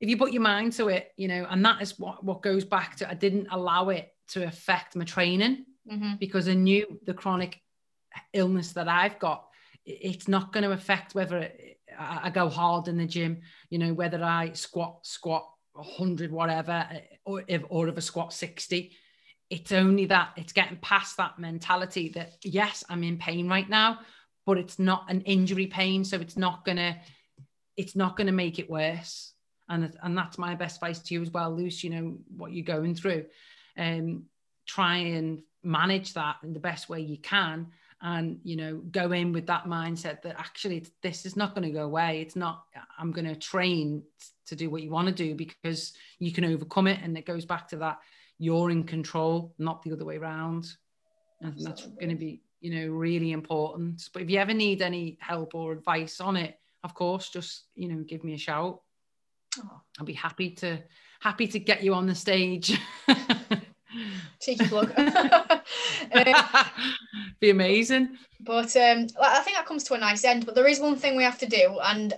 if 0.00 0.08
you 0.08 0.16
put 0.16 0.32
your 0.32 0.42
mind 0.42 0.72
to 0.74 0.88
it, 0.88 1.12
you 1.16 1.28
know, 1.28 1.46
and 1.48 1.64
that 1.64 1.82
is 1.82 1.98
what, 1.98 2.24
what 2.24 2.42
goes 2.42 2.64
back 2.64 2.96
to, 2.96 3.08
I 3.08 3.14
didn't 3.14 3.48
allow 3.50 3.90
it 3.90 4.12
to 4.28 4.46
affect 4.46 4.96
my 4.96 5.04
training 5.04 5.66
mm-hmm. 5.90 6.14
because 6.18 6.48
I 6.48 6.54
knew 6.54 7.00
the 7.04 7.14
chronic 7.14 7.60
illness 8.32 8.72
that 8.72 8.88
I've 8.88 9.18
got, 9.18 9.46
it's 9.84 10.28
not 10.28 10.52
going 10.52 10.64
to 10.64 10.72
affect 10.72 11.14
whether 11.14 11.50
I 11.98 12.30
go 12.30 12.48
hard 12.48 12.88
in 12.88 12.96
the 12.96 13.06
gym, 13.06 13.40
you 13.70 13.78
know, 13.78 13.92
whether 13.92 14.22
I 14.22 14.52
squat, 14.52 15.06
squat 15.06 15.48
100, 15.72 16.30
whatever, 16.30 16.86
or 17.24 17.44
if, 17.46 17.62
or 17.68 17.88
if 17.88 17.96
I 17.96 18.00
squat 18.00 18.32
60 18.32 18.96
it's 19.48 19.72
only 19.72 20.06
that 20.06 20.30
it's 20.36 20.52
getting 20.52 20.76
past 20.76 21.16
that 21.16 21.36
mentality 21.36 22.08
that 22.10 22.34
yes 22.44 22.84
i'm 22.88 23.02
in 23.02 23.18
pain 23.18 23.48
right 23.48 23.68
now 23.68 23.98
but 24.46 24.58
it's 24.58 24.78
not 24.78 25.04
an 25.08 25.22
injury 25.22 25.66
pain 25.66 26.04
so 26.04 26.20
it's 26.20 26.36
not 26.36 26.64
gonna 26.64 26.96
it's 27.80 27.96
not 27.96 28.16
gonna 28.16 28.32
make 28.32 28.58
it 28.58 28.70
worse. 28.70 29.32
And 29.68 29.96
and 30.02 30.16
that's 30.16 30.38
my 30.38 30.54
best 30.54 30.76
advice 30.76 30.98
to 31.00 31.14
you 31.14 31.22
as 31.22 31.30
well 31.30 31.54
luce 31.54 31.82
you 31.82 31.90
know 31.90 32.18
what 32.36 32.52
you're 32.52 32.64
going 32.64 32.94
through. 32.94 33.26
Um, 33.78 34.24
try 34.66 34.96
and 34.96 35.42
manage 35.62 36.14
that 36.14 36.36
in 36.42 36.52
the 36.52 36.60
best 36.60 36.88
way 36.88 37.00
you 37.00 37.18
can 37.18 37.66
and 38.02 38.40
you 38.44 38.56
know 38.56 38.76
go 38.90 39.12
in 39.12 39.30
with 39.30 39.46
that 39.46 39.64
mindset 39.64 40.22
that 40.22 40.38
actually 40.38 40.86
this 41.02 41.26
is 41.26 41.36
not 41.36 41.54
going 41.54 41.66
to 41.66 41.70
go 41.70 41.84
away 41.84 42.22
it's 42.22 42.34
not 42.34 42.64
i'm 42.98 43.12
going 43.12 43.26
to 43.26 43.36
train 43.36 44.02
to 44.46 44.56
do 44.56 44.70
what 44.70 44.82
you 44.82 44.90
want 44.90 45.06
to 45.06 45.12
do 45.12 45.34
because 45.34 45.92
you 46.18 46.32
can 46.32 46.44
overcome 46.44 46.86
it 46.86 46.98
and 47.02 47.16
it 47.18 47.26
goes 47.26 47.44
back 47.44 47.68
to 47.68 47.76
that 47.76 47.98
you're 48.40 48.70
in 48.70 48.82
control, 48.84 49.54
not 49.58 49.82
the 49.82 49.92
other 49.92 50.06
way 50.06 50.16
around. 50.16 50.66
And 51.42 51.54
that's 51.60 51.86
going 51.86 52.08
to 52.08 52.16
be, 52.16 52.40
you 52.60 52.74
know, 52.74 52.88
really 52.90 53.32
important. 53.32 54.08
But 54.12 54.22
if 54.22 54.30
you 54.30 54.38
ever 54.38 54.54
need 54.54 54.80
any 54.80 55.18
help 55.20 55.54
or 55.54 55.72
advice 55.72 56.20
on 56.20 56.36
it, 56.36 56.58
of 56.82 56.94
course, 56.94 57.28
just, 57.28 57.64
you 57.74 57.86
know, 57.86 58.02
give 58.02 58.24
me 58.24 58.32
a 58.32 58.38
shout. 58.38 58.80
Oh. 59.58 59.80
I'll 59.98 60.06
be 60.06 60.14
happy 60.14 60.50
to 60.52 60.82
happy 61.20 61.46
to 61.48 61.58
get 61.58 61.82
you 61.82 61.92
on 61.92 62.06
the 62.06 62.14
stage. 62.14 62.80
Cheeky 64.40 64.68
plug. 64.68 64.94
be 67.40 67.50
amazing. 67.50 68.16
But 68.40 68.74
um, 68.76 69.06
I 69.20 69.40
think 69.40 69.56
that 69.56 69.66
comes 69.66 69.84
to 69.84 69.94
a 69.94 69.98
nice 69.98 70.24
end. 70.24 70.46
But 70.46 70.54
there 70.54 70.66
is 70.66 70.80
one 70.80 70.96
thing 70.96 71.16
we 71.16 71.24
have 71.24 71.38
to 71.38 71.46
do, 71.46 71.78
and 71.82 72.14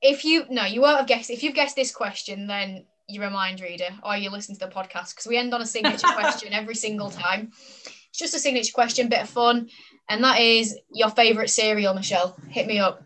if 0.00 0.24
you 0.24 0.44
no, 0.50 0.64
you 0.64 0.80
won't 0.80 0.98
have 0.98 1.06
guessed. 1.06 1.30
If 1.30 1.42
you've 1.42 1.54
guessed 1.54 1.76
this 1.76 1.90
question, 1.90 2.46
then 2.46 2.86
you're 3.08 3.24
a 3.24 3.30
mind 3.30 3.60
reader 3.60 3.88
or 4.02 4.16
you 4.16 4.30
listen 4.30 4.54
to 4.54 4.66
the 4.66 4.72
podcast 4.72 5.10
because 5.10 5.26
we 5.26 5.36
end 5.36 5.52
on 5.52 5.60
a 5.60 5.66
signature 5.66 6.06
question 6.14 6.52
every 6.52 6.74
single 6.74 7.10
time. 7.10 7.52
It's 7.84 8.18
just 8.18 8.34
a 8.34 8.38
signature 8.38 8.72
question, 8.72 9.08
bit 9.08 9.22
of 9.22 9.28
fun. 9.28 9.68
And 10.08 10.22
that 10.22 10.40
is 10.40 10.78
your 10.92 11.10
favourite 11.10 11.50
cereal, 11.50 11.94
Michelle. 11.94 12.36
Hit 12.48 12.66
me 12.66 12.78
up. 12.78 13.02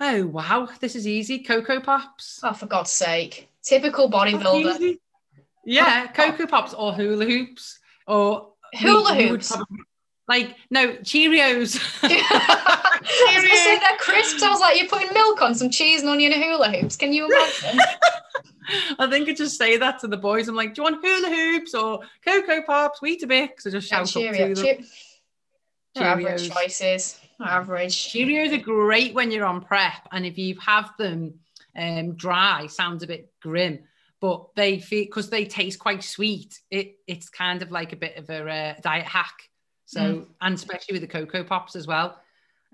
Oh, 0.00 0.26
wow. 0.26 0.68
This 0.80 0.96
is 0.96 1.06
easy. 1.06 1.38
Cocoa 1.38 1.80
Pops. 1.80 2.40
Oh, 2.42 2.52
for 2.52 2.66
God's 2.66 2.90
sake. 2.90 3.48
Typical 3.62 4.10
bodybuilder. 4.10 4.98
Yeah, 5.64 6.06
Cocoa 6.08 6.46
Pops 6.46 6.74
or 6.74 6.92
hula 6.92 7.24
hoops 7.24 7.78
or 8.06 8.52
hula 8.74 9.14
hoops. 9.14 9.48
Probably, 9.48 9.78
like, 10.28 10.56
no, 10.70 10.94
Cheerios. 10.98 11.78
I 12.02 13.48
was 13.50 13.60
say 13.60 13.78
they're 13.80 13.98
crisps. 13.98 14.42
I 14.42 14.50
was 14.50 14.60
like, 14.60 14.78
you're 14.78 14.88
putting 14.88 15.12
milk 15.12 15.42
on 15.42 15.54
some 15.54 15.70
cheese 15.70 16.00
and 16.00 16.10
onion 16.10 16.32
hula 16.32 16.70
hoops. 16.70 16.96
Can 16.96 17.12
you 17.12 17.26
imagine? 17.26 17.80
I 18.98 19.10
think 19.10 19.28
I 19.28 19.34
just 19.34 19.58
say 19.58 19.76
that 19.76 19.98
to 20.00 20.08
the 20.08 20.16
boys. 20.16 20.48
I'm 20.48 20.54
like, 20.54 20.74
do 20.74 20.82
you 20.82 20.84
want 20.84 21.04
hula 21.04 21.28
hoops 21.28 21.74
or 21.74 22.00
Cocoa 22.24 22.62
Pops, 22.62 23.00
Weetabix? 23.00 23.66
I 23.66 23.70
just 23.70 23.88
shout 23.88 24.14
yeah, 24.14 24.32
Cheerio, 24.32 24.50
up 24.50 24.56
to 24.56 24.62
them. 24.62 24.86
Che- 25.96 26.02
average 26.02 26.50
choices. 26.50 27.20
Average. 27.44 27.94
Cheerios 27.94 28.54
are 28.54 28.62
great 28.62 29.14
when 29.14 29.30
you're 29.30 29.44
on 29.44 29.60
prep, 29.60 30.08
and 30.12 30.24
if 30.24 30.38
you 30.38 30.56
have 30.60 30.92
them 30.96 31.34
um, 31.76 32.14
dry, 32.14 32.66
sounds 32.68 33.02
a 33.02 33.06
bit 33.06 33.32
grim, 33.42 33.80
but 34.22 34.54
they 34.54 34.78
feel 34.78 35.04
because 35.04 35.28
they 35.28 35.44
taste 35.44 35.80
quite 35.80 36.04
sweet. 36.04 36.60
It 36.70 36.94
it's 37.08 37.28
kind 37.28 37.60
of 37.60 37.72
like 37.72 37.92
a 37.92 37.96
bit 37.96 38.16
of 38.16 38.30
a 38.30 38.48
uh, 38.48 38.74
diet 38.80 39.04
hack. 39.04 39.50
So 39.84 40.00
mm. 40.00 40.26
and 40.40 40.54
especially 40.54 40.92
with 40.92 41.02
the 41.02 41.08
Cocoa 41.08 41.42
Pops 41.42 41.74
as 41.74 41.88
well. 41.88 42.16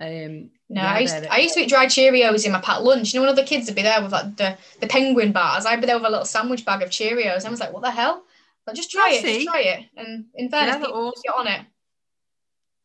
Um, 0.01 0.51
no, 0.69 0.83
I 0.83 1.01
used, 1.01 1.27
I 1.29 1.39
used 1.39 1.55
to 1.55 1.63
eat 1.63 1.71
dried 1.71 1.89
Cheerios 1.89 2.45
in 2.45 2.53
my 2.53 2.61
packed 2.61 2.83
lunch. 2.83 3.13
You 3.13 3.19
know, 3.19 3.27
when 3.27 3.33
other 3.33 3.47
kids 3.47 3.67
would 3.67 3.75
be 3.75 3.83
there 3.83 4.01
with 4.01 4.13
like 4.13 4.37
the, 4.37 4.57
the 4.81 4.87
penguin 4.87 5.33
bars, 5.33 5.65
I'd 5.65 5.81
be 5.81 5.87
there 5.87 5.97
with 5.97 6.07
a 6.07 6.11
little 6.11 6.27
sandwich 6.27 6.65
bag 6.65 6.83
of 6.83 6.91
Cheerios. 6.91 7.39
And 7.39 7.47
I 7.47 7.51
was 7.51 7.61
like, 7.61 7.73
what 7.73 7.83
the 7.83 7.91
hell? 7.91 8.23
Like, 8.67 8.77
just 8.77 8.93
try 8.93 9.11
it, 9.15 9.25
just 9.25 9.49
try 9.49 9.61
it. 9.63 9.87
And 9.97 10.27
in 10.35 10.51
fairness, 10.51 10.77
yeah, 10.77 10.85
people 10.85 11.01
awesome. 11.01 11.23
get 11.25 11.35
on 11.35 11.47
it. 11.49 11.67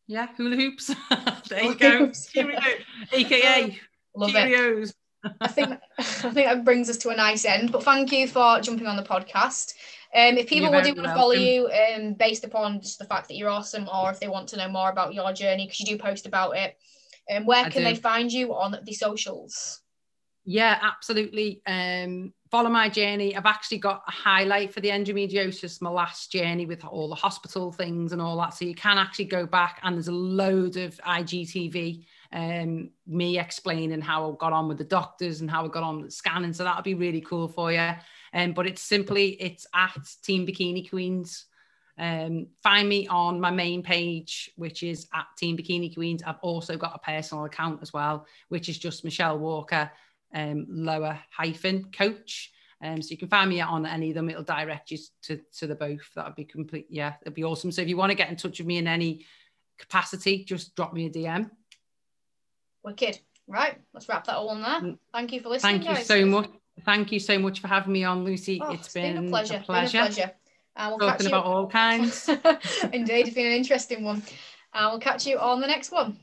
Yeah, 0.08 0.28
hula 0.38 0.56
hoops. 0.56 0.96
there 1.50 1.64
you 1.64 1.76
go. 1.76 2.12
Cheerio, 2.32 2.60
AKA 3.12 3.80
Love 4.16 4.32
Cheerios. 4.32 4.90
It. 4.90 4.96
I 5.42 5.48
think 5.48 5.70
I 5.98 6.04
think 6.04 6.48
that 6.48 6.66
brings 6.66 6.90
us 6.90 6.98
to 6.98 7.10
a 7.10 7.16
nice 7.16 7.46
end. 7.46 7.72
But 7.72 7.84
thank 7.84 8.12
you 8.12 8.28
for 8.28 8.60
jumping 8.60 8.88
on 8.88 8.98
the 8.98 9.04
podcast. 9.04 9.74
Um, 10.16 10.38
if 10.38 10.48
people 10.48 10.70
do 10.70 10.94
want 10.94 11.08
to 11.08 11.16
follow 11.16 11.32
you, 11.32 11.70
um, 11.70 12.14
based 12.14 12.44
upon 12.44 12.82
just 12.82 13.00
the 13.00 13.06
fact 13.06 13.28
that 13.28 13.36
you're 13.36 13.50
awesome, 13.50 13.90
or 13.92 14.12
if 14.12 14.20
they 14.20 14.28
want 14.28 14.48
to 14.50 14.58
know 14.58 14.68
more 14.68 14.90
about 14.90 15.14
your 15.14 15.34
journey, 15.34 15.66
because 15.66 15.80
you 15.80 15.88
do 15.88 15.98
post 15.98 16.28
about 16.28 16.56
it, 16.56 16.78
um, 17.32 17.46
where 17.46 17.66
I 17.66 17.70
can 17.70 17.82
do. 17.82 17.90
they 17.90 17.96
find 17.96 18.32
you 18.32 18.54
on 18.54 18.78
the 18.84 18.94
socials? 18.94 19.82
Yeah, 20.46 20.78
absolutely. 20.82 21.62
Um, 21.66 22.34
follow 22.52 22.70
my 22.70 22.90
journey. 22.90 23.36
I've 23.36 23.46
actually 23.46 23.78
got 23.78 24.04
a 24.08 24.12
highlight 24.12 24.74
for 24.74 24.82
the 24.82 24.90
endometriosis, 24.90 25.82
my 25.82 25.90
last 25.90 26.32
journey 26.32 26.66
with 26.66 26.84
all 26.84 27.08
the 27.08 27.16
hospital 27.16 27.72
things 27.72 28.12
and 28.12 28.22
all 28.22 28.38
that. 28.38 28.54
So 28.54 28.66
you 28.66 28.76
can 28.76 28.98
actually 28.98 29.26
go 29.26 29.46
back 29.46 29.80
and 29.84 29.96
there's 29.96 30.10
a 30.10 30.12
load 30.12 30.76
of 30.76 30.96
IGTV, 30.98 32.06
um, 32.34 32.90
me 33.06 33.38
explaining 33.38 34.02
how 34.02 34.30
I 34.32 34.36
got 34.38 34.54
on 34.54 34.68
with 34.68 34.80
the 34.80 34.84
doctors 34.84 35.42
and 35.42 35.50
how 35.50 35.64
I 35.64 35.68
got 35.68 35.84
on 35.84 36.02
with 36.02 36.14
scanning. 36.14 36.52
So 36.52 36.64
that'll 36.64 36.82
be 36.82 36.96
really 36.96 37.22
cool 37.22 37.48
for 37.48 37.72
you. 37.72 37.92
Um, 38.34 38.54
but 38.54 38.66
it's 38.66 38.82
simply, 38.82 39.30
it's 39.40 39.68
at 39.74 40.10
Team 40.24 40.46
Bikini 40.46 40.90
Queens 40.90 41.46
Um, 41.96 42.48
find 42.64 42.90
me 42.90 43.08
on 43.08 43.40
my 43.40 43.52
main 43.52 43.84
page, 43.84 44.50
which 44.56 44.82
is 44.82 45.08
at 45.14 45.28
Team 45.38 45.56
Bikini 45.56 45.94
Queens. 45.94 46.24
I've 46.24 46.40
also 46.42 46.76
got 46.76 46.96
a 46.96 47.00
personal 47.00 47.46
account 47.46 47.84
as 47.84 47.94
well, 47.94 48.26
which 48.50 48.68
is 48.68 48.80
just 48.80 49.04
Michelle 49.04 49.38
Walker, 49.38 49.92
um, 50.34 50.66
lower 50.68 51.20
hyphen 51.30 51.92
coach. 51.96 52.52
Um, 52.82 53.00
so 53.00 53.12
you 53.12 53.18
can 53.18 53.30
find 53.30 53.48
me 53.48 53.62
on 53.62 53.86
any 53.86 54.10
of 54.10 54.16
them. 54.16 54.30
It'll 54.30 54.44
direct 54.44 54.90
you 54.90 54.98
to, 55.26 55.40
to 55.60 55.68
the 55.68 55.76
both. 55.76 56.02
That 56.16 56.26
would 56.26 56.36
be 56.36 56.46
complete. 56.46 56.88
Yeah, 56.90 57.14
it'd 57.22 57.36
be 57.36 57.44
awesome. 57.44 57.72
So 57.72 57.84
if 57.84 57.88
you 57.88 57.96
want 57.96 58.10
to 58.10 58.18
get 58.18 58.30
in 58.30 58.38
touch 58.38 58.58
with 58.58 58.68
me 58.68 58.78
in 58.80 58.88
any 58.88 59.26
capacity, 59.78 60.44
just 60.44 60.76
drop 60.76 60.94
me 60.94 61.06
a 61.06 61.10
DM. 61.12 61.52
Wicked. 62.84 63.20
Right, 63.48 63.78
let's 63.94 64.08
wrap 64.08 64.26
that 64.26 64.36
all 64.36 64.50
on 64.50 64.62
there. 64.62 64.92
Mm. 64.92 64.98
Thank 65.14 65.34
you 65.34 65.42
for 65.42 65.50
listening. 65.50 65.82
Thank 65.82 65.90
you 65.90 65.96
guys. 65.96 66.06
so 66.06 66.26
much. 66.26 66.50
Thank 66.86 67.12
you 67.12 67.20
so 67.20 67.38
much 67.38 67.60
for 67.60 67.68
having 67.68 67.94
me 67.94 68.04
on, 68.04 68.24
Lucy. 68.24 68.60
Oh, 68.64 68.72
it's 68.72 68.92
been, 68.94 69.16
been, 69.16 69.28
a 69.28 69.30
pleasure. 69.30 69.56
A 69.58 69.60
pleasure. 69.60 69.98
Been 69.98 70.02
a 70.02 70.06
pleasure. 70.08 70.32
we'll 70.78 70.98
Talking 71.00 71.28
about 71.28 71.46
all 71.46 71.68
kinds. 71.68 72.28
Indeed, 72.94 73.28
it's 73.28 73.36
been 73.36 73.46
an 73.46 73.52
interesting 73.52 74.04
one. 74.04 74.24
And 74.74 74.92
we'll 74.92 75.00
catch 75.00 75.28
you 75.28 75.38
on 75.38 75.62
the 75.62 75.68
next 75.68 75.92
one. 75.92 76.18